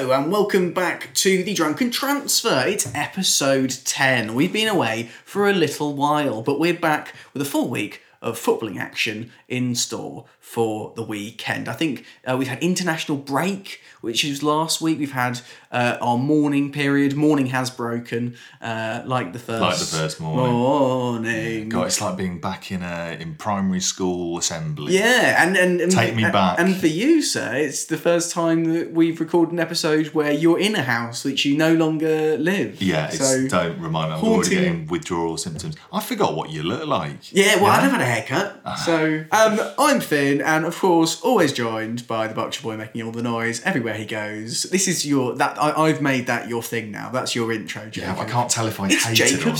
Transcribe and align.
And 0.00 0.32
welcome 0.32 0.72
back 0.72 1.12
to 1.16 1.44
the 1.44 1.52
Drunken 1.52 1.90
Transfer. 1.90 2.64
It's 2.66 2.90
episode 2.94 3.68
10. 3.84 4.34
We've 4.34 4.52
been 4.52 4.66
away 4.66 5.10
for 5.26 5.46
a 5.46 5.52
little 5.52 5.94
while, 5.94 6.40
but 6.40 6.58
we're 6.58 6.72
back 6.72 7.14
with 7.34 7.42
a 7.42 7.44
full 7.44 7.68
week 7.68 8.00
of 8.22 8.40
footballing 8.40 8.78
action 8.78 9.30
in 9.46 9.74
store 9.74 10.24
for 10.40 10.92
the 10.96 11.02
weekend. 11.02 11.68
I 11.68 11.74
think 11.74 12.04
uh, 12.26 12.36
we've 12.36 12.48
had 12.48 12.62
international 12.62 13.18
break, 13.18 13.80
which 14.00 14.24
was 14.24 14.42
last 14.42 14.80
week. 14.80 14.98
We've 14.98 15.12
had 15.12 15.40
uh, 15.70 15.98
our 16.00 16.16
mourning 16.18 16.72
period. 16.72 17.14
Morning 17.14 17.46
has 17.46 17.70
broken, 17.70 18.36
uh, 18.60 19.02
like 19.04 19.32
the 19.32 19.38
first 19.38 19.60
Like 19.60 19.78
the 19.78 19.84
first 19.84 20.20
morning. 20.20 20.52
morning. 20.52 21.68
God, 21.68 21.86
it's 21.86 22.00
like 22.00 22.16
being 22.16 22.40
back 22.40 22.72
in 22.72 22.82
a 22.82 23.16
in 23.20 23.34
primary 23.36 23.80
school 23.80 24.38
assembly. 24.38 24.94
Yeah, 24.98 25.44
and, 25.46 25.56
and, 25.56 25.80
and 25.80 25.92
Take 25.92 26.14
me 26.16 26.24
and- 26.24 26.32
back. 26.32 26.58
And 26.58 26.74
for 26.76 26.86
you, 26.88 27.22
sir, 27.22 27.54
it's 27.54 27.84
the 27.84 27.96
first 27.98 28.32
time 28.32 28.64
that 28.74 28.92
we've 28.92 29.20
recorded 29.20 29.52
an 29.52 29.60
episode 29.60 30.08
where 30.08 30.32
you're 30.32 30.58
in 30.58 30.74
a 30.74 30.82
house 30.82 31.24
which 31.24 31.44
you 31.44 31.56
no 31.56 31.74
longer 31.74 32.36
live. 32.38 32.80
Yeah, 32.82 33.08
it's, 33.08 33.18
so 33.18 33.46
don't 33.46 33.78
remind 33.80 34.10
me. 34.12 34.18
I'm 34.18 34.24
already 34.24 34.50
getting 34.50 34.86
withdrawal 34.86 35.36
symptoms. 35.36 35.76
I 35.92 36.00
forgot 36.00 36.34
what 36.34 36.50
you 36.50 36.62
look 36.62 36.86
like. 36.86 37.32
yeah, 37.32 37.56
well, 37.56 37.66
I'd 37.66 37.82
have 37.82 37.92
had 37.92 38.00
a 38.00 38.04
haircut. 38.04 38.60
Ah. 38.64 38.74
So 38.74 39.24
um, 39.30 39.60
I'm 39.78 40.00
And 40.40 40.64
of 40.64 40.76
course, 40.78 41.20
always 41.22 41.52
joined 41.52 42.06
by 42.06 42.26
the 42.26 42.34
Berkshire 42.34 42.62
boy 42.62 42.76
making 42.76 43.02
all 43.02 43.12
the 43.12 43.22
noise 43.22 43.60
everywhere 43.62 43.94
he 43.94 44.04
goes. 44.06 44.64
This 44.64 44.88
is 44.88 45.06
your 45.06 45.34
that 45.36 45.60
I, 45.60 45.72
I've 45.72 46.00
made 46.02 46.26
that 46.26 46.48
your 46.48 46.62
thing 46.62 46.90
now. 46.90 47.10
That's 47.10 47.34
your 47.34 47.52
intro, 47.52 47.88
Jacob. 47.88 48.16
Yeah, 48.16 48.22
I 48.22 48.24
can't 48.26 48.50
tell 48.50 48.66
if 48.66 48.80
I 48.80 48.86
It's 48.88 49.04
hate 49.04 49.20
it 49.20 49.32
or 49.32 49.36
Jacob 49.36 49.46
not. 49.48 49.58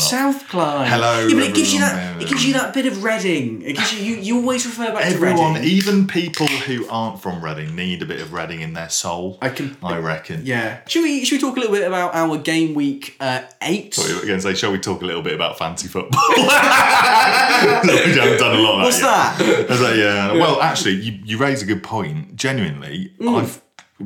Hello, 0.88 1.26
Yeah, 1.26 1.34
but 1.34 1.44
it 1.44 1.54
gives 1.54 1.72
you 1.72 1.80
that. 1.80 2.20
It 2.22 2.28
gives 2.28 2.44
you 2.46 2.52
that 2.54 2.74
bit 2.74 2.86
of 2.86 3.02
Reading. 3.04 3.62
It 3.62 3.74
gives 3.76 3.92
you. 3.94 4.00
You, 4.00 4.16
you 4.20 4.36
always 4.36 4.66
refer 4.66 4.92
back 4.92 5.04
Everyone, 5.06 5.54
to 5.54 5.60
Reading. 5.60 5.76
even 5.76 6.06
people 6.06 6.46
who 6.46 6.88
aren't 6.88 7.20
from 7.22 7.44
Reading, 7.44 7.74
need 7.76 8.02
a 8.02 8.06
bit 8.06 8.20
of 8.20 8.32
Reading 8.32 8.60
in 8.60 8.72
their 8.74 8.88
soul. 8.90 9.38
I 9.40 9.48
can- 9.50 9.76
I 9.82 9.98
reckon. 9.98 10.42
Yeah. 10.44 10.80
Should 10.86 11.02
we 11.02 11.24
should 11.24 11.36
we 11.36 11.40
talk 11.48 11.56
a 11.56 11.60
little 11.60 11.74
bit 11.74 11.86
about 11.86 12.14
our 12.14 12.36
game 12.38 12.74
week 12.74 13.16
uh, 13.20 13.42
eight? 13.62 13.94
Sorry, 13.94 14.15
we're 14.15 14.26
going 14.26 14.38
to 14.38 14.42
say, 14.42 14.54
shall 14.54 14.72
we 14.72 14.78
talk 14.78 15.02
a 15.02 15.04
little 15.04 15.22
bit 15.22 15.34
about 15.34 15.59
fancy 15.59 15.88
football? 15.88 16.20
we 16.37 16.42
haven't 16.42 18.38
done 18.38 18.56
a 18.56 18.60
lot 18.60 18.74
of 18.74 18.78
that 18.78 18.84
What's 18.84 19.00
yet. 19.00 19.06
that? 19.06 19.66
I 19.68 19.72
was 19.72 19.80
like, 19.80 19.96
yeah. 19.96 20.32
Well, 20.32 20.59
actually, 20.62 20.94
you, 20.96 21.20
you 21.24 21.38
raise 21.38 21.62
a 21.62 21.66
good 21.66 21.82
point. 21.82 22.36
Genuinely, 22.36 23.12
Mm. 23.20 23.40
I've 23.42 23.62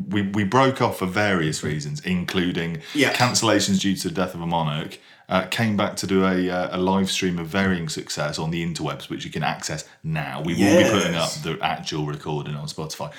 we, 0.09 0.23
we 0.23 0.43
broke 0.43 0.83
off 0.83 0.99
for 0.99 1.07
various 1.07 1.63
reasons, 1.63 2.01
including 2.01 2.79
Yeah. 2.95 3.13
cancellations 3.13 3.81
due 3.81 3.95
to 3.95 4.09
the 4.09 4.15
death 4.15 4.35
of 4.35 4.41
a 4.41 4.47
monarch. 4.47 4.99
Uh, 5.29 5.47
came 5.47 5.77
back 5.77 5.95
to 5.97 6.07
do 6.07 6.25
a, 6.25 6.51
uh, 6.51 6.77
a 6.77 6.79
live 6.79 7.09
stream 7.11 7.39
of 7.39 7.47
varying 7.47 7.89
success 7.89 8.37
on 8.39 8.51
the 8.51 8.63
interwebs, 8.67 9.09
which 9.09 9.25
you 9.25 9.31
can 9.31 9.45
access 9.45 9.85
now. 10.03 10.43
We 10.45 10.55
will 10.55 10.83
be 10.83 10.91
putting 10.91 11.15
up 11.15 11.31
the 11.45 11.59
actual 11.63 12.07
recording 12.07 12.57
on 12.57 12.67
Spotify. 12.67 13.13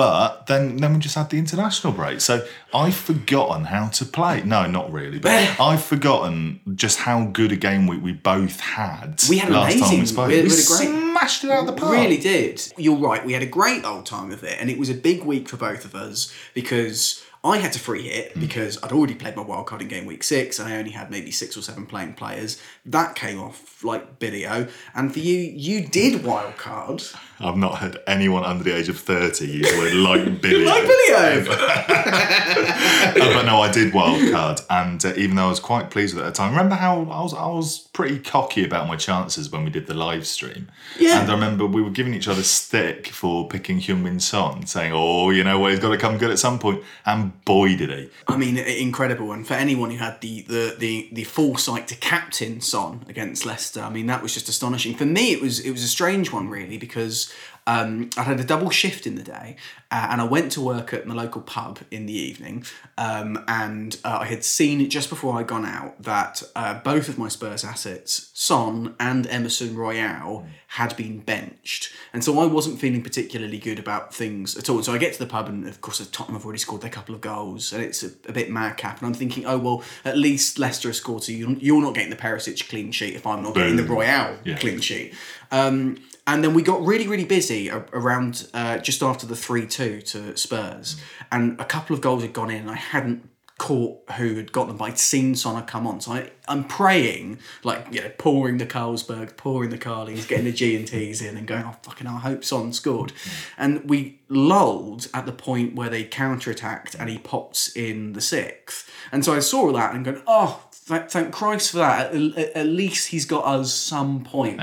But 0.00 0.46
then, 0.46 0.78
then 0.78 0.94
we 0.94 0.98
just 0.98 1.14
had 1.14 1.28
the 1.28 1.38
international 1.38 1.92
break. 1.92 2.22
So 2.22 2.42
I've 2.72 2.94
forgotten 2.96 3.64
how 3.64 3.88
to 3.88 4.04
play. 4.06 4.42
No, 4.42 4.66
not 4.66 4.90
really. 4.90 5.18
But 5.18 5.60
I've 5.60 5.82
forgotten 5.84 6.60
just 6.74 7.00
how 7.00 7.26
good 7.26 7.52
a 7.52 7.56
game 7.56 7.86
week 7.86 8.02
we 8.02 8.12
both 8.12 8.60
had. 8.60 9.20
We 9.28 9.36
had 9.36 9.50
last 9.50 9.72
time 9.74 9.82
amazing- 9.82 10.00
we 10.00 10.06
spoke. 10.06 10.28
we 10.28 10.36
We 10.36 10.42
we 10.44 10.48
had 10.48 10.58
a 10.58 10.66
great- 10.66 10.88
smashed 10.88 11.44
it 11.44 11.50
out 11.50 11.60
of 11.60 11.66
the 11.66 11.74
park. 11.74 11.92
Really 11.92 12.16
did. 12.16 12.72
You're 12.78 12.96
right. 12.96 13.22
We 13.26 13.34
had 13.34 13.42
a 13.42 13.46
great 13.60 13.84
old 13.84 14.06
time 14.06 14.30
of 14.32 14.42
it, 14.42 14.56
and 14.58 14.70
it 14.70 14.78
was 14.78 14.88
a 14.88 14.94
big 14.94 15.22
week 15.24 15.50
for 15.50 15.58
both 15.58 15.84
of 15.84 15.94
us 15.94 16.32
because 16.54 17.22
I 17.44 17.58
had 17.58 17.72
to 17.74 17.78
free 17.78 18.04
hit 18.08 18.32
Hmm. 18.32 18.40
because 18.40 18.78
I'd 18.82 18.92
already 18.92 19.14
played 19.14 19.36
my 19.36 19.42
wildcard 19.44 19.82
in 19.82 19.88
game 19.88 20.06
week 20.06 20.22
six, 20.22 20.58
and 20.58 20.66
I 20.72 20.76
only 20.78 20.92
had 20.92 21.10
maybe 21.10 21.30
six 21.30 21.56
or 21.58 21.62
seven 21.62 21.84
playing 21.84 22.14
players. 22.14 22.56
That 22.86 23.14
came 23.16 23.38
off 23.38 23.84
like 23.84 24.18
Billio, 24.18 24.70
and 24.94 25.12
for 25.12 25.18
you, 25.18 25.36
you 25.36 25.86
did 25.86 26.24
wild 26.24 26.54
wildcard 26.56 27.14
I've 27.40 27.56
not 27.56 27.78
heard 27.78 27.98
anyone 28.06 28.44
under 28.44 28.62
the 28.62 28.76
age 28.76 28.88
of 28.88 28.98
30 28.98 29.46
use 29.46 29.70
the 29.70 29.78
word 29.78 29.94
like 29.94 30.42
Billy. 30.42 30.64
like 30.64 30.84
Billio. 30.84 31.46
Uh, 33.00 33.14
but 33.14 33.44
no, 33.44 33.60
I 33.60 33.70
did 33.72 33.92
wildcard, 33.92 34.64
and 34.70 35.04
uh, 35.04 35.12
even 35.16 35.34
though 35.36 35.46
I 35.46 35.48
was 35.48 35.60
quite 35.60 35.90
pleased 35.90 36.14
with 36.14 36.24
it 36.24 36.26
at 36.28 36.34
the 36.34 36.38
time, 36.38 36.52
remember 36.52 36.74
how 36.76 37.00
I 37.00 37.22
was 37.22 37.34
I 37.34 37.46
was 37.46 37.78
pretty 37.92 38.18
cocky 38.18 38.64
about 38.64 38.86
my 38.86 38.96
chances 38.96 39.50
when 39.50 39.64
we 39.64 39.70
did 39.70 39.86
the 39.86 39.94
live 39.94 40.26
stream. 40.26 40.68
Yeah. 40.98 41.20
And 41.20 41.30
I 41.30 41.34
remember 41.34 41.66
we 41.66 41.82
were 41.82 41.90
giving 41.90 42.14
each 42.14 42.28
other 42.28 42.42
stick 42.42 43.08
for 43.08 43.48
picking 43.48 43.78
Heung-Min 43.80 44.20
Son, 44.20 44.66
saying, 44.66 44.92
"Oh, 44.94 45.30
you 45.30 45.42
know 45.42 45.58
what, 45.58 45.70
he's 45.70 45.80
got 45.80 45.90
to 45.90 45.98
come 45.98 46.18
good 46.18 46.30
at 46.30 46.38
some 46.38 46.58
point," 46.58 46.82
and 47.06 47.44
boy 47.44 47.76
did 47.76 47.90
he. 47.90 48.10
I 48.28 48.36
mean, 48.36 48.58
incredible. 48.58 49.32
And 49.32 49.46
for 49.46 49.54
anyone 49.54 49.90
who 49.90 49.96
had 49.96 50.20
the, 50.20 50.42
the, 50.42 50.76
the, 50.78 51.08
the 51.12 51.24
foresight 51.24 51.88
to 51.88 51.96
captain 51.96 52.60
Son 52.60 53.04
against 53.08 53.44
Leicester, 53.44 53.80
I 53.80 53.90
mean, 53.90 54.06
that 54.06 54.22
was 54.22 54.34
just 54.34 54.48
astonishing. 54.48 54.94
For 54.94 55.06
me, 55.06 55.32
it 55.32 55.40
was 55.40 55.60
it 55.60 55.70
was 55.70 55.82
a 55.82 55.88
strange 55.88 56.32
one 56.32 56.48
really 56.48 56.78
because 56.78 57.29
um, 57.66 58.10
I 58.16 58.22
had 58.22 58.40
a 58.40 58.44
double 58.44 58.70
shift 58.70 59.06
in 59.06 59.14
the 59.14 59.22
day, 59.22 59.56
uh, 59.90 60.08
and 60.10 60.20
I 60.20 60.24
went 60.24 60.52
to 60.52 60.60
work 60.60 60.92
at 60.92 61.06
my 61.06 61.14
local 61.14 61.42
pub 61.42 61.80
in 61.90 62.06
the 62.06 62.12
evening, 62.12 62.64
um, 62.98 63.42
and 63.46 63.96
uh, 64.04 64.18
I 64.20 64.26
had 64.26 64.44
seen 64.44 64.88
just 64.90 65.08
before 65.08 65.38
I'd 65.38 65.46
gone 65.46 65.64
out 65.64 66.02
that 66.02 66.42
uh, 66.56 66.80
both 66.80 67.08
of 67.08 67.18
my 67.18 67.28
Spurs 67.28 67.64
assets, 67.64 68.30
Son 68.34 68.94
and 68.98 69.26
Emerson 69.26 69.76
Royal, 69.76 70.46
had 70.74 70.96
been 70.96 71.18
benched, 71.18 71.92
and 72.12 72.22
so 72.22 72.38
I 72.38 72.46
wasn't 72.46 72.78
feeling 72.78 73.02
particularly 73.02 73.58
good 73.58 73.78
about 73.80 74.14
things 74.14 74.56
at 74.56 74.68
all. 74.70 74.76
And 74.76 74.84
so 74.84 74.92
I 74.92 74.98
get 74.98 75.12
to 75.14 75.18
the 75.18 75.26
pub, 75.26 75.48
and 75.48 75.66
of 75.66 75.80
course, 75.80 75.98
Tottenham 76.12 76.36
have 76.36 76.44
already 76.44 76.60
scored 76.60 76.80
their 76.82 76.90
couple 76.90 77.12
of 77.14 77.20
goals, 77.20 77.72
and 77.72 77.82
it's 77.82 78.04
a, 78.04 78.10
a 78.28 78.32
bit 78.32 78.50
madcap. 78.50 78.98
And 78.98 79.06
I'm 79.08 79.14
thinking, 79.14 79.46
oh 79.46 79.58
well, 79.58 79.82
at 80.04 80.16
least 80.16 80.58
Leicester 80.60 80.88
has 80.88 80.98
scored, 80.98 81.24
so 81.24 81.32
you're, 81.32 81.82
not 81.82 81.94
getting 81.94 82.10
the 82.10 82.16
Perisic 82.16 82.68
clean 82.68 82.92
sheet 82.92 83.14
if 83.14 83.26
I'm 83.26 83.42
not 83.42 83.54
getting 83.54 83.76
the 83.76 83.82
Royal 83.82 84.36
Yeah. 84.44 84.58
clean 84.58 84.80
sheet. 84.80 85.14
Um, 85.50 85.98
and 86.26 86.44
then 86.44 86.54
we 86.54 86.62
got 86.62 86.80
really, 86.84 87.08
really 87.08 87.24
busy 87.24 87.68
around 87.70 88.46
uh, 88.54 88.78
just 88.78 89.02
after 89.02 89.26
the 89.26 89.34
3 89.34 89.66
2 89.66 90.02
to 90.02 90.36
Spurs. 90.36 91.00
And 91.32 91.60
a 91.60 91.64
couple 91.64 91.94
of 91.96 92.00
goals 92.00 92.22
had 92.22 92.32
gone 92.32 92.50
in, 92.50 92.60
and 92.62 92.70
I 92.70 92.76
hadn't 92.76 93.28
caught 93.60 94.10
who 94.12 94.36
had 94.36 94.52
got 94.52 94.68
them, 94.68 94.78
but 94.78 94.86
I'd 94.86 94.98
seen 94.98 95.36
come 95.66 95.86
on. 95.86 96.00
So 96.00 96.12
I, 96.12 96.30
I'm 96.48 96.64
praying, 96.64 97.40
like, 97.62 97.88
you 97.90 98.00
know, 98.00 98.10
pouring 98.16 98.56
the 98.56 98.64
Carlsberg, 98.64 99.36
pouring 99.36 99.68
the 99.68 99.76
Carlings, 99.76 100.24
getting 100.24 100.46
the 100.46 100.52
G&Ts 100.52 101.20
in 101.20 101.36
and 101.36 101.46
going, 101.46 101.64
oh, 101.64 101.76
fucking 101.82 102.06
hell, 102.06 102.16
I 102.16 102.20
hope 102.20 102.42
Son 102.42 102.72
scored. 102.72 103.12
And 103.58 103.84
we 103.84 104.20
lulled 104.30 105.08
at 105.12 105.26
the 105.26 105.32
point 105.32 105.74
where 105.74 105.90
they 105.90 106.04
counter-attacked 106.04 106.94
and 106.94 107.10
he 107.10 107.18
pops 107.18 107.68
in 107.76 108.14
the 108.14 108.22
sixth. 108.22 108.90
And 109.12 109.26
so 109.26 109.34
I 109.34 109.40
saw 109.40 109.70
that 109.72 109.94
and 109.94 110.06
going, 110.06 110.22
oh, 110.26 110.64
th- 110.88 111.10
thank 111.10 111.30
Christ 111.30 111.72
for 111.72 111.78
that. 111.78 112.14
At, 112.56 112.66
least 112.66 113.08
he's 113.08 113.26
got 113.26 113.44
us 113.44 113.74
some 113.74 114.24
points. 114.24 114.58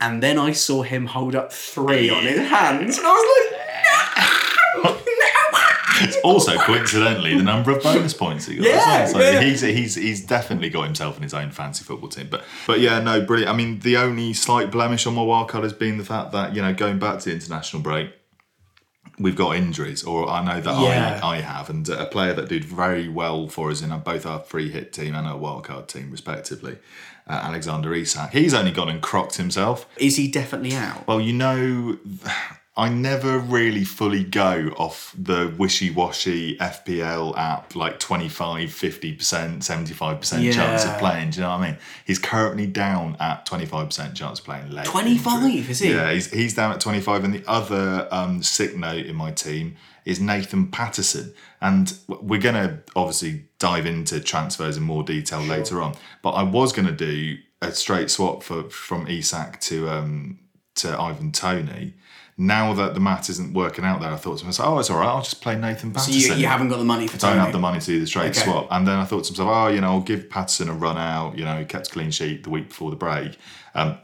And 0.00 0.20
then 0.20 0.36
I 0.36 0.50
saw 0.50 0.82
him 0.82 1.06
hold 1.06 1.36
up 1.36 1.52
three 1.52 2.10
on 2.10 2.24
his 2.24 2.40
hands, 2.40 2.98
and 2.98 3.06
I 3.06 3.10
was 3.10 3.52
like, 3.52 3.55
no. 6.24 6.30
Also, 6.30 6.56
coincidentally, 6.58 7.36
the 7.36 7.42
number 7.42 7.70
of 7.70 7.82
bonus 7.82 8.14
points 8.14 8.46
he 8.46 8.56
got. 8.56 8.64
Yeah, 8.66 8.98
well. 8.98 9.06
So 9.08 9.18
yeah. 9.20 9.40
he's 9.40 9.60
he's 9.60 9.94
he's 9.94 10.26
definitely 10.26 10.70
got 10.70 10.84
himself 10.84 11.16
in 11.16 11.22
his 11.22 11.34
own 11.34 11.50
fancy 11.50 11.84
football 11.84 12.08
team. 12.08 12.28
But 12.30 12.44
but 12.66 12.80
yeah, 12.80 13.00
no, 13.00 13.20
brilliant. 13.20 13.52
I 13.52 13.56
mean, 13.56 13.80
the 13.80 13.96
only 13.96 14.32
slight 14.32 14.70
blemish 14.70 15.06
on 15.06 15.14
my 15.14 15.22
wildcard 15.22 15.62
has 15.62 15.72
been 15.72 15.98
the 15.98 16.04
fact 16.04 16.32
that 16.32 16.54
you 16.54 16.62
know 16.62 16.74
going 16.74 16.98
back 16.98 17.20
to 17.20 17.28
the 17.28 17.34
international 17.34 17.82
break. 17.82 18.10
We've 19.18 19.36
got 19.36 19.56
injuries, 19.56 20.04
or 20.04 20.28
I 20.28 20.44
know 20.44 20.60
that 20.60 20.82
Yeah. 20.82 21.20
I, 21.22 21.36
I 21.36 21.40
have, 21.40 21.70
and 21.70 21.88
a 21.88 22.04
player 22.04 22.34
that 22.34 22.50
did 22.50 22.64
very 22.64 23.08
well 23.08 23.48
for 23.48 23.70
us 23.70 23.80
in 23.80 23.98
both 24.00 24.26
our 24.26 24.40
free 24.40 24.70
hit 24.70 24.92
team 24.92 25.14
and 25.14 25.26
our 25.26 25.38
wildcard 25.38 25.86
team, 25.88 26.10
respectively, 26.10 26.76
uh, 27.26 27.32
Alexander 27.32 27.94
Isak. 27.94 28.32
He's 28.32 28.52
only 28.52 28.72
gone 28.72 28.90
and 28.90 29.00
crocked 29.00 29.36
himself. 29.36 29.88
Is 29.96 30.16
he 30.16 30.28
definitely 30.28 30.74
out? 30.74 31.06
Well, 31.06 31.20
you 31.20 31.32
know, 31.32 31.98
I 32.78 32.90
never 32.90 33.38
really 33.38 33.84
fully 33.84 34.22
go 34.22 34.74
off 34.76 35.14
the 35.18 35.54
wishy 35.56 35.90
washy 35.90 36.58
FPL 36.58 37.36
app, 37.38 37.74
like 37.74 37.98
25, 37.98 38.68
50%, 38.68 39.16
75% 39.16 40.52
chance 40.52 40.84
of 40.84 40.98
playing. 40.98 41.30
Do 41.30 41.36
you 41.36 41.42
know 41.44 41.50
what 41.50 41.60
I 41.60 41.70
mean? 41.70 41.78
He's 42.04 42.18
currently 42.18 42.66
down 42.66 43.16
at 43.18 43.46
25% 43.46 44.14
chance 44.14 44.40
of 44.40 44.44
playing. 44.44 44.70
leg 44.70 44.84
25, 44.84 45.70
is 45.70 45.78
he? 45.78 45.92
Yeah, 45.92 46.12
he's, 46.12 46.30
he's 46.30 46.52
down 46.52 46.70
at 46.70 46.80
25. 46.80 47.24
And 47.24 47.34
the 47.34 47.44
other 47.48 48.08
um, 48.10 48.42
sick 48.42 48.76
note 48.76 49.06
in 49.06 49.16
my 49.16 49.30
team 49.30 49.76
is 50.04 50.20
Nathan 50.20 50.70
Patterson. 50.70 51.32
And 51.62 51.94
we're 52.08 52.40
going 52.40 52.56
to 52.56 52.80
obviously 52.94 53.46
dive 53.58 53.86
into 53.86 54.20
transfers 54.20 54.76
in 54.76 54.82
more 54.82 55.02
detail 55.02 55.40
later 55.40 55.80
on. 55.80 55.94
But 56.20 56.32
I 56.32 56.42
was 56.42 56.74
going 56.74 56.88
to 56.88 56.92
do 56.92 57.38
a 57.62 57.72
straight 57.72 58.10
swap 58.10 58.42
for 58.42 58.64
from 58.68 59.06
Isak 59.06 59.60
to 59.62 59.88
um, 59.88 60.40
to 60.74 60.98
Ivan 61.00 61.32
Toney. 61.32 61.94
Now 62.38 62.74
that 62.74 62.92
the 62.92 63.00
math 63.00 63.30
isn't 63.30 63.54
working 63.54 63.82
out 63.84 64.00
there, 64.02 64.10
I 64.10 64.16
thought 64.16 64.38
to 64.40 64.44
myself, 64.44 64.68
oh, 64.68 64.78
it's 64.78 64.90
all 64.90 64.98
right. 64.98 65.06
I'll 65.08 65.22
just 65.22 65.40
play 65.40 65.56
Nathan 65.56 65.94
So 65.94 66.00
Patterson. 66.00 66.32
you, 66.34 66.42
you 66.42 66.46
haven't 66.46 66.68
got 66.68 66.76
the 66.78 66.84
money 66.84 67.06
for 67.06 67.16
Toney. 67.18 67.32
I 67.32 67.36
don't 67.36 67.44
have 67.44 67.52
the 67.54 67.58
money 67.58 67.80
to 67.80 67.86
do 67.86 67.98
the 67.98 68.06
straight 68.06 68.32
Okay. 68.36 68.40
swap. 68.44 68.68
And 68.70 68.86
then 68.86 68.98
I 68.98 69.04
thought 69.06 69.24
to 69.24 69.32
myself, 69.32 69.48
oh, 69.50 69.68
you 69.68 69.80
know, 69.80 69.88
I'll 69.92 70.00
give 70.00 70.28
Patterson 70.28 70.68
a 70.68 70.74
run 70.74 70.98
out. 70.98 71.38
You 71.38 71.46
know, 71.46 71.58
he 71.58 71.64
kept 71.64 71.88
a 71.88 71.90
clean 71.90 72.10
sheet 72.10 72.44
the 72.44 72.50
week 72.50 72.68
before 72.68 72.90
the 72.90 72.96
break. 72.96 73.38
Um, 73.74 73.96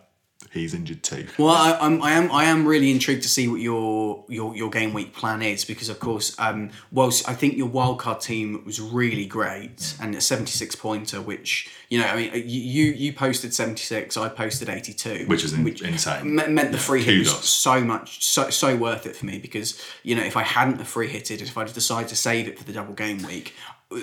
He's 0.52 0.74
injured 0.74 1.02
too. 1.02 1.26
Well, 1.38 1.48
I, 1.48 1.78
I'm, 1.80 2.02
I 2.02 2.12
am 2.12 2.30
I 2.30 2.44
am 2.44 2.66
really 2.66 2.90
intrigued 2.90 3.22
to 3.22 3.28
see 3.28 3.48
what 3.48 3.60
your 3.60 4.24
your, 4.28 4.54
your 4.54 4.68
game 4.68 4.92
week 4.92 5.14
plan 5.14 5.40
is 5.40 5.64
because 5.64 5.88
of 5.88 5.98
course, 5.98 6.38
um, 6.38 6.70
whilst 6.90 7.26
I 7.26 7.32
think 7.32 7.56
your 7.56 7.68
wildcard 7.68 8.20
team 8.20 8.62
was 8.66 8.78
really 8.78 9.24
great 9.24 9.96
and 9.98 10.14
a 10.14 10.20
76 10.20 10.76
pointer, 10.76 11.22
which 11.22 11.70
you 11.88 11.98
know, 11.98 12.06
I 12.06 12.16
mean, 12.16 12.32
you 12.46 12.84
you 12.92 13.12
posted 13.14 13.54
76, 13.54 14.16
I 14.18 14.28
posted 14.28 14.68
82, 14.68 15.24
Which 15.26 15.42
is 15.44 15.54
in, 15.54 15.66
insane. 15.66 16.34
me- 16.36 16.46
meant 16.48 16.72
the 16.72 16.78
free 16.78 17.02
hit 17.02 17.20
was 17.20 17.30
so 17.48 17.82
much 17.82 18.22
so 18.22 18.50
so 18.50 18.76
worth 18.76 19.06
it 19.06 19.16
for 19.16 19.24
me 19.24 19.38
because 19.38 19.82
you 20.02 20.14
know 20.14 20.22
if 20.22 20.36
I 20.36 20.42
hadn't 20.42 20.78
have 20.78 20.88
free 20.88 21.08
hitted, 21.08 21.40
if 21.40 21.56
I'd 21.56 21.72
decided 21.72 22.08
to 22.10 22.16
save 22.16 22.46
it 22.46 22.58
for 22.58 22.64
the 22.64 22.72
double 22.74 22.92
game 22.94 23.22
week 23.22 23.54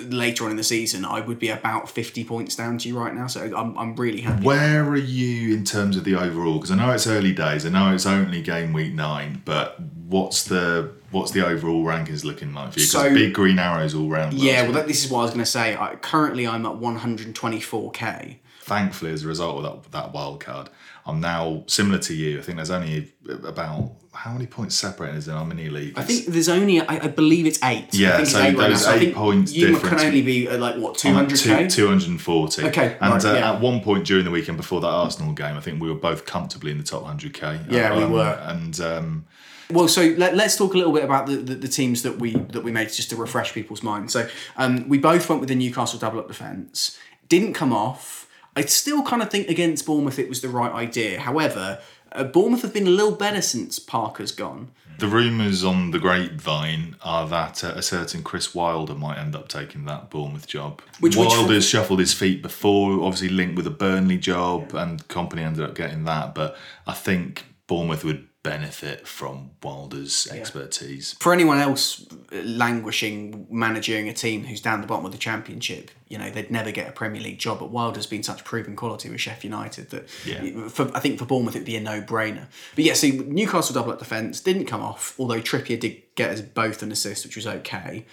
later 0.08 0.44
on 0.44 0.50
in 0.50 0.56
the 0.56 0.62
season, 0.64 1.04
I 1.04 1.20
would 1.20 1.38
be 1.38 1.48
about 1.48 1.88
50 1.90 2.24
points 2.24 2.54
down 2.56 2.78
to 2.78 2.88
you 2.88 2.98
right 2.98 3.14
now. 3.14 3.26
So 3.26 3.52
I'm 3.56 3.76
I'm 3.78 3.94
really 3.96 4.20
happy. 4.20 4.44
Where 4.44 4.88
are 4.88 4.96
you 4.96 5.54
in 5.54 5.64
terms 5.64 5.96
of 5.96 6.04
the 6.04 6.14
overall? 6.14 6.54
Because 6.54 6.70
I 6.70 6.76
know 6.76 6.90
it's 6.92 7.06
early 7.06 7.32
days. 7.32 7.64
I 7.66 7.70
know 7.70 7.92
it's 7.94 8.06
only 8.06 8.42
game 8.42 8.72
week 8.72 8.92
nine, 8.94 9.42
but 9.44 9.80
what's 10.06 10.44
the 10.44 10.92
what's 11.10 11.32
the 11.32 11.44
overall 11.46 11.84
rankings 11.84 12.24
looking 12.24 12.54
like 12.54 12.72
for 12.72 12.78
you? 12.80 12.86
Because 12.86 12.92
So- 12.92 13.12
big 13.14 13.34
green 13.34 13.58
arrows 13.58 13.94
all 13.94 14.08
round. 14.08 14.32
Yeah, 14.34 14.62
well, 14.62 14.72
that, 14.72 14.86
this 14.86 15.04
is 15.04 15.10
what 15.10 15.20
I 15.20 15.22
was 15.22 15.30
going 15.32 15.44
to 15.44 15.50
say. 15.50 15.76
I, 15.76 15.96
currently, 15.96 16.46
I'm 16.46 16.64
at 16.66 16.74
124k. 16.76 18.36
thankfully, 18.62 19.12
as 19.12 19.24
a 19.24 19.28
result 19.28 19.64
of 19.64 19.82
that, 19.82 19.90
that 19.92 20.12
wild 20.12 20.38
card, 20.40 20.70
I'm 21.06 21.20
now 21.20 21.64
similar 21.66 21.98
to 21.98 22.14
you. 22.14 22.38
I 22.38 22.42
think 22.42 22.56
there's 22.56 22.70
only 22.70 23.12
about 23.44 23.92
how 24.12 24.32
many 24.32 24.46
points 24.46 24.74
separating 24.74 25.16
us 25.18 25.28
in 25.28 25.34
our 25.34 25.44
mini 25.46 25.68
league? 25.70 25.94
I 25.96 26.02
think 26.02 26.26
there's 26.26 26.48
only, 26.48 26.80
I, 26.80 27.04
I 27.04 27.08
believe 27.08 27.46
it's 27.46 27.62
eight. 27.62 27.88
Yeah, 27.94 28.08
I 28.08 28.10
think 28.12 28.22
it's 28.22 28.32
so 28.32 28.40
eight 28.42 28.56
right 28.56 28.68
those 28.70 28.84
now. 28.86 28.92
So 28.92 28.94
eight 28.96 29.14
points 29.14 29.52
You 29.52 29.68
difference- 29.68 30.00
can 30.02 30.06
only 30.08 30.22
be 30.22 30.48
like 30.50 30.76
what 30.76 31.04
I'm 31.04 31.16
at 31.16 31.28
200k. 31.28 31.70
two, 31.70 31.76
240. 31.76 32.64
Okay, 32.68 32.96
And 33.00 33.12
right, 33.14 33.24
uh, 33.24 33.32
yeah. 33.34 33.52
at 33.52 33.60
one 33.60 33.80
point 33.80 34.04
during 34.06 34.24
the 34.24 34.30
weekend 34.30 34.56
before 34.56 34.80
that 34.80 34.88
Arsenal 34.88 35.32
game, 35.32 35.56
I 35.56 35.60
think 35.60 35.80
we 35.80 35.88
were 35.88 35.94
both 35.98 36.26
comfortably 36.26 36.70
in 36.72 36.78
the 36.78 36.84
top 36.84 37.04
100k. 37.04 37.70
Yeah, 37.70 37.96
we 37.96 38.02
Um, 38.02 38.12
were. 38.12 38.38
And 38.42 38.78
um, 38.80 39.24
Well, 39.70 39.86
so 39.88 40.02
let, 40.18 40.34
let's 40.36 40.56
talk 40.56 40.74
a 40.74 40.76
little 40.76 40.92
bit 40.92 41.04
about 41.04 41.26
the, 41.26 41.36
the, 41.36 41.54
the 41.54 41.68
teams 41.68 42.02
that 42.02 42.18
we 42.18 42.32
that 42.32 42.64
we 42.64 42.72
made 42.72 42.92
just 42.92 43.10
to 43.10 43.16
refresh 43.16 43.52
people's 43.54 43.82
minds. 43.84 44.12
So 44.12 44.28
um, 44.56 44.88
we 44.88 44.98
both 44.98 45.28
went 45.28 45.40
with 45.40 45.48
the 45.48 45.54
Newcastle 45.54 45.98
double 46.00 46.18
up 46.18 46.26
defence. 46.28 46.98
Didn't 47.28 47.52
come 47.54 47.72
off. 47.72 48.19
I 48.56 48.62
still 48.62 49.02
kind 49.02 49.22
of 49.22 49.30
think 49.30 49.48
against 49.48 49.86
Bournemouth 49.86 50.18
it 50.18 50.28
was 50.28 50.40
the 50.40 50.48
right 50.48 50.72
idea. 50.72 51.20
However, 51.20 51.80
uh, 52.12 52.24
Bournemouth 52.24 52.62
have 52.62 52.72
been 52.74 52.86
a 52.86 52.90
little 52.90 53.12
better 53.14 53.40
since 53.42 53.78
Parker's 53.78 54.32
gone. 54.32 54.72
the 54.98 55.06
rumours 55.06 55.64
on 55.64 55.92
the 55.92 55.98
grapevine 55.98 56.94
are 57.02 57.26
that 57.26 57.64
uh, 57.64 57.68
a 57.74 57.80
certain 57.80 58.22
Chris 58.22 58.54
Wilder 58.54 58.94
might 58.94 59.16
end 59.18 59.34
up 59.34 59.48
taking 59.48 59.86
that 59.86 60.10
Bournemouth 60.10 60.46
job. 60.46 60.82
Which- 61.00 61.16
which- 61.16 61.28
Wilder's 61.28 61.66
shuffled 61.66 62.00
his 62.00 62.12
feet 62.12 62.42
before, 62.42 63.02
obviously 63.04 63.30
linked 63.30 63.56
with 63.56 63.66
a 63.66 63.70
Burnley 63.70 64.18
job, 64.18 64.74
and 64.74 65.06
Kompany 65.08 65.40
ended 65.40 65.64
up 65.64 65.74
getting 65.74 66.04
that. 66.04 66.34
But 66.34 66.54
I 66.86 66.92
think 66.92 67.46
Bournemouth 67.66 68.04
would 68.04 68.26
benefit 68.42 69.06
from 69.06 69.50
Wilder's 69.62 70.26
expertise. 70.30 71.14
for 71.20 71.32
anyone 71.32 71.58
else 71.58 72.06
uh, 72.32 72.36
languishing 72.42 73.46
managing 73.50 74.08
a 74.08 74.14
team 74.14 74.44
who's 74.44 74.62
down 74.62 74.80
the 74.80 74.86
bottom 74.86 75.04
of 75.04 75.12
the 75.12 75.18
championship, 75.18 75.90
you 76.08 76.16
know 76.16 76.30
they'd 76.30 76.50
never 76.50 76.70
get 76.70 76.88
a 76.88 76.92
Premier 76.92 77.20
League 77.20 77.38
job. 77.38 77.58
But 77.58 77.70
Wilder's 77.70 78.06
been 78.06 78.22
such 78.22 78.42
proven 78.44 78.76
quality 78.76 79.10
with 79.10 79.20
Sheffield 79.20 79.52
United 79.52 79.90
that 79.90 80.08
Yeah. 80.24 80.68
for, 80.68 80.90
I 80.96 81.00
think 81.00 81.18
for 81.18 81.26
Bournemouth 81.26 81.54
it'd 81.54 81.66
be 81.66 81.76
a 81.76 81.80
no-brainer. 81.80 82.46
But 82.74 82.84
yeah, 82.84 82.94
see 82.94 83.12
Newcastle 83.12 83.74
double 83.74 83.92
up 83.92 83.98
defence 83.98 84.40
didn't 84.40 84.64
come 84.66 84.80
off, 84.80 85.14
although 85.18 85.40
Trippier 85.40 85.78
did 85.78 86.02
get 86.14 86.30
us 86.30 86.40
both 86.40 86.82
an 86.82 86.90
assist, 86.92 87.24
which 87.26 87.36
was 87.36 87.46
okay. 87.46 88.06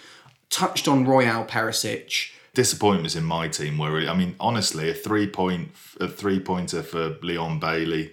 Touched 0.50 0.88
on 0.88 1.06
Royal 1.06 1.44
Perisic. 1.44 2.30
disappointments 2.54 3.14
in 3.16 3.24
my 3.24 3.48
team 3.48 3.78
were 3.78 3.92
really, 3.92 4.08
I 4.08 4.14
mean, 4.14 4.34
honestly, 4.40 4.90
a 4.90 4.94
three 4.94 5.26
point 5.26 5.70
a 6.00 6.08
three 6.08 6.40
pointer 6.40 6.82
for 6.82 7.16
Leon 7.22 7.60
Bailey, 7.60 8.12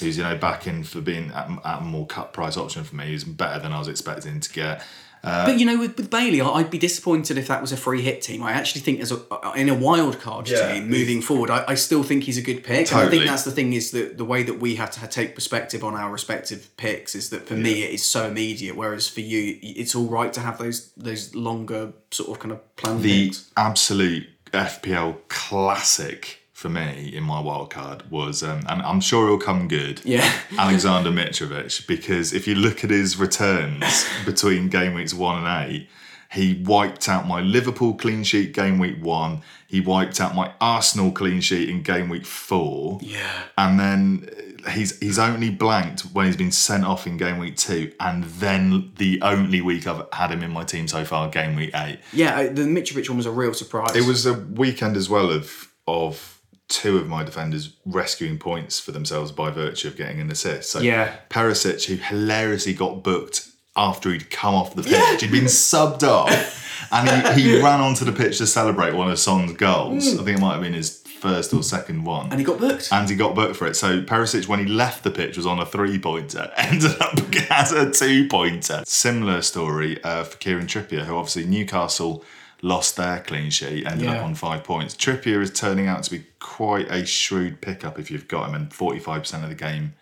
who's 0.00 0.16
you 0.18 0.22
know 0.24 0.36
back 0.36 0.66
in 0.66 0.84
for 0.84 1.00
being 1.00 1.30
at, 1.32 1.48
at 1.64 1.78
a 1.78 1.82
more 1.82 2.06
cut 2.06 2.32
price 2.32 2.56
option 2.56 2.84
for 2.84 2.96
me, 2.96 3.06
who's 3.08 3.24
better 3.24 3.60
than 3.60 3.72
I 3.72 3.78
was 3.78 3.88
expecting 3.88 4.40
to 4.40 4.52
get. 4.52 4.82
Uh, 5.22 5.46
but 5.46 5.58
you 5.58 5.64
know, 5.64 5.78
with, 5.78 5.96
with 5.96 6.10
Bailey, 6.10 6.42
I- 6.42 6.46
I'd 6.50 6.70
be 6.70 6.76
disappointed 6.76 7.38
if 7.38 7.48
that 7.48 7.62
was 7.62 7.72
a 7.72 7.78
free 7.78 8.02
hit 8.02 8.20
team. 8.20 8.42
I 8.42 8.52
actually 8.52 8.82
think 8.82 9.00
as 9.00 9.10
a 9.10 9.16
uh, 9.32 9.54
in 9.56 9.70
a 9.70 9.74
wild 9.74 10.20
card 10.20 10.46
Yeah. 10.50 10.74
team 10.74 10.90
moving 10.90 11.22
forward, 11.22 11.48
I, 11.48 11.64
I 11.68 11.74
still 11.76 12.02
think 12.02 12.24
he's 12.24 12.36
a 12.36 12.42
good 12.42 12.62
pick. 12.62 12.92
And 12.92 13.00
I 13.00 13.08
think 13.08 13.24
that's 13.24 13.42
the 13.44 13.50
thing 13.50 13.72
is 13.72 13.90
that 13.92 14.18
the 14.18 14.24
way 14.26 14.42
that 14.42 14.60
we 14.60 14.74
have 14.74 14.90
to 14.90 15.06
take 15.06 15.34
perspective 15.34 15.82
on 15.82 15.94
our 15.94 16.12
respective 16.12 16.76
picks 16.76 17.14
is 17.14 17.30
that 17.30 17.46
for 17.48 17.54
me 17.54 17.84
it 17.84 17.94
is 17.94 18.02
so 18.02 18.26
immediate, 18.26 18.76
whereas 18.76 19.08
for 19.08 19.20
you 19.22 19.58
it's 19.62 19.94
all 19.94 20.08
right 20.08 20.30
to 20.34 20.40
have 20.40 20.58
those 20.58 20.92
those 20.94 21.34
longer 21.34 21.94
sort 22.10 22.28
of 22.28 22.38
kind 22.38 22.52
of 22.52 22.76
plan. 22.76 23.00
The 23.00 23.28
picks. 23.28 23.50
absolute 23.56 24.26
FPL 24.52 25.16
classic 25.28 26.40
for 26.54 26.68
me 26.68 27.12
in 27.12 27.24
my 27.24 27.40
wild 27.40 27.68
card 27.68 28.08
was, 28.10 28.42
um, 28.42 28.60
and 28.68 28.80
I'm 28.80 29.00
sure 29.00 29.26
it'll 29.26 29.38
come 29.38 29.66
good. 29.66 30.00
Yeah. 30.04 30.32
Alexander 30.58 31.10
Mitrovic, 31.10 31.86
because 31.86 32.32
if 32.32 32.46
you 32.46 32.54
look 32.54 32.84
at 32.84 32.90
his 32.90 33.18
returns 33.18 34.06
between 34.24 34.68
game 34.68 34.94
weeks 34.94 35.12
one 35.12 35.44
and 35.44 35.68
eight, 35.68 35.88
he 36.30 36.62
wiped 36.64 37.08
out 37.08 37.26
my 37.26 37.40
Liverpool 37.40 37.94
clean 37.94 38.22
sheet 38.22 38.54
game 38.54 38.78
week 38.78 39.02
one. 39.02 39.42
He 39.66 39.80
wiped 39.80 40.20
out 40.20 40.34
my 40.34 40.52
Arsenal 40.60 41.10
clean 41.10 41.40
sheet 41.40 41.68
in 41.68 41.82
game 41.82 42.08
week 42.08 42.24
four. 42.24 43.00
Yeah. 43.02 43.44
And 43.58 43.78
then 43.78 44.30
he's 44.70 44.96
he's 45.00 45.18
only 45.18 45.50
blanked 45.50 46.02
when 46.12 46.26
he's 46.26 46.36
been 46.36 46.52
sent 46.52 46.84
off 46.84 47.06
in 47.06 47.16
game 47.16 47.38
week 47.38 47.56
two, 47.56 47.92
and 47.98 48.24
then 48.24 48.92
the 48.96 49.20
only 49.22 49.60
week 49.60 49.88
I've 49.88 50.06
had 50.12 50.30
him 50.30 50.44
in 50.44 50.52
my 50.52 50.62
team 50.62 50.86
so 50.86 51.04
far, 51.04 51.28
game 51.28 51.56
week 51.56 51.70
eight. 51.74 51.98
Yeah, 52.12 52.44
the 52.44 52.62
Mitrovic 52.62 53.08
one 53.08 53.16
was 53.16 53.26
a 53.26 53.32
real 53.32 53.54
surprise. 53.54 53.96
It 53.96 54.06
was 54.06 54.24
a 54.24 54.34
weekend 54.34 54.96
as 54.96 55.10
well 55.10 55.30
of 55.30 55.72
of 55.86 56.33
two 56.68 56.96
of 56.98 57.06
my 57.08 57.22
defenders 57.22 57.74
rescuing 57.84 58.38
points 58.38 58.80
for 58.80 58.90
themselves 58.92 59.30
by 59.32 59.50
virtue 59.50 59.88
of 59.88 59.96
getting 59.96 60.20
an 60.20 60.30
assist. 60.30 60.70
So 60.70 60.80
Yeah. 60.80 61.14
Perisic, 61.30 61.84
who 61.86 61.96
hilariously 61.96 62.74
got 62.74 63.02
booked 63.02 63.48
after 63.76 64.10
he'd 64.12 64.30
come 64.30 64.54
off 64.54 64.74
the 64.74 64.82
pitch, 64.82 65.20
he'd 65.22 65.30
been 65.32 65.44
subbed 65.44 66.02
off, 66.04 66.88
and 66.92 67.36
he, 67.38 67.42
he 67.42 67.60
ran 67.62 67.80
onto 67.80 68.04
the 68.04 68.12
pitch 68.12 68.38
to 68.38 68.46
celebrate 68.46 68.94
one 68.94 69.10
of 69.10 69.18
Son's 69.18 69.52
goals. 69.54 70.14
I 70.18 70.22
think 70.22 70.38
it 70.38 70.40
might 70.40 70.52
have 70.54 70.62
been 70.62 70.74
his 70.74 71.00
first 71.18 71.52
or 71.52 71.62
second 71.62 72.04
one. 72.04 72.30
And 72.30 72.38
he 72.38 72.44
got 72.44 72.58
booked. 72.60 72.88
and 72.92 73.08
he 73.10 73.16
got 73.16 73.34
booked 73.34 73.56
for 73.56 73.66
it. 73.66 73.74
So 73.74 74.02
Perisic, 74.02 74.46
when 74.46 74.60
he 74.60 74.66
left 74.66 75.04
the 75.04 75.10
pitch, 75.10 75.36
was 75.36 75.46
on 75.46 75.58
a 75.58 75.66
three 75.66 75.98
pointer, 75.98 76.52
ended 76.56 76.92
up 77.00 77.18
as 77.50 77.72
a 77.72 77.90
two 77.90 78.28
pointer. 78.28 78.82
Similar 78.86 79.42
story 79.42 80.02
uh, 80.04 80.24
for 80.24 80.36
Kieran 80.38 80.66
Trippier, 80.66 81.04
who 81.04 81.16
obviously 81.16 81.44
Newcastle 81.46 82.24
lost 82.62 82.96
their 82.96 83.20
clean 83.20 83.50
sheet, 83.50 83.86
ended 83.86 84.06
Yeah. 84.06 84.18
up 84.18 84.24
on 84.24 84.34
five 84.34 84.64
points. 84.64 84.94
Trippier 84.94 85.40
is 85.42 85.50
turning 85.52 85.86
out 85.86 86.02
to 86.04 86.10
be 86.10 86.24
quite 86.40 86.90
a 86.90 87.04
shrewd 87.06 87.60
pickup 87.60 87.98
if 87.98 88.10
you've 88.10 88.28
got 88.28 88.48
him, 88.48 88.54
and 88.54 88.70
45% 88.72 89.42
of 89.44 89.48
the 89.50 89.54
game 89.54 89.94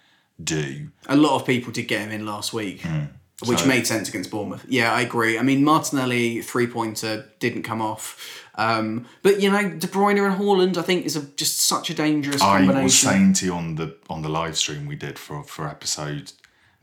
do. 0.43 0.89
A 1.07 1.17
lot 1.17 1.37
of 1.41 1.47
people 1.47 1.73
did 1.73 1.89
get 1.89 2.01
him 2.03 2.11
in 2.11 2.25
last 2.27 2.53
week, 2.53 2.83
which 3.45 3.61
So- 3.61 3.67
made 3.67 3.87
sense 3.87 4.09
against 4.09 4.31
Bournemouth. 4.31 4.65
Yeah, 4.69 4.93
I 4.93 5.01
agree. 5.03 5.39
I 5.39 5.43
mean, 5.43 5.65
Martinelli 5.65 6.43
three 6.43 6.67
pointer 6.67 7.27
didn't 7.41 7.63
come 7.65 7.81
off, 7.83 8.17
um, 8.57 9.07
but 9.23 9.41
you 9.41 9.51
know, 9.51 9.63
De 9.71 9.87
Bruyne 9.87 10.25
and 10.25 10.41
Haaland, 10.41 10.77
I 10.77 10.83
think, 10.83 11.05
is 11.07 11.17
a, 11.17 11.23
just 11.23 11.61
such 11.61 11.91
a 11.91 11.95
dangerous 11.95 12.41
combination. 12.41 12.77
I 12.77 12.83
was 12.85 12.99
saying 12.99 13.33
to 13.35 13.47
you 13.47 13.55
on 13.55 13.75
the 13.77 13.97
on 14.09 14.23
the 14.23 14.29
live 14.29 14.57
stream 14.57 14.87
we 14.87 14.97
did 14.97 15.19
for 15.19 15.43
for 15.45 15.69
episode 15.69 16.33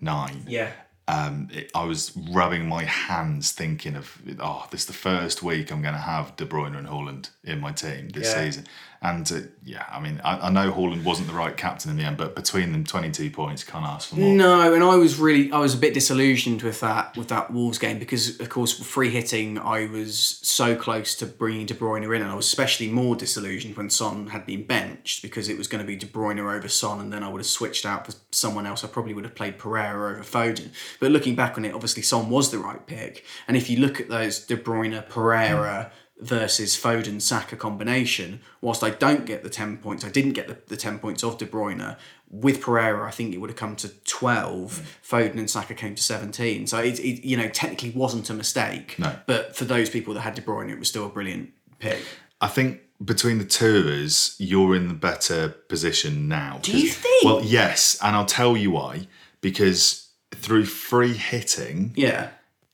nine. 0.01 0.43
yeah, 0.47 0.71
um, 1.09 1.47
it, 1.51 1.71
I 1.73 1.83
was 1.85 2.15
rubbing 2.31 2.67
my 2.67 2.83
hands 2.83 3.51
thinking 3.51 3.95
of, 3.95 4.21
oh, 4.39 4.67
this 4.71 4.81
is 4.81 4.87
the 4.87 4.93
first 4.93 5.41
week 5.41 5.71
I'm 5.71 5.81
going 5.81 5.95
to 5.95 5.99
have 5.99 6.35
De 6.35 6.45
Bruyne 6.45 6.77
and 6.77 6.87
Haaland 6.87 7.29
in 7.43 7.59
my 7.59 7.71
team 7.71 8.09
this 8.09 8.27
Yeah. 8.33 8.43
season. 8.43 8.67
And 9.01 9.31
uh, 9.31 9.39
yeah, 9.63 9.85
I 9.89 10.01
mean, 10.01 10.19
I, 10.25 10.47
I 10.47 10.49
know 10.49 10.71
Haaland 10.73 11.05
wasn't 11.05 11.29
the 11.29 11.33
right 11.33 11.55
captain 11.55 11.89
in 11.89 11.95
the 11.95 12.03
end, 12.03 12.17
but 12.17 12.35
between 12.35 12.73
them, 12.73 12.83
22 12.83 13.31
points, 13.31 13.63
can't 13.63 13.85
ask 13.85 14.09
for 14.09 14.17
more. 14.17 14.33
No, 14.33 14.73
and 14.73 14.83
I 14.83 14.95
was 14.95 15.17
really 15.17 15.49
I 15.53 15.59
was 15.59 15.73
a 15.73 15.77
bit 15.77 15.93
disillusioned 15.93 16.63
with 16.63 16.81
that 16.81 17.15
with 17.15 17.29
that 17.29 17.51
Wolves 17.51 17.77
game 17.77 17.97
because 17.97 18.39
of 18.41 18.49
course 18.49 18.77
free 18.77 19.09
hitting 19.09 19.57
I 19.57 19.85
was 19.85 20.39
so 20.43 20.75
close 20.75 21.15
to 21.15 21.25
bringing 21.25 21.65
De 21.65 21.73
Bruyne 21.73 22.03
in 22.03 22.21
and 22.21 22.29
I 22.29 22.35
was 22.35 22.47
especially 22.47 22.89
more 22.89 23.15
disillusioned 23.15 23.77
when 23.77 23.89
Son 23.89 24.27
had 24.27 24.45
been 24.45 24.65
benched 24.65 25.21
because 25.21 25.47
it 25.47 25.57
was 25.57 25.69
going 25.69 25.81
to 25.81 25.87
be 25.87 25.95
De 25.95 26.05
Bruyne 26.05 26.39
over 26.39 26.67
Son 26.67 26.99
and 26.99 27.13
then 27.13 27.23
I 27.23 27.29
would 27.29 27.39
have 27.39 27.47
switched 27.47 27.85
out 27.85 28.05
for 28.05 28.13
someone 28.31 28.65
else. 28.65 28.83
I 28.83 28.87
probably 28.87 29.13
would 29.13 29.23
have 29.23 29.35
played 29.35 29.57
Pereira 29.57 30.11
over 30.11 30.23
Foden. 30.23 30.71
But 30.99 31.11
looking 31.11 31.35
back 31.35 31.57
on 31.57 31.63
it, 31.63 31.73
obviously 31.73 32.03
Son 32.03 32.29
was 32.29 32.51
the 32.51 32.59
right 32.59 32.85
pick. 32.85 33.23
And 33.47 33.55
if 33.55 33.69
you 33.69 33.79
look 33.79 34.01
at 34.01 34.09
those 34.09 34.45
De 34.45 34.57
Bruyne 34.57 35.07
Pereira 35.07 35.91
versus 36.19 36.75
Foden 36.75 37.21
Saka 37.21 37.55
combination, 37.55 38.41
whilst 38.61 38.83
I 38.83 38.89
don't 38.89 39.25
get 39.25 39.41
the 39.43 39.49
10 39.49 39.77
points, 39.77 40.03
I 40.03 40.09
didn't 40.09 40.33
get 40.33 40.47
the, 40.47 40.57
the 40.67 40.77
10 40.77 40.99
points 40.99 41.23
of 41.23 41.37
De 41.37 41.45
Bruyne. 41.45 41.95
With 42.29 42.61
Pereira, 42.61 43.07
I 43.07 43.11
think 43.11 43.33
it 43.33 43.37
would 43.39 43.49
have 43.49 43.57
come 43.57 43.75
to 43.77 43.89
12. 43.89 44.81
Mm. 44.81 45.31
Foden 45.31 45.37
and 45.39 45.49
Saka 45.49 45.73
came 45.73 45.95
to 45.95 46.03
17. 46.03 46.67
So 46.67 46.77
it, 46.79 46.99
it, 46.99 47.25
you 47.25 47.35
know, 47.37 47.47
technically 47.49 47.89
wasn't 47.91 48.29
a 48.29 48.33
mistake. 48.33 48.95
No. 48.99 49.15
But 49.25 49.55
for 49.55 49.65
those 49.65 49.89
people 49.89 50.13
that 50.13 50.21
had 50.21 50.35
De 50.35 50.41
Bruyne, 50.41 50.69
it 50.69 50.77
was 50.77 50.87
still 50.89 51.05
a 51.05 51.09
brilliant 51.09 51.51
pick. 51.79 51.99
I 52.41 52.47
think 52.47 52.81
between 53.03 53.37
the 53.39 53.45
two 53.45 53.77
of 53.77 53.85
us, 53.87 54.35
you're 54.39 54.75
in 54.75 54.89
the 54.89 54.93
better 54.93 55.49
position 55.49 56.27
now. 56.27 56.59
Do 56.61 56.77
you 56.77 56.89
think? 56.89 57.23
Well, 57.25 57.41
yes, 57.43 57.97
and 58.03 58.15
I'll 58.15 58.25
tell 58.25 58.55
you 58.57 58.71
why. 58.71 59.07
Because 59.41 60.09
through 60.31 60.65
free 60.65 61.13
hitting, 61.13 61.93
Yeah. 61.95 62.29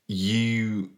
you 0.07 0.89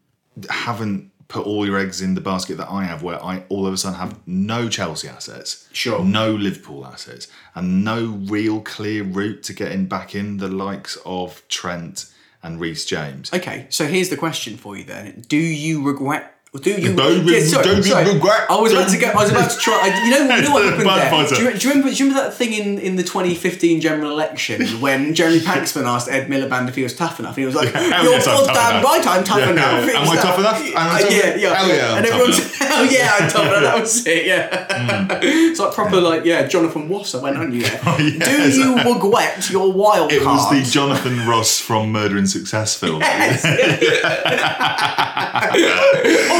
haven't 0.49 1.11
put 1.27 1.45
all 1.45 1.65
your 1.65 1.77
eggs 1.77 2.01
in 2.01 2.15
the 2.15 2.21
basket 2.21 2.57
that 2.57 2.69
I 2.69 2.85
have, 2.85 3.03
where 3.03 3.23
I 3.23 3.43
all 3.49 3.67
of 3.67 3.73
a 3.73 3.77
sudden 3.77 3.99
have 3.99 4.17
no 4.25 4.69
Chelsea 4.69 5.07
assets, 5.07 5.67
Sure. 5.73 6.03
no 6.03 6.31
Liverpool 6.33 6.85
assets, 6.85 7.27
and 7.55 7.83
no 7.83 8.05
real 8.29 8.61
clear 8.61 9.03
route 9.03 9.43
to 9.43 9.53
getting 9.53 9.87
back 9.87 10.15
in 10.15 10.37
the 10.37 10.47
likes 10.47 10.97
of 11.05 11.41
Trent 11.49 12.05
and 12.41 12.59
Reece 12.59 12.85
James. 12.85 13.33
Okay, 13.33 13.67
so 13.69 13.85
here's 13.87 14.09
the 14.09 14.17
question 14.17 14.57
for 14.57 14.77
you 14.77 14.83
then: 14.83 15.25
Do 15.27 15.37
you 15.37 15.83
regret? 15.83 16.33
Do 16.61 16.69
you? 16.71 16.95
Don't 16.95 17.25
Yeah, 17.25 17.39
sorry, 17.41 17.63
don't 17.65 17.83
sorry. 17.83 18.13
regret. 18.13 18.45
I 18.49 18.59
was 18.59 18.71
about 18.73 18.89
to 18.89 18.97
go. 18.97 19.07
I 19.07 19.15
was 19.15 19.31
about 19.31 19.51
to 19.51 19.57
try. 19.57 19.73
I- 19.81 20.03
You 20.05 20.11
know, 20.11 20.35
you 20.35 20.41
know 20.43 20.51
what 20.53 20.63
happened 20.99 21.29
there? 21.29 21.37
Do 21.37 21.43
you, 21.43 21.51
do 21.57 21.67
you 21.67 21.69
remember? 21.73 21.89
Do 21.93 21.95
you 22.03 22.09
remember 22.09 22.29
that 22.29 22.33
thing 22.37 22.53
in, 22.53 22.79
in 22.79 22.95
the 22.95 23.03
2015 23.03 23.81
general 23.81 24.11
election 24.11 24.65
when 24.81 25.13
Jeremy 25.13 25.39
Paxman 25.39 25.85
asked 25.85 26.09
Ed 26.09 26.27
Miliband 26.29 26.67
if 26.69 26.75
he 26.75 26.83
was 26.83 26.95
tough 26.95 27.19
enough, 27.19 27.31
and 27.37 27.41
he 27.41 27.45
was 27.45 27.55
like, 27.55 27.69
Hell 27.73 28.03
"You're 28.03 28.13
yes, 28.13 28.25
goddamn 28.25 28.83
right, 28.83 29.05
I'm 29.07 29.23
tough 29.23 29.39
Yeah, 29.39 29.51
enough." 29.51 29.87
yeah. 29.87 29.99
Am 30.01 30.09
I 30.09 30.15
tough 30.15 30.39
enough? 30.39 30.61
Uh, 30.61 31.07
yeah, 31.09 31.35
yeah, 31.35 31.53
Hell 31.55 31.67
yeah, 31.67 31.97
And 31.97 32.05
everyone's. 32.05 32.55
"Hell 32.57 32.85
yeah, 32.91 33.15
I'm 33.19 33.29
tough 33.29 33.45
enough." 33.47 33.61
That 33.61 33.79
was 33.81 34.07
it. 34.07 34.25
Yeah, 34.25 35.07
it's 35.21 35.59
like 35.59 35.73
proper 35.73 35.99
like 36.01 36.25
yeah, 36.25 36.47
Jonathan 36.47 36.87
Wasser 36.89 37.19
went 37.19 37.37
on 37.37 37.53
you 37.53 37.61
there. 37.63 37.79
Oh, 37.85 37.97
yeah, 37.99 38.25
Do 38.25 38.51
you 38.51 38.75
regret 38.93 39.49
your 39.49 39.71
wild 39.71 40.11
It 40.11 40.23
was 40.25 40.49
the 40.49 40.61
Jonathan 40.69 41.25
Ross 41.27 41.59
from 41.59 41.91
Murder 41.91 42.17
and 42.17 42.29
Success 42.29 42.75
film. 42.75 43.01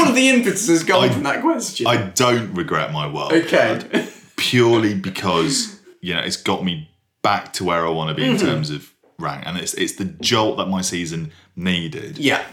All 0.08 0.14
the 0.14 0.28
impetus 0.28 0.68
has 0.68 0.84
gone 0.84 1.04
I- 1.08 1.12
from 1.12 1.22
that 1.24 1.42
question. 1.42 1.86
I 1.86 1.96
don't 2.10 2.52
regret 2.54 2.92
my 2.92 3.06
wild 3.06 3.32
okay. 3.32 3.78
card 3.80 4.08
purely 4.36 4.94
because 4.94 5.80
you 6.00 6.14
know 6.14 6.20
it's 6.20 6.36
got 6.36 6.64
me 6.64 6.90
back 7.22 7.52
to 7.54 7.64
where 7.64 7.86
I 7.86 7.90
want 7.90 8.08
to 8.10 8.14
be 8.14 8.24
in 8.28 8.36
Mm-hmm. 8.36 8.46
terms 8.46 8.70
of 8.70 8.92
rank, 9.18 9.44
and 9.46 9.56
it's 9.58 9.74
it's 9.74 9.94
the 9.94 10.04
jolt 10.04 10.56
that 10.58 10.66
my 10.68 10.80
season 10.82 11.32
needed. 11.56 12.18
yeah. 12.18 12.44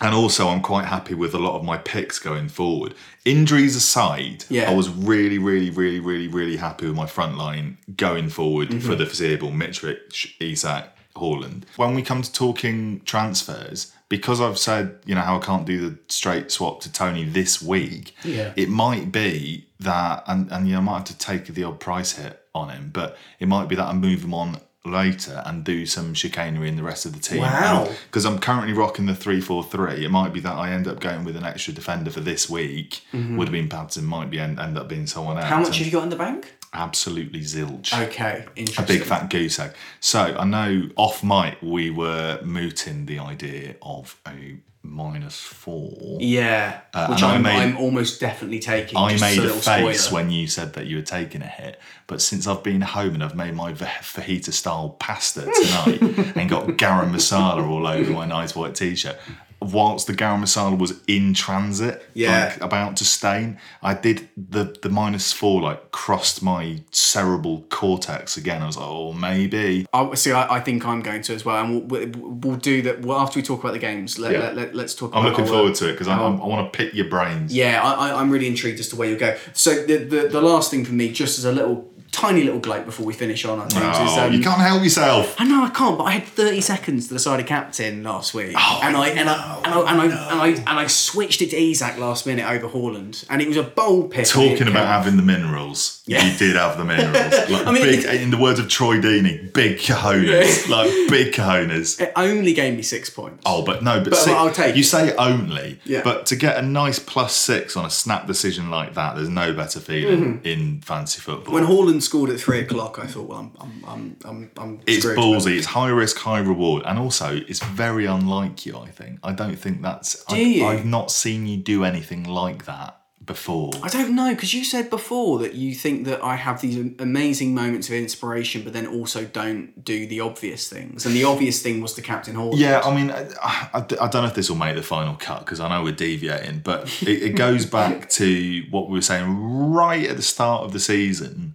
And 0.00 0.14
also, 0.14 0.46
I'm 0.46 0.60
quite 0.60 0.84
happy 0.84 1.14
with 1.14 1.34
a 1.34 1.38
lot 1.40 1.56
of 1.56 1.64
my 1.64 1.76
picks 1.76 2.20
going 2.20 2.48
forward. 2.48 2.94
Injuries 3.24 3.74
aside, 3.74 4.44
Yeah. 4.48 4.70
I 4.70 4.74
was 4.74 4.88
really, 4.88 5.38
really, 5.38 5.70
really, 5.70 5.98
really, 5.98 6.28
really 6.28 6.56
happy 6.56 6.86
with 6.86 6.94
my 6.94 7.06
front 7.06 7.36
line 7.36 7.78
going 7.96 8.28
forward 8.28 8.68
Mm-hmm. 8.68 8.78
for 8.88 8.94
the 8.94 9.06
foreseeable. 9.06 9.50
Mitrovic, 9.50 10.34
Isak, 10.38 10.96
Haaland. 11.16 11.64
When 11.74 11.94
we 11.96 12.02
come 12.02 12.22
to 12.22 12.32
talking 12.32 13.00
transfers, 13.06 13.92
because 14.08 14.40
I've 14.40 14.58
said, 14.58 14.98
you 15.04 15.14
know, 15.14 15.20
how 15.20 15.36
I 15.36 15.40
can't 15.40 15.66
do 15.66 15.90
the 15.90 15.98
straight 16.08 16.50
swap 16.50 16.80
to 16.82 16.92
Toney 16.92 17.24
this 17.24 17.60
week, 17.60 18.14
Yeah. 18.24 18.52
it 18.56 18.68
might 18.68 19.12
be 19.12 19.66
that, 19.80 20.24
and, 20.26 20.50
and 20.50 20.66
you 20.66 20.72
know, 20.74 20.78
I 20.80 20.82
might 20.82 20.94
have 20.98 21.04
to 21.06 21.18
take 21.18 21.46
the 21.46 21.64
odd 21.64 21.78
price 21.80 22.12
hit 22.12 22.42
on 22.54 22.70
him, 22.70 22.90
but 22.92 23.16
it 23.38 23.48
might 23.48 23.68
be 23.68 23.76
that 23.76 23.86
I 23.86 23.92
move 23.92 24.24
him 24.24 24.34
on 24.34 24.60
later 24.84 25.42
and 25.44 25.64
do 25.64 25.84
some 25.84 26.14
chicanery 26.14 26.68
in 26.68 26.76
the 26.76 26.82
rest 26.82 27.04
of 27.04 27.12
the 27.12 27.18
team. 27.20 27.42
Wow. 27.42 27.88
Because 28.06 28.24
I'm 28.24 28.38
currently 28.38 28.72
rocking 28.72 29.04
the 29.06 29.14
3 29.14 29.40
4 29.40 29.62
3. 29.64 30.04
It 30.04 30.10
might 30.10 30.32
be 30.32 30.40
that 30.40 30.54
I 30.54 30.70
end 30.70 30.88
up 30.88 31.00
going 31.00 31.24
with 31.24 31.36
an 31.36 31.44
extra 31.44 31.74
defender 31.74 32.10
for 32.10 32.20
this 32.20 32.48
week. 32.48 33.02
Would 33.12 33.48
have 33.48 33.52
been 33.52 33.68
Patterson, 33.68 34.06
might 34.06 34.30
be 34.30 34.40
end, 34.40 34.58
end 34.58 34.78
up 34.78 34.88
being 34.88 35.06
someone 35.06 35.36
else. 35.36 35.44
Mm-hmm. 35.44 35.52
How 35.52 35.58
much 35.58 35.66
and 35.68 35.76
have 35.76 35.86
you 35.86 35.92
got 35.92 36.02
in 36.04 36.08
the 36.08 36.16
bank? 36.16 36.54
Absolutely 36.72 37.40
zilch. 37.40 37.98
Okay, 38.08 38.44
interesting. 38.56 38.84
A 38.84 38.86
big 38.86 39.02
fat 39.06 39.30
goose 39.30 39.58
egg. 39.58 39.72
So 40.00 40.20
I 40.20 40.44
know 40.44 40.88
off 40.96 41.24
mic 41.24 41.56
we 41.62 41.90
were 41.90 42.40
mooting 42.42 43.06
the 43.06 43.18
idea 43.18 43.76
of 43.82 44.16
a 44.26 44.58
minus 44.82 45.40
four. 45.40 46.18
Yeah, 46.20 46.80
uh, 46.94 47.08
which 47.08 47.22
I 47.22 47.34
I'm, 47.34 47.42
made- 47.42 47.56
I'm 47.58 47.76
almost 47.76 48.20
definitely 48.20 48.58
taking. 48.58 48.96
I 48.96 49.16
made 49.18 49.38
a 49.38 49.42
little 49.42 49.56
face 49.58 50.02
spoiler. 50.04 50.22
when 50.24 50.30
you 50.30 50.46
said 50.46 50.74
that 50.74 50.86
you 50.86 50.96
were 50.96 51.02
taking 51.02 51.42
a 51.42 51.46
hit, 51.46 51.80
but 52.06 52.20
since 52.22 52.46
I've 52.46 52.62
been 52.62 52.80
home 52.80 53.14
and 53.14 53.24
I've 53.24 53.34
made 53.36 53.54
my 53.54 53.72
fajita 53.72 54.52
style 54.52 54.90
pasta 54.98 55.42
tonight 55.42 56.02
and 56.36 56.48
got 56.50 56.66
garam 56.68 57.12
masala 57.12 57.66
all 57.68 57.86
over 57.86 58.10
my 58.12 58.24
nice 58.26 58.54
white 58.54 58.74
t-shirt, 58.74 59.16
whilst 59.60 60.06
the 60.06 60.12
garam 60.12 60.40
masala 60.42 60.78
was 60.78 61.00
in 61.06 61.34
transit, 61.34 62.04
Yeah. 62.14 62.50
like 62.52 62.62
about 62.62 62.96
to 62.98 63.04
stain, 63.04 63.58
I 63.82 63.94
did 63.94 64.28
the 64.36 64.76
the 64.82 64.88
minus 64.88 65.32
four 65.32 65.60
like 65.62 65.90
crossed 65.90 66.42
my 66.42 66.82
cerebral 66.90 67.64
cortex 67.68 68.36
again. 68.36 68.62
I 68.62 68.66
was 68.66 68.76
like, 68.76 68.86
oh 68.88 69.12
maybe. 69.12 69.86
I 69.92 70.14
see. 70.14 70.32
I, 70.32 70.56
I 70.56 70.60
think 70.60 70.84
I'm 70.86 71.00
going 71.02 71.22
to 71.22 71.34
as 71.34 71.44
well, 71.44 71.62
and 71.64 71.90
we'll, 71.90 72.06
we'll, 72.08 72.30
we'll 72.42 72.56
do 72.56 72.82
that. 72.82 73.00
Well, 73.02 73.18
after 73.18 73.38
we 73.38 73.42
talk 73.42 73.60
about 73.60 73.72
the 73.72 73.78
games, 73.80 74.18
let, 74.18 74.32
Yeah. 74.32 74.38
let, 74.40 74.56
let, 74.56 74.74
let's 74.74 74.94
talk. 74.94 75.10
I'm 75.14 75.24
looking 75.24 75.44
our- 75.44 75.50
forward 75.50 75.74
to 75.76 75.88
it 75.88 75.92
because 75.92 76.08
I, 76.08 76.16
I 76.18 76.28
want 76.28 76.72
to 76.72 76.76
pick 76.76 76.94
your 76.94 77.08
brains. 77.08 77.54
Yeah, 77.54 77.82
I, 77.82 78.10
I, 78.10 78.20
I'm 78.20 78.30
really 78.30 78.46
intrigued 78.46 78.78
as 78.80 78.88
to 78.90 78.96
where 78.96 79.08
you 79.08 79.16
go. 79.16 79.36
So 79.54 79.74
the, 79.86 79.96
the 79.98 80.28
the 80.28 80.40
last 80.40 80.70
thing 80.70 80.84
for 80.84 80.92
me, 80.92 81.10
just 81.10 81.38
as 81.38 81.44
a 81.44 81.52
little 81.52 81.90
tiny 82.12 82.42
little 82.44 82.60
gloat 82.60 82.84
before 82.86 83.04
we 83.06 83.12
finish 83.12 83.44
on 83.44 83.58
our 83.58 83.66
teams, 83.68 83.84
is 83.84 84.16
Oh, 84.16 84.26
um, 84.26 84.32
you 84.32 84.40
can't 84.40 84.60
help 84.60 84.82
yourself. 84.82 85.34
I 85.38 85.44
know 85.46 85.64
I 85.64 85.70
can't, 85.70 85.96
but 85.98 86.04
I 86.04 86.12
had 86.12 86.24
30 86.24 86.60
seconds 86.60 87.08
to 87.08 87.14
decide 87.14 87.40
a 87.40 87.44
captain 87.44 88.02
last 88.02 88.34
week, 88.34 88.54
Oh, 88.56 88.80
and, 88.82 88.96
I, 88.96 89.08
and, 89.08 89.28
I, 89.28 89.60
and 89.64 89.74
I 89.74 89.80
and 89.92 90.00
I 90.00 90.04
and 90.04 90.40
I 90.40 90.48
and 90.48 90.68
I 90.80 90.86
switched 90.86 91.42
it 91.42 91.50
to 91.50 91.56
Isak 91.60 91.98
last 91.98 92.26
minute 92.26 92.48
over 92.48 92.68
Haaland, 92.68 93.24
and 93.30 93.40
it 93.42 93.48
was 93.48 93.56
a 93.56 93.62
bold 93.62 94.10
pick. 94.10 94.26
Talking 94.26 94.68
about 94.68 94.86
having 94.86 95.16
the 95.16 95.22
minerals, 95.22 95.97
Yeah. 96.08 96.26
you 96.26 96.38
did 96.38 96.56
have 96.56 96.76
the 96.78 96.84
minerals. 96.84 97.16
Like 97.48 97.66
I 97.66 97.72
mean, 97.72 97.82
big, 97.82 98.04
in 98.22 98.30
the 98.30 98.36
words 98.36 98.58
of 98.58 98.68
Troy 98.68 98.96
Deeney, 98.98 99.52
big 99.52 99.78
cojones, 99.78 100.68
like 100.68 100.90
big 101.08 101.32
cojones. 101.34 102.00
it 102.00 102.12
only 102.16 102.52
gave 102.52 102.74
me 102.74 102.82
six 102.82 103.08
points. 103.10 103.42
Oh, 103.46 103.62
but 103.62 103.82
no, 103.82 104.00
but, 104.00 104.10
But 104.10 104.18
si- 104.18 104.32
I'll 104.32 104.50
take 104.52 104.74
you 104.74 104.80
it. 104.80 104.84
say 104.84 105.14
only, 105.16 105.78
Yeah. 105.84 106.02
but 106.02 106.26
to 106.26 106.36
get 106.36 106.56
a 106.56 106.62
nice 106.62 106.98
plus 106.98 107.34
six 107.34 107.76
on 107.76 107.84
a 107.84 107.90
snap 107.90 108.26
decision 108.26 108.70
like 108.70 108.94
that, 108.94 109.16
there's 109.16 109.28
no 109.28 109.52
better 109.52 109.80
feeling 109.80 110.40
in 110.44 110.80
fantasy 110.80 111.20
football. 111.20 111.54
Mm-hmm. 111.54 111.66
When 111.66 111.66
Haaland 111.66 112.02
scored 112.02 112.30
at 112.30 112.40
three 112.40 112.60
o'clock, 112.60 112.98
I 112.98 113.06
thought, 113.06 113.28
well, 113.28 113.38
I'm 113.38 113.52
I'm 113.60 113.84
I'm 113.86 114.16
I'm, 114.24 114.50
I'm 114.56 114.80
it's 114.86 115.04
ballsy, 115.04 115.56
it's 115.56 115.66
high 115.66 115.88
risk, 115.90 116.16
high 116.18 116.40
reward, 116.40 116.82
and 116.86 116.98
also 116.98 117.36
it's 117.48 117.62
very 117.64 118.06
unlike 118.06 118.64
you. 118.66 118.76
I 118.78 118.88
think 118.90 119.20
I 119.22 119.32
don't 119.32 119.56
think 119.56 119.82
that's. 119.82 120.24
Do 120.24 120.36
you? 120.36 120.66
I've 120.66 120.84
not 120.86 121.10
seen 121.10 121.46
you 121.46 121.56
do 121.58 121.84
anything 121.84 122.24
like 122.24 122.64
that 122.66 122.97
before. 123.28 123.70
I 123.84 123.88
don't 123.88 124.16
know 124.16 124.34
because 124.34 124.52
you 124.52 124.64
said 124.64 124.90
before 124.90 125.38
that 125.38 125.54
you 125.54 125.72
think 125.74 126.06
that 126.06 126.24
I 126.24 126.34
have 126.34 126.60
these 126.60 126.76
amazing 126.98 127.54
moments 127.54 127.88
of 127.88 127.94
inspiration, 127.94 128.62
but 128.62 128.72
then 128.72 128.88
also 128.88 129.24
don't 129.24 129.84
do 129.84 130.06
the 130.08 130.18
obvious 130.18 130.68
things. 130.68 131.06
And 131.06 131.14
the 131.14 131.22
obvious 131.22 131.62
thing 131.62 131.80
was 131.80 131.94
the 131.94 132.02
Captain 132.02 132.34
Haaland. 132.34 132.58
Yeah, 132.58 132.80
I 132.84 132.92
mean, 132.92 133.12
I, 133.12 133.28
I, 133.40 133.78
I 133.78 134.08
don't 134.08 134.22
know 134.22 134.24
if 134.26 134.34
this 134.34 134.48
will 134.50 134.56
make 134.56 134.74
the 134.74 134.82
final 134.82 135.14
cut 135.14 135.40
because 135.44 135.60
I 135.60 135.68
know 135.68 135.84
we're 135.84 135.92
deviating, 135.92 136.62
but 136.64 136.90
it, 137.02 137.22
it 137.22 137.36
goes 137.36 137.64
back 137.78 138.08
to 138.10 138.64
what 138.70 138.88
we 138.88 138.94
were 138.98 139.02
saying 139.02 139.28
right 139.72 140.04
at 140.08 140.16
the 140.16 140.22
start 140.22 140.64
of 140.64 140.72
the 140.72 140.80
season 140.80 141.54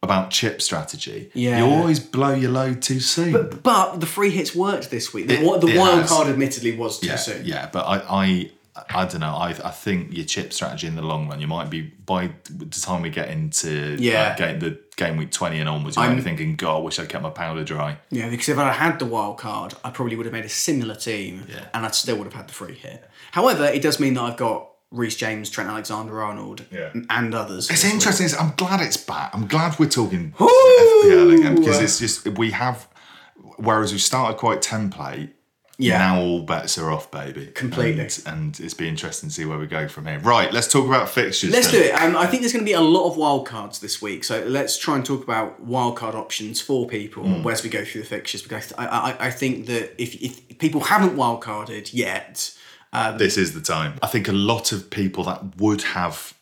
about 0.00 0.30
chip 0.30 0.62
strategy. 0.62 1.28
Yeah. 1.34 1.58
You 1.58 1.64
always 1.74 1.98
blow 1.98 2.32
your 2.32 2.52
load 2.52 2.80
too 2.82 3.00
soon. 3.00 3.58
But 3.64 3.98
the 3.98 4.06
free 4.06 4.30
hits 4.30 4.54
worked 4.54 4.90
this 4.90 5.12
week. 5.12 5.26
The, 5.26 5.34
It- 5.42 5.60
the 5.60 5.76
wild 5.76 6.02
has. 6.02 6.08
card, 6.08 6.28
admittedly, 6.28 6.76
was 6.76 7.00
too 7.00 7.08
yeah, 7.08 7.16
soon. 7.16 7.44
yeah, 7.44 7.68
but 7.72 7.80
I, 7.84 7.96
I, 8.08 8.50
I 8.90 9.04
don't 9.06 9.20
know. 9.20 9.34
I, 9.34 9.48
I 9.50 9.70
think 9.70 10.12
your 10.12 10.24
chip 10.24 10.52
strategy 10.52 10.86
in 10.86 10.94
the 10.96 11.02
long 11.02 11.28
run, 11.28 11.40
you 11.40 11.46
might 11.46 11.70
be 11.70 11.82
by 11.82 12.30
the 12.50 12.66
time 12.80 13.02
we 13.02 13.10
get 13.10 13.28
into 13.30 13.96
Yeah. 13.98 14.34
uh, 14.34 14.36
game, 14.36 14.58
the 14.60 14.78
game 14.96 15.16
week 15.16 15.30
twenty 15.30 15.60
and 15.60 15.68
onwards, 15.68 15.96
you 15.96 16.02
might 16.02 16.08
I'm- 16.08 16.16
be 16.16 16.22
thinking, 16.22 16.56
God, 16.56 16.76
I 16.76 16.80
wish 16.80 16.98
I'd 16.98 17.08
kept 17.08 17.22
my 17.22 17.30
powder 17.30 17.64
dry. 17.64 17.98
Yeah, 18.10 18.28
because 18.30 18.48
if 18.48 18.58
I 18.58 18.72
had 18.72 18.98
the 18.98 19.04
wild 19.06 19.38
card, 19.38 19.74
I 19.84 19.90
probably 19.90 20.16
would 20.16 20.26
have 20.26 20.32
made 20.32 20.44
a 20.44 20.48
similar 20.48 20.94
team, 20.94 21.46
Yeah. 21.48 21.66
and 21.74 21.84
I 21.86 21.90
still 21.90 22.16
would 22.16 22.24
have 22.24 22.34
had 22.34 22.48
the 22.48 22.54
free 22.54 22.74
hit. 22.74 23.08
However, 23.32 23.64
it 23.66 23.82
does 23.82 23.98
mean 24.00 24.14
that 24.14 24.22
I've 24.22 24.36
got 24.36 24.68
Reece 24.90 25.16
James, 25.16 25.50
Trent 25.50 25.68
Alexander-Arnold, 25.68 26.64
Yeah. 26.72 26.90
and 27.10 27.34
others. 27.34 27.68
It's 27.70 27.84
week. 27.84 27.92
interesting. 27.94 28.28
I'm 28.40 28.54
glad 28.56 28.80
it's 28.80 28.96
back. 28.96 29.30
I'm 29.34 29.46
glad 29.46 29.78
we're 29.78 29.88
talking 29.88 30.34
Woo! 30.38 30.48
FPL 30.48 31.38
again 31.38 31.54
because 31.56 31.78
it's 31.80 31.98
just 31.98 32.26
we 32.38 32.50
have. 32.52 32.88
Whereas 33.56 33.92
we 33.92 33.98
started 33.98 34.38
quite 34.38 34.60
template, 34.62 35.30
Yeah. 35.80 35.98
Now 35.98 36.20
all 36.20 36.42
bets 36.42 36.76
are 36.76 36.90
off, 36.90 37.08
baby. 37.10 37.46
Completely. 37.54 38.02
And, 38.02 38.22
and 38.26 38.60
it's 38.60 38.74
be 38.74 38.88
interesting 38.88 39.28
to 39.28 39.34
see 39.34 39.44
where 39.44 39.58
we 39.58 39.66
go 39.66 39.86
from 39.86 40.06
here. 40.06 40.18
Right, 40.18 40.52
let's 40.52 40.66
talk 40.66 40.86
about 40.86 41.08
fixtures. 41.08 41.50
Let's 41.52 41.70
then. 41.70 41.82
do 41.82 41.88
it. 41.88 41.92
Um, 42.02 42.16
I 42.16 42.26
think 42.26 42.42
there's 42.42 42.52
going 42.52 42.64
to 42.64 42.68
be 42.68 42.72
a 42.74 42.80
lot 42.80 43.08
of 43.08 43.16
wild 43.16 43.46
cards 43.46 43.78
this 43.78 44.02
week, 44.02 44.24
so 44.24 44.42
let's 44.44 44.76
try 44.76 44.96
and 44.96 45.04
talk 45.06 45.22
about 45.22 45.60
wild 45.60 45.96
card 45.96 46.16
options 46.16 46.60
for 46.60 46.86
people 46.88 47.22
Hmm. 47.22 47.48
as 47.48 47.62
we 47.62 47.70
go 47.70 47.84
through 47.84 48.00
the 48.02 48.06
fixtures. 48.08 48.42
Because 48.42 48.72
I, 48.76 48.86
I, 48.86 49.26
I 49.26 49.30
think 49.30 49.66
that 49.66 49.94
if, 50.02 50.16
if 50.20 50.58
people 50.58 50.80
haven't 50.80 51.16
wild 51.16 51.42
carded 51.42 51.92
yet, 51.94 52.52
This 53.16 53.36
is 53.36 53.52
the 53.54 53.60
time. 53.60 53.98
I 54.02 54.08
think 54.08 54.26
a 54.28 54.32
lot 54.32 54.72
of 54.72 54.90
people 54.90 55.22
that 55.24 55.56
would 55.58 55.82
have 55.82 56.34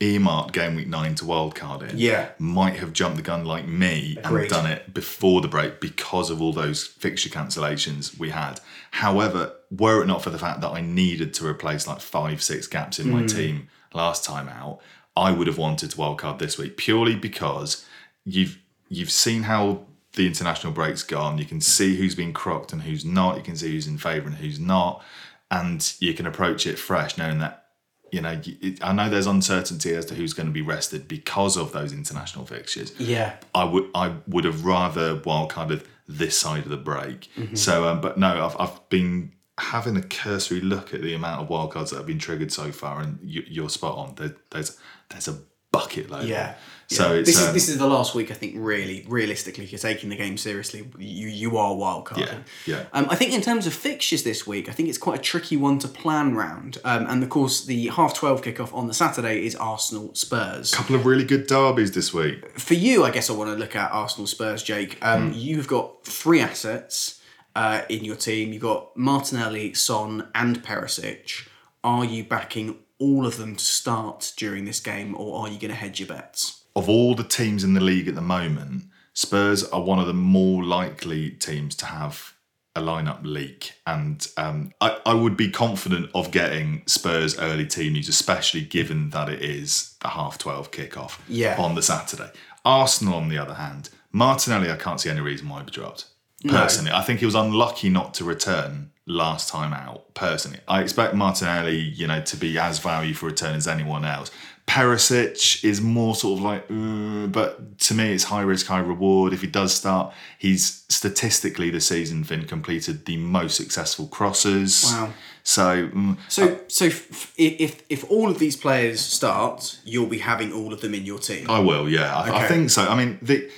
earmarked 0.00 0.52
game 0.52 0.74
week 0.74 0.88
nine 0.88 1.14
to 1.16 1.24
wildcard 1.24 1.88
in 1.90 1.96
Yeah. 1.98 2.28
might 2.38 2.76
have 2.76 2.92
jumped 2.92 3.16
the 3.16 3.22
gun 3.22 3.44
like 3.44 3.66
me 3.66 4.16
Agreed. 4.22 4.42
and 4.42 4.50
done 4.50 4.66
it 4.66 4.92
before 4.92 5.40
the 5.40 5.48
break 5.48 5.80
because 5.80 6.28
of 6.30 6.42
all 6.42 6.52
those 6.52 6.84
fixture 6.86 7.30
cancellations 7.30 8.18
we 8.18 8.30
had. 8.30 8.60
However, 8.92 9.52
were 9.70 10.02
it 10.02 10.06
not 10.06 10.22
for 10.22 10.30
the 10.30 10.38
fact 10.38 10.60
that 10.60 10.70
I 10.70 10.80
needed 10.80 11.32
to 11.34 11.46
replace 11.46 11.86
like 11.86 12.00
five, 12.00 12.42
six 12.42 12.66
gaps 12.66 12.98
in 12.98 13.10
my 13.10 13.20
Hmm. 13.20 13.26
team 13.26 13.68
last 13.94 14.24
time 14.24 14.48
out, 14.48 14.80
I 15.16 15.32
would 15.32 15.46
have 15.46 15.56
wanted 15.58 15.90
to 15.92 15.96
wildcard 15.96 16.38
this 16.38 16.58
week 16.58 16.76
purely 16.76 17.14
because 17.14 17.84
you've 18.24 18.58
you've 18.88 19.10
seen 19.10 19.44
how 19.44 19.80
the 20.12 20.26
international 20.26 20.72
break's 20.72 21.02
gone. 21.02 21.38
You 21.38 21.44
can 21.44 21.60
see 21.60 21.96
who's 21.96 22.14
been 22.14 22.32
crocked 22.32 22.72
and 22.72 22.82
who's 22.82 23.04
not. 23.04 23.36
You 23.36 23.42
can 23.42 23.56
see 23.56 23.72
who's 23.72 23.86
in 23.86 23.98
favour 23.98 24.28
and 24.28 24.36
who's 24.36 24.60
not, 24.60 25.02
and 25.50 25.92
you 26.00 26.14
can 26.14 26.26
approach 26.26 26.66
it 26.66 26.78
fresh, 26.78 27.18
knowing 27.18 27.38
that 27.40 27.65
you 28.12 28.20
know. 28.20 28.40
I 28.82 28.92
know 28.92 29.08
there's 29.08 29.26
uncertainty 29.26 29.94
as 29.94 30.06
to 30.06 30.14
who's 30.14 30.32
going 30.32 30.46
to 30.46 30.52
be 30.52 30.62
rested 30.62 31.08
because 31.08 31.56
of 31.56 31.72
those 31.72 31.92
international 31.92 32.46
fixtures. 32.46 32.92
yeah, 32.98 33.36
I 33.54 33.64
would 33.64 33.90
I 33.94 34.14
would 34.26 34.44
have 34.44 34.64
rather 34.64 35.16
wildcarded 35.16 35.84
this 36.08 36.38
side 36.38 36.64
of 36.64 36.68
the 36.68 36.76
break. 36.76 37.28
Mm-hmm. 37.36 37.54
So, 37.56 37.88
um, 37.88 38.00
but 38.00 38.18
no, 38.18 38.46
I've 38.46 38.56
I've 38.58 38.88
been 38.88 39.32
having 39.58 39.96
a 39.96 40.02
cursory 40.02 40.60
look 40.60 40.92
at 40.92 41.02
the 41.02 41.14
amount 41.14 41.42
of 41.42 41.48
wildcards 41.48 41.90
that 41.90 41.96
have 41.96 42.06
been 42.06 42.18
triggered 42.18 42.52
so 42.52 42.72
far, 42.72 43.00
and 43.00 43.18
you, 43.22 43.42
you're 43.46 43.68
spot 43.68 43.96
on. 43.96 44.14
There, 44.16 44.36
there's 44.50 44.78
there's 45.10 45.28
a 45.28 45.38
bucket 45.72 46.10
load. 46.10 46.26
Yeah. 46.26 46.54
Yeah. 46.88 47.12
it's 47.14 47.28
this 47.28 47.40
um, 47.42 47.48
is 47.48 47.52
this 47.54 47.68
is 47.68 47.78
the 47.78 47.86
last 47.86 48.14
week. 48.14 48.30
I 48.30 48.34
think 48.34 48.54
really, 48.56 49.04
realistically, 49.08 49.64
if 49.64 49.72
you're 49.72 49.78
taking 49.78 50.08
the 50.08 50.16
game 50.16 50.36
seriously, 50.36 50.88
you 50.98 51.28
you 51.28 51.56
are 51.56 51.74
wild 51.74 52.04
card. 52.04 52.20
Yeah, 52.20 52.38
yeah. 52.66 52.84
Um, 52.92 53.06
I 53.10 53.16
think 53.16 53.32
in 53.32 53.40
terms 53.40 53.66
of 53.66 53.74
fixtures 53.74 54.22
this 54.22 54.46
week, 54.46 54.68
I 54.68 54.72
think 54.72 54.88
it's 54.88 54.98
quite 54.98 55.18
a 55.18 55.22
tricky 55.22 55.56
one 55.56 55.78
to 55.80 55.88
plan 55.88 56.34
round. 56.36 56.78
Um, 56.84 57.06
and 57.08 57.22
of 57.22 57.28
course, 57.28 57.64
the 57.64 57.88
half 57.88 58.14
twelve 58.14 58.42
kickoff 58.42 58.72
on 58.72 58.86
the 58.86 58.94
Saturday 58.94 59.44
is 59.44 59.56
Arsenal 59.56 60.14
Spurs. 60.14 60.72
a 60.72 60.76
couple 60.76 60.94
of 60.94 61.04
really 61.06 61.24
good 61.24 61.46
derbies 61.48 61.92
this 61.92 62.14
week. 62.14 62.58
For 62.58 62.74
you, 62.74 63.04
I 63.04 63.10
guess 63.10 63.28
I 63.30 63.32
want 63.32 63.50
to 63.50 63.56
look 63.56 63.74
at 63.74 63.90
Arsenal 63.90 64.26
Spurs, 64.26 64.62
Jake. 64.62 64.98
Um, 65.02 65.32
Hmm. 65.32 65.38
You've 65.38 65.66
got 65.68 66.04
three 66.04 66.40
assets 66.40 67.20
uh, 67.56 67.82
in 67.88 68.04
your 68.04 68.16
team. 68.16 68.52
You've 68.52 68.62
got 68.62 68.96
Martinelli, 68.96 69.74
Son, 69.74 70.28
and 70.34 70.62
Perisic. 70.62 71.48
Are 71.82 72.04
you 72.04 72.22
backing 72.22 72.78
all 72.98 73.26
of 73.26 73.36
them 73.38 73.56
to 73.56 73.64
start 73.64 74.32
during 74.36 74.64
this 74.66 74.78
game, 74.80 75.14
or 75.16 75.40
are 75.40 75.48
you 75.48 75.58
going 75.58 75.70
to 75.70 75.74
hedge 75.76 75.98
your 76.00 76.08
bets? 76.08 76.62
Of 76.76 76.88
all 76.88 77.14
the 77.16 77.24
teams 77.24 77.64
in 77.64 77.74
the 77.74 77.80
league 77.80 78.06
at 78.06 78.14
the 78.14 78.20
moment, 78.20 78.84
Spurs 79.14 79.64
are 79.64 79.80
one 79.80 79.98
of 79.98 80.06
the 80.06 80.12
more 80.14 80.62
likely 80.62 81.30
teams 81.30 81.74
to 81.76 81.86
have 81.86 82.34
a 82.76 82.80
lineup 82.80 83.20
leak, 83.24 83.72
and 83.86 84.26
um, 84.36 84.70
I, 84.82 84.98
I 85.06 85.14
would 85.14 85.34
be 85.38 85.50
confident 85.50 86.10
of 86.14 86.30
getting 86.30 86.82
Spurs 86.86 87.38
early 87.38 87.66
team 87.66 87.94
news, 87.94 88.10
especially 88.10 88.60
given 88.60 89.08
that 89.10 89.30
it 89.30 89.40
is 89.40 89.96
the 90.02 90.08
half 90.08 90.36
twelve 90.36 90.70
kickoff 90.70 91.18
Yeah. 91.26 91.56
on 91.58 91.74
the 91.74 91.80
Saturday. 91.82 92.30
Arsenal, 92.66 93.14
on 93.14 93.30
the 93.30 93.38
other 93.38 93.54
hand, 93.54 93.88
Martinelli, 94.12 94.70
I 94.70 94.76
can't 94.76 95.00
see 95.00 95.08
any 95.08 95.20
reason 95.22 95.48
why 95.48 95.58
he'd 95.60 95.66
be 95.66 95.72
dropped. 95.72 96.04
Personally, 96.46 96.92
I 96.92 97.00
think 97.02 97.20
he 97.20 97.26
was 97.26 97.34
unlucky 97.34 97.88
not 97.88 98.12
to 98.14 98.24
return 98.24 98.90
last 99.06 99.48
time 99.48 99.72
out. 99.72 100.12
Personally, 100.14 100.60
I 100.68 100.82
expect 100.82 101.14
Martinelli, 101.14 101.78
you 101.78 102.06
know, 102.06 102.20
to 102.20 102.36
be 102.36 102.58
as 102.58 102.78
value 102.78 103.14
for 103.14 103.24
return 103.26 103.54
as 103.54 103.66
anyone 103.66 104.04
else. 104.04 104.30
Perisic 104.66 105.64
is 105.64 105.80
more 105.80 106.14
sort 106.14 106.38
of 106.38 106.44
like, 106.44 106.64
uh, 106.70 107.26
but 107.28 107.78
to 107.78 107.94
me, 107.94 108.12
it's 108.12 108.24
high 108.24 108.42
risk, 108.42 108.66
high 108.66 108.80
reward. 108.80 109.32
If 109.32 109.40
he 109.40 109.46
does 109.46 109.72
start, 109.74 110.12
he's 110.38 110.84
statistically 110.88 111.70
this 111.70 111.86
season 111.86 112.22
been 112.24 112.46
completed 112.46 113.04
the 113.06 113.16
most 113.16 113.56
successful 113.56 114.08
crosses. 114.08 114.84
Wow. 114.84 115.12
So, 115.44 115.88
mm, 115.88 116.18
So, 116.28 116.58
so 116.66 116.86
f- 116.86 117.32
if 117.38 117.82
if 117.88 118.10
all 118.10 118.28
of 118.28 118.40
these 118.40 118.56
players 118.56 119.00
start, 119.00 119.78
you'll 119.84 120.08
be 120.08 120.18
having 120.18 120.52
all 120.52 120.72
of 120.72 120.80
them 120.80 120.92
in 120.94 121.06
your 121.06 121.20
team. 121.20 121.48
I 121.48 121.60
will, 121.60 121.88
yeah. 121.88 122.12
I, 122.14 122.44
I 122.44 122.48
think 122.48 122.70
so. 122.70 122.82
I 122.88 122.96
mean, 122.96 123.18
the 123.22 123.48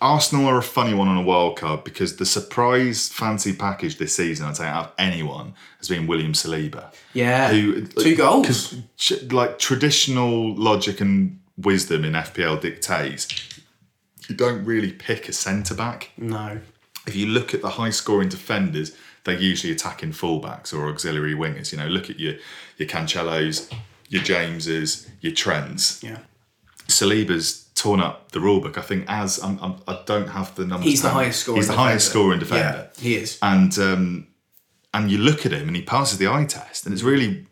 Arsenal 0.00 0.46
are 0.46 0.58
a 0.58 0.62
funny 0.62 0.94
one 0.94 1.08
on 1.08 1.16
a 1.16 1.22
wild 1.22 1.58
card 1.58 1.82
because 1.82 2.16
the 2.16 2.26
surprise 2.26 3.08
fancy 3.08 3.52
package 3.52 3.98
this 3.98 4.14
season, 4.14 4.46
I'd 4.46 4.56
say, 4.56 4.66
out 4.66 4.84
of 4.86 4.92
anyone, 4.98 5.54
has 5.78 5.88
been 5.88 6.06
William 6.06 6.32
Saliba. 6.32 6.92
Yeah, 7.12 7.50
Who 7.50 7.82
two 7.86 8.14
goals. 8.14 8.74
like 9.30 9.58
traditional 9.58 10.54
logic 10.54 11.00
and 11.00 11.40
wisdom 11.56 12.04
in 12.04 12.12
FPL 12.12 12.60
dictates, 12.60 13.28
you 14.28 14.36
don't 14.36 14.64
really 14.64 14.92
pick 14.92 15.28
a 15.28 15.32
centre 15.32 15.74
back. 15.74 16.10
No. 16.16 16.60
If 17.06 17.16
you 17.16 17.26
look 17.26 17.52
at 17.52 17.60
the 17.60 17.70
high 17.70 17.90
scoring 17.90 18.28
defenders, 18.28 18.96
they're 19.24 19.38
usually 19.38 19.72
attacking 19.72 20.12
fullbacks 20.12 20.72
or 20.72 20.88
auxiliary 20.88 21.34
wingers. 21.34 21.72
You 21.72 21.78
know, 21.78 21.88
look 21.88 22.10
at 22.10 22.20
your 22.20 22.34
your 22.76 22.88
Cancelos, 22.88 23.72
your 24.08 24.22
Jameses, 24.22 25.08
your 25.20 25.32
Trends. 25.32 26.00
Yeah. 26.02 26.18
Saliba's 26.86 27.63
torn 27.84 28.00
up 28.00 28.32
the 28.32 28.38
rulebook. 28.40 28.76
I 28.78 28.84
think 28.90 29.04
as 29.08 29.38
I'm, 29.46 29.58
I'm, 29.64 29.74
I 29.86 29.94
don't 30.06 30.28
have 30.28 30.54
the 30.54 30.64
numbers. 30.66 30.86
He's 30.90 31.02
the 31.02 31.10
highest 31.10 31.40
scoring. 31.40 31.58
He's 31.60 31.68
the 31.68 31.74
highest 31.84 32.06
defender. 32.06 32.38
scoring 32.38 32.38
defender, 32.44 32.90
Yeah, 32.96 33.02
he 33.02 33.16
is. 33.22 33.38
and 33.42 33.72
um, 33.78 34.26
and 34.94 35.10
you 35.10 35.18
look 35.18 35.44
at 35.46 35.52
him 35.52 35.66
and 35.68 35.76
he 35.76 35.82
passes 35.82 36.18
the 36.18 36.28
eye 36.28 36.46
test, 36.46 36.86
and 36.86 36.92
it's 36.94 37.02
really 37.02 37.46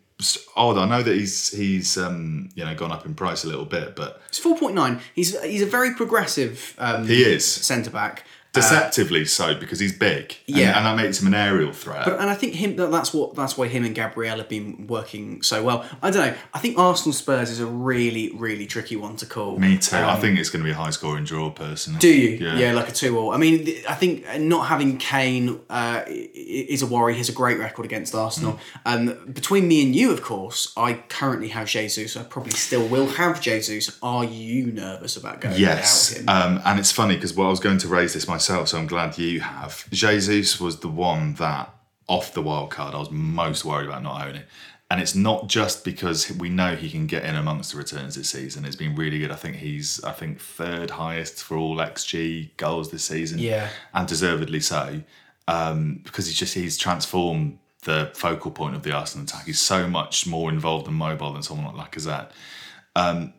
odd. 0.56 0.78
I 0.78 0.86
know 0.92 1.02
that 1.02 1.14
he's 1.14 1.50
he's 1.50 1.98
um, 1.98 2.48
you 2.54 2.64
know 2.64 2.74
gone 2.74 2.92
up 2.92 3.04
in 3.06 3.14
price 3.14 3.44
a 3.44 3.48
little 3.48 3.64
bit, 3.66 3.94
but 3.96 4.20
It's 4.28 4.38
four 4.38 4.56
point 4.56 4.74
nine. 4.74 5.00
He's 5.14 5.30
he's 5.42 5.62
a 5.62 5.66
very 5.66 5.94
progressive. 5.94 6.74
Um, 6.78 7.06
he 7.06 7.22
is 7.22 7.44
centre 7.44 7.90
back. 7.90 8.24
Deceptively 8.52 9.24
so 9.24 9.54
because 9.54 9.80
he's 9.80 9.92
big, 9.96 10.36
and, 10.46 10.56
Yeah. 10.56 10.76
and 10.76 10.84
that 10.84 10.96
makes 11.02 11.20
him 11.22 11.26
an 11.28 11.34
aerial 11.34 11.72
threat. 11.72 12.04
But 12.04 12.20
And 12.20 12.28
I 12.28 12.34
think 12.34 12.54
him 12.54 12.76
that's 12.76 13.14
what 13.14 13.34
that's 13.34 13.56
why 13.56 13.66
him 13.68 13.82
and 13.84 13.94
Gabriel 13.94 14.36
have 14.36 14.48
been 14.48 14.86
working 14.86 15.42
so 15.42 15.62
well. 15.62 15.86
I 16.02 16.10
don't 16.10 16.26
know. 16.26 16.34
I 16.52 16.58
think 16.58 16.78
Arsenal 16.78 17.14
Spurs 17.14 17.48
is 17.48 17.60
a 17.60 17.66
really 17.66 18.30
really 18.34 18.66
tricky 18.66 18.94
one 18.96 19.16
to 19.16 19.26
call. 19.26 19.58
Me 19.58 19.78
too. 19.78 19.96
I 19.96 20.16
think 20.16 20.38
it's 20.38 20.50
going 20.50 20.62
to 20.62 20.66
be 20.66 20.72
a 20.72 20.74
high 20.74 20.90
scoring 20.90 21.24
draw, 21.24 21.48
personally. 21.50 21.96
Um, 21.96 22.00
Do 22.00 22.08
you? 22.08 22.28
Yeah. 22.46 22.56
Yeah, 22.58 22.72
like 22.74 22.90
a 22.90 22.92
two 22.92 23.18
all. 23.18 23.32
I 23.32 23.38
mean, 23.38 23.66
I 23.88 23.94
think 23.94 24.26
not 24.40 24.66
having 24.66 24.98
Kane 24.98 25.58
uh, 25.70 26.02
is 26.06 26.82
a 26.82 26.86
worry. 26.86 27.14
He 27.14 27.18
has 27.18 27.30
a 27.30 27.32
great 27.32 27.58
record 27.58 27.86
against 27.86 28.14
Arsenal. 28.14 28.58
Um, 28.84 29.16
between 29.32 29.66
me 29.66 29.82
and 29.82 29.96
you, 29.96 30.12
of 30.12 30.20
course, 30.22 30.72
I 30.76 31.02
currently 31.08 31.48
have 31.48 31.68
Jesus. 31.68 32.18
I 32.18 32.22
probably 32.24 32.52
still 32.52 32.86
will 32.86 33.06
have 33.06 33.40
Jesus. 33.40 33.98
Are 34.02 34.24
you 34.24 34.66
nervous 34.72 35.16
about 35.16 35.40
going 35.40 35.58
Yes, 35.58 36.18
without 36.18 36.46
him? 36.48 36.56
um, 36.56 36.62
and 36.66 36.78
it's 36.78 36.92
funny 36.92 37.14
because 37.14 37.32
well, 37.34 37.46
I 37.46 37.50
was 37.50 37.60
going 37.60 37.78
to 37.78 37.88
raise 37.88 38.12
this 38.12 38.28
myself, 38.28 38.41
so 38.42 38.78
I'm 38.78 38.86
glad 38.86 39.18
you 39.18 39.40
have. 39.40 39.86
Jesus 39.90 40.60
was 40.60 40.80
the 40.80 40.88
one 40.88 41.34
that 41.34 41.74
off 42.08 42.34
the 42.34 42.42
wild 42.42 42.70
card 42.70 42.94
I 42.94 42.98
was 42.98 43.10
most 43.10 43.64
worried 43.64 43.88
about 43.88 44.02
not 44.02 44.26
owning, 44.26 44.42
and 44.90 45.00
it's 45.00 45.14
not 45.14 45.46
just 45.46 45.84
because 45.84 46.30
we 46.32 46.48
know 46.48 46.76
he 46.76 46.90
can 46.90 47.06
get 47.06 47.24
in 47.24 47.34
amongst 47.34 47.72
the 47.72 47.78
returns 47.78 48.14
this 48.14 48.30
season. 48.30 48.64
It's 48.64 48.76
been 48.76 48.94
really 48.94 49.18
good. 49.18 49.30
I 49.30 49.36
think 49.36 49.56
he's 49.56 50.02
I 50.04 50.12
think 50.12 50.40
third 50.40 50.90
highest 50.90 51.42
for 51.42 51.56
all 51.56 51.76
XG 51.76 52.50
goals 52.56 52.90
this 52.90 53.04
season. 53.04 53.38
Yeah. 53.38 53.68
and 53.94 54.06
deservedly 54.06 54.60
so, 54.60 55.02
um, 55.48 56.00
because 56.04 56.26
he's 56.26 56.36
just 56.36 56.54
he's 56.54 56.76
transformed 56.76 57.58
the 57.84 58.10
focal 58.14 58.50
point 58.50 58.76
of 58.76 58.82
the 58.82 58.92
Arsenal 58.92 59.24
attack. 59.24 59.46
He's 59.46 59.60
so 59.60 59.88
much 59.88 60.26
more 60.26 60.50
involved 60.50 60.86
and 60.86 60.96
mobile 60.96 61.32
than 61.32 61.42
someone 61.42 61.74
like 61.74 61.90
Lacazette 61.92 62.30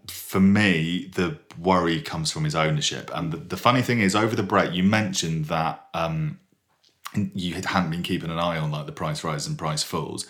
for 0.08 0.40
me, 0.40 1.12
the 1.14 1.40
worry 1.60 2.02
comes 2.02 2.32
from 2.32 2.44
his 2.44 2.56
ownership. 2.56 3.12
And 3.14 3.32
the, 3.32 3.38
the 3.38 3.58
funny 3.58 3.82
thing 3.82 4.00
is, 4.00 4.16
over 4.16 4.36
the 4.36 4.44
break, 4.44 4.74
you 4.74 4.84
mentioned 4.84 5.46
that 5.46 5.88
um, 5.94 6.40
you 7.16 7.54
had- 7.54 7.66
hadn't 7.66 7.92
been 7.92 8.04
keeping 8.04 8.32
an 8.32 8.40
eye 8.40 8.58
on 8.58 8.72
like 8.72 8.86
the 8.86 8.92
price 8.92 9.24
rises 9.24 9.48
and 9.48 9.58
price 9.58 9.84
falls. 9.84 10.26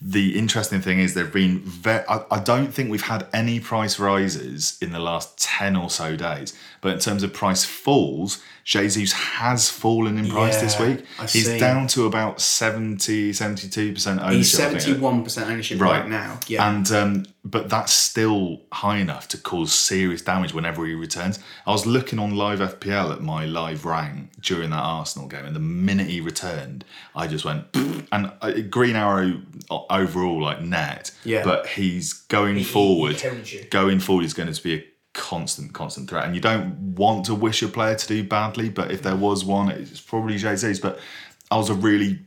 The 0.00 0.38
interesting 0.38 0.80
thing 0.80 1.00
is, 1.00 1.14
there've 1.14 1.32
been 1.32 1.58
ve- 1.60 2.04
I, 2.08 2.24
I 2.30 2.38
don't 2.40 2.72
think 2.72 2.88
we've 2.90 3.02
had 3.02 3.26
any 3.32 3.58
price 3.58 3.98
rises 3.98 4.78
in 4.80 4.92
the 4.92 5.00
last 5.00 5.36
10 5.38 5.74
or 5.74 5.90
so 5.90 6.14
days. 6.14 6.56
But 6.80 6.94
in 6.94 6.98
terms 6.98 7.22
of 7.22 7.32
price 7.32 7.64
falls, 7.64 8.42
Jesus 8.68 9.12
has 9.12 9.70
fallen 9.70 10.18
in 10.18 10.28
price 10.28 10.60
this 10.60 10.78
week. 10.78 11.02
I 11.18 11.24
He's 11.24 11.48
down 11.58 11.86
to 11.88 12.04
about 12.04 12.38
70, 12.38 13.30
72% 13.30 14.10
ownership. 14.10 14.32
He's 14.34 14.50
seventy 14.50 14.92
one 14.92 15.24
percent 15.24 15.50
ownership 15.50 15.80
right, 15.80 16.06
now. 16.06 16.38
Yeah. 16.48 16.68
And 16.68 16.90
um, 16.92 17.26
but 17.44 17.70
that's 17.70 17.92
still 17.92 18.60
high 18.70 18.98
enough 18.98 19.26
to 19.28 19.38
cause 19.38 19.72
serious 19.72 20.20
damage 20.20 20.52
whenever 20.52 20.84
he 20.84 20.92
returns. 20.92 21.38
I 21.66 21.70
was 21.70 21.86
looking 21.86 22.18
on 22.18 22.36
live 22.36 22.58
FPL 22.58 23.10
at 23.12 23.22
my 23.22 23.46
live 23.46 23.86
rank 23.86 24.32
during 24.42 24.68
that 24.68 24.82
Arsenal 24.82 25.28
game, 25.28 25.46
and 25.46 25.56
the 25.56 25.60
minute 25.60 26.08
he 26.08 26.20
returned, 26.20 26.84
I 27.14 27.26
just 27.26 27.46
went 27.46 27.64
and 28.12 28.32
uh, 28.42 28.52
Green 28.68 28.96
Arrow 28.96 29.40
overall 29.70 30.42
like 30.42 30.60
net. 30.60 31.10
Yeah. 31.24 31.42
But 31.42 31.68
he's 31.68 32.12
going 32.12 32.56
he 32.56 32.64
forward. 32.64 33.22
you. 33.22 33.64
going 33.70 34.00
forward 34.00 34.26
is 34.26 34.34
going 34.34 34.52
to 34.52 34.62
be 34.62 34.74
a 34.74 34.84
constant, 35.14 35.72
constant 35.72 36.08
threat. 36.08 36.24
And 36.24 36.34
you 36.34 36.40
don't 36.40 36.94
want 36.96 37.26
to 37.26 37.34
wish 37.34 37.62
a 37.62 37.68
player 37.68 37.94
to 37.94 38.06
do 38.06 38.24
badly, 38.24 38.68
but 38.68 38.90
if 38.90 39.02
there 39.02 39.16
was 39.16 39.44
one, 39.44 39.70
it's 39.70 40.00
probably 40.00 40.36
Jesus. 40.36 40.78
But 40.78 40.98
I 41.50 41.56
was 41.56 41.70
a 41.70 41.74
really 41.74 42.20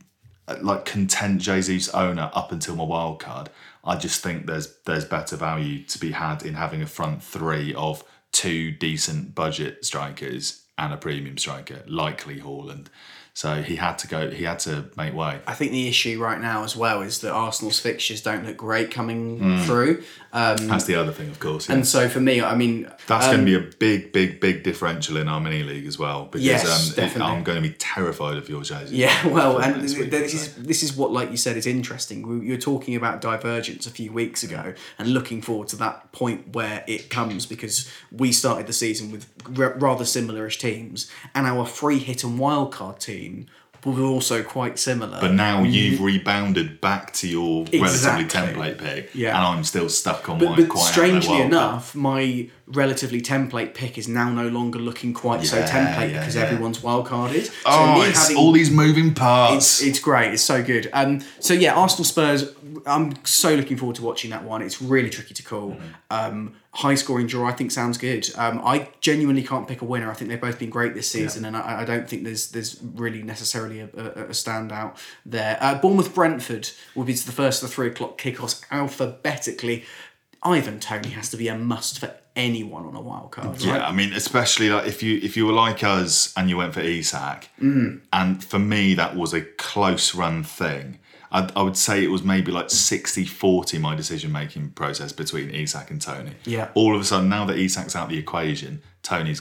like 0.60 0.84
content 0.84 1.40
Jesus 1.40 1.88
owner 1.90 2.30
up 2.34 2.52
until 2.52 2.76
my 2.76 2.84
wild 2.84 3.20
card. 3.20 3.48
I 3.84 3.96
just 3.96 4.22
think 4.22 4.46
there's 4.46 4.76
there's 4.84 5.04
better 5.04 5.36
value 5.36 5.84
to 5.84 5.98
be 5.98 6.12
had 6.12 6.42
in 6.42 6.54
having 6.54 6.82
a 6.82 6.86
front 6.86 7.22
three 7.22 7.74
of 7.74 8.04
two 8.32 8.70
decent 8.72 9.34
budget 9.34 9.84
strikers 9.84 10.62
and 10.78 10.92
a 10.92 10.96
premium 10.96 11.38
striker, 11.38 11.82
likely 11.86 12.40
Haaland. 12.40 12.86
So 13.34 13.62
he 13.62 13.76
had 13.76 13.96
to 13.98 14.08
go. 14.08 14.30
He 14.30 14.44
had 14.44 14.58
to 14.60 14.90
make 14.96 15.14
way. 15.14 15.40
I 15.46 15.54
think 15.54 15.72
the 15.72 15.88
issue 15.88 16.20
right 16.20 16.40
now 16.40 16.64
as 16.64 16.76
well 16.76 17.00
is 17.00 17.20
that 17.20 17.32
Arsenal's 17.32 17.80
fixtures 17.80 18.20
don't 18.20 18.44
look 18.44 18.58
great 18.58 18.90
coming 18.90 19.38
mm. 19.38 19.64
through. 19.64 20.02
Um, 20.34 20.66
That's 20.66 20.84
the 20.84 20.94
other 20.94 21.12
thing, 21.12 21.28
of 21.28 21.38
course. 21.40 21.68
yeah. 21.68 21.74
and 21.74 21.86
so 21.86 22.08
for 22.08 22.18
me, 22.20 22.40
I 22.40 22.54
mean, 22.54 22.90
That's 23.06 23.26
um, 23.26 23.32
going 23.32 23.46
to 23.46 23.60
be 23.60 23.66
a 23.66 23.70
big, 23.78 24.12
big, 24.12 24.40
big 24.40 24.62
differential 24.62 25.18
in 25.18 25.28
our 25.28 25.40
mini 25.40 25.62
league 25.62 25.84
as 25.86 25.98
well. 25.98 26.24
Because 26.24 26.42
Yes, 26.46 26.98
um, 26.98 27.04
it- 27.04 27.20
I'm 27.20 27.44
going 27.44 27.62
to 27.62 27.68
be 27.68 27.74
terrified 27.78 28.38
of 28.38 28.48
your 28.48 28.62
Jesus. 28.62 28.90
Yeah, 28.92 29.26
well, 29.28 29.58
and 29.58 29.82
week, 29.82 30.10
this 30.10 30.32
so. 30.32 30.36
is 30.38 30.54
this 30.54 30.82
is 30.82 30.96
what, 30.96 31.12
like 31.12 31.30
you 31.30 31.36
said, 31.36 31.56
is 31.58 31.66
interesting. 31.66 32.26
We, 32.26 32.46
you 32.46 32.52
were 32.52 32.60
talking 32.60 32.96
about 32.96 33.20
divergence 33.20 33.86
a 33.86 33.90
few 33.90 34.10
weeks 34.10 34.42
ago, 34.42 34.72
and 34.98 35.08
looking 35.12 35.42
forward 35.42 35.68
to 35.68 35.76
that 35.76 36.12
point 36.12 36.54
where 36.54 36.82
it 36.86 37.10
comes 37.10 37.44
because 37.44 37.90
we 38.10 38.32
started 38.32 38.66
the 38.66 38.72
season 38.72 39.12
with 39.12 39.28
r- 39.58 39.74
rather 39.78 40.04
similarish 40.04 40.58
teams, 40.58 41.10
and 41.34 41.46
our 41.46 41.66
free 41.66 41.98
hit 41.98 42.24
and 42.24 42.38
wildcard 42.40 42.98
team 42.98 43.46
were 43.84 44.02
also 44.04 44.42
quite 44.42 44.78
similar. 44.78 45.18
But 45.20 45.32
now 45.32 45.62
you've 45.62 46.00
rebounded 46.00 46.80
back 46.80 47.12
to 47.14 47.28
your 47.28 47.62
Exactly. 47.72 47.80
relatively 47.80 48.24
template 48.24 48.78
pick, 48.78 49.10
Yeah. 49.14 49.36
and 49.36 49.46
I'm 49.46 49.64
still 49.64 49.88
stuck 49.88 50.28
on 50.28 50.38
But, 50.38 50.50
my 50.50 50.56
but 50.64 50.76
strangely 50.78 51.40
enough, 51.40 51.94
my 51.94 52.46
relatively 52.72 53.20
template 53.20 53.74
pick 53.74 53.98
is 53.98 54.08
now 54.08 54.30
no 54.30 54.48
longer 54.48 54.78
looking 54.78 55.12
quite 55.14 55.44
so 55.44 55.60
template 55.62 56.10
yeah, 56.12 56.20
because 56.20 56.36
yeah. 56.36 56.42
everyone's 56.42 56.78
wildcarded. 56.80 57.44
So 57.46 57.52
Oh, 57.66 58.02
it's 58.02 58.22
having- 58.22 58.36
all 58.36 58.52
these 58.52 58.70
moving 58.70 59.14
parts. 59.14 59.80
it's, 59.80 59.82
it's 59.88 59.98
great. 60.00 60.32
It's 60.32 60.42
so 60.42 60.62
good. 60.62 60.88
Um, 60.92 61.20
so 61.40 61.54
yeah, 61.54 61.74
Arsenal 61.74 62.04
Spurs. 62.04 62.54
I'm 62.86 63.12
so 63.24 63.54
looking 63.54 63.76
forward 63.76 63.96
to 63.96 64.02
watching 64.02 64.30
that 64.30 64.44
one. 64.44 64.62
It's 64.62 64.80
really 64.82 65.10
tricky 65.10 65.34
to 65.34 65.42
call. 65.42 65.76
Um, 66.10 66.54
high 66.74 66.94
scoring 66.94 67.26
draw. 67.26 67.46
I 67.46 67.52
think 67.52 67.70
sounds 67.70 67.98
good. 67.98 68.26
Um, 68.36 68.60
I 68.64 68.88
genuinely 69.00 69.42
can't 69.42 69.68
pick 69.68 69.82
a 69.82 69.84
winner. 69.84 70.10
I 70.10 70.14
think 70.14 70.30
they've 70.30 70.40
both 70.40 70.58
been 70.58 70.70
great 70.70 70.94
this 70.94 71.08
season, 71.08 71.44
and 71.44 71.54
I, 71.56 71.82
I 71.82 71.84
don't 71.84 72.08
think 72.08 72.24
there's 72.24 72.50
there's 72.50 72.80
really 72.82 73.22
necessarily 73.22 73.80
a, 73.80 73.84
a, 73.94 74.06
a 74.06 74.28
standout 74.28 74.96
there. 75.26 75.58
Uh, 75.60 75.74
Bournemouth 75.76 76.14
Brentford 76.14 76.70
will 76.94 77.04
be 77.04 77.12
the 77.12 77.30
first 77.32 77.62
of 77.62 77.68
the 77.68 77.74
three 77.74 77.88
o'clock 77.88 78.18
kickoffs 78.18 78.62
alphabetically. 78.70 79.84
Ivan 80.44 80.80
Toney 80.80 81.10
has 81.10 81.30
to 81.30 81.36
be 81.36 81.48
a 81.48 81.56
must 81.56 81.98
for 81.98 82.14
anyone 82.34 82.86
on 82.86 82.96
a 82.96 83.00
wild 83.00 83.30
card. 83.30 83.60
Yeah, 83.60 83.72
Right? 83.78 83.82
I 83.82 83.92
mean, 83.92 84.12
especially 84.12 84.70
like 84.70 84.86
if 84.86 85.02
you 85.02 85.20
if 85.22 85.36
you 85.36 85.46
were 85.46 85.52
like 85.52 85.84
us 85.84 86.32
and 86.36 86.48
you 86.48 86.56
went 86.56 86.74
for 86.74 86.80
Isak, 86.80 87.48
Mm. 87.60 88.00
and 88.12 88.42
for 88.42 88.58
me 88.58 88.94
that 88.94 89.14
was 89.16 89.32
a 89.34 89.42
close 89.42 90.14
run 90.14 90.42
thing. 90.42 90.98
I, 91.30 91.48
I 91.56 91.62
would 91.62 91.76
say 91.78 92.04
it 92.04 92.08
was 92.10 92.22
maybe 92.22 92.52
like 92.52 92.66
60-40 92.66 93.80
my 93.80 93.94
decision 93.94 94.32
making 94.32 94.70
process 94.72 95.12
between 95.12 95.48
Isak 95.50 95.90
and 95.90 96.00
Toney. 96.00 96.32
Yeah. 96.44 96.68
All 96.74 96.94
of 96.94 97.00
a 97.00 97.04
sudden, 97.04 97.28
now 97.30 97.46
that 97.46 97.56
Isak's 97.56 97.96
out 97.96 98.10
the 98.10 98.18
equation, 98.18 98.82
Toney's 99.02 99.40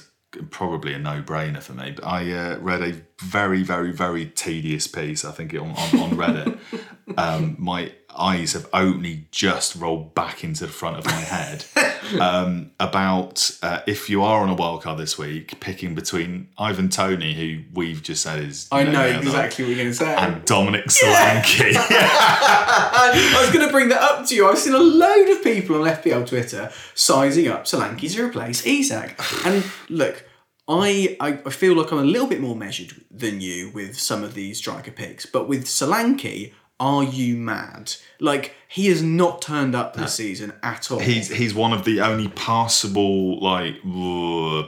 probably 0.52 0.94
a 0.94 1.00
no 1.00 1.22
brainer 1.22 1.62
for 1.62 1.74
me. 1.74 1.92
But 1.92 2.06
I 2.08 2.32
uh, 2.32 2.58
read 2.60 2.82
a 2.82 2.94
very 3.22 3.64
very 3.64 3.92
very 3.92 4.26
tedious 4.28 4.88
piece. 4.88 5.26
I 5.26 5.32
think 5.32 5.54
on 5.54 5.72
on, 5.72 6.00
on 6.00 6.12
Reddit. 6.12 6.60
um, 7.18 7.56
my 7.60 7.92
eyes 8.18 8.54
have 8.54 8.68
only 8.74 9.28
just 9.32 9.76
rolled 9.76 10.14
back 10.14 10.44
into 10.44 10.66
the 10.66 10.72
front 10.72 10.98
of 10.98 11.06
my 11.06 11.12
head 11.12 11.66
um, 12.20 12.72
about 12.80 13.52
uh, 13.62 13.82
if 13.88 14.10
you 14.10 14.24
are 14.24 14.42
on 14.42 14.50
a 14.50 14.54
wild 14.54 14.84
card 14.84 14.98
this 14.98 15.18
week, 15.18 15.60
picking 15.60 15.96
between 15.96 16.50
Ivan 16.58 16.90
Toney, 16.90 17.34
who 17.34 17.64
we've 17.74 18.02
just 18.02 18.24
said 18.24 18.40
is 18.44 18.68
I 18.72 18.84
know 18.84 19.06
exactly 19.06 19.66
what 19.66 19.70
you're 19.70 19.78
going 19.78 19.92
to 19.92 19.94
say. 19.94 20.16
and 20.16 20.46
Dominic 20.46 20.86
Solanke. 20.86 21.74
I 21.76 23.38
was 23.42 23.54
going 23.54 23.66
to 23.66 23.72
bring 23.72 23.90
that 23.90 24.02
up 24.02 24.26
to 24.28 24.36
you. 24.36 24.48
I've 24.48 24.58
seen 24.58 24.74
a 24.74 24.80
load 24.80 25.30
of 25.30 25.44
people 25.44 25.82
on 25.82 25.88
FPL 25.88 26.28
Twitter 26.28 26.72
sizing 26.94 27.48
up 27.48 27.66
Solanke 27.66 28.12
to 28.12 28.26
replace 28.26 28.66
Isak. 28.66 29.20
And 29.46 29.64
look, 29.90 30.26
I 30.68 31.18
I 31.20 31.50
feel 31.50 31.76
like 31.76 31.92
I'm 31.92 32.00
a 32.00 32.04
little 32.04 32.28
bit 32.28 32.40
more 32.40 32.56
measured 32.56 32.94
than 33.10 33.42
you 33.42 33.72
with 33.72 34.00
some 34.00 34.24
of 34.24 34.34
these 34.34 34.58
striker 34.58 34.92
picks, 34.92 35.26
but 35.26 35.48
with 35.48 35.66
Solanke, 35.66 36.54
are 36.82 37.04
you 37.04 37.38
mad? 37.38 37.94
Like 38.20 38.56
he 38.68 38.88
has 38.88 39.04
not 39.04 39.42
turned 39.42 39.76
up 39.76 39.96
this 39.96 40.16
season 40.16 40.52
at 40.64 40.92
all. 40.92 41.00
he's 41.00 41.30
he's 41.30 41.54
one 41.54 41.74
of 41.74 41.86
the 41.86 42.02
only 42.02 42.28
passable 42.30 43.40
like 43.40 43.82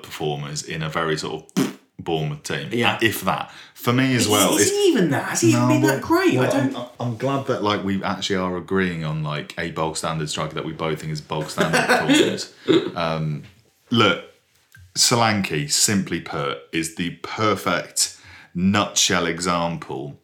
performers 0.04 0.64
in 0.64 0.84
a 0.84 0.90
very 0.90 1.18
sort 1.18 1.52
of 1.58 1.80
Bournemouth 2.00 2.44
team. 2.44 2.70
Yeah. 2.72 3.00
if 3.02 3.22
that 3.22 3.52
for 3.74 3.92
me 3.92 4.16
as 4.16 4.30
well. 4.30 4.56
is, 4.58 4.70
he 4.70 4.90
even 4.90 5.10
that? 5.10 5.24
Has 5.24 5.42
he 5.42 5.50
even 5.50 5.68
been 5.68 5.82
that 5.82 6.04
great? 6.04 6.38
well, 6.38 6.50
I 6.50 6.54
don't. 6.54 6.76
I'm, 6.76 6.88
I'm 7.00 7.18
glad 7.18 7.48
that 7.48 7.64
like 7.64 7.84
we 7.84 8.04
actually 8.04 8.36
are 8.36 8.58
agreeing 8.58 9.04
on 9.04 9.24
like 9.24 9.56
a 9.58 9.72
bog 9.72 9.98
standard 9.98 10.30
striker 10.30 10.54
that 10.54 10.66
we 10.66 10.74
both 10.74 11.02
think 11.02 11.12
is 11.12 11.20
bog 11.20 11.50
standard. 11.50 12.44
Um, 12.96 13.44
look, 13.90 14.26
Solanke, 14.96 15.72
simply 15.72 16.22
put, 16.22 16.60
is 16.72 16.96
the 16.96 17.12
perfect 17.24 18.18
nutshell 18.54 19.26
example 19.26 20.20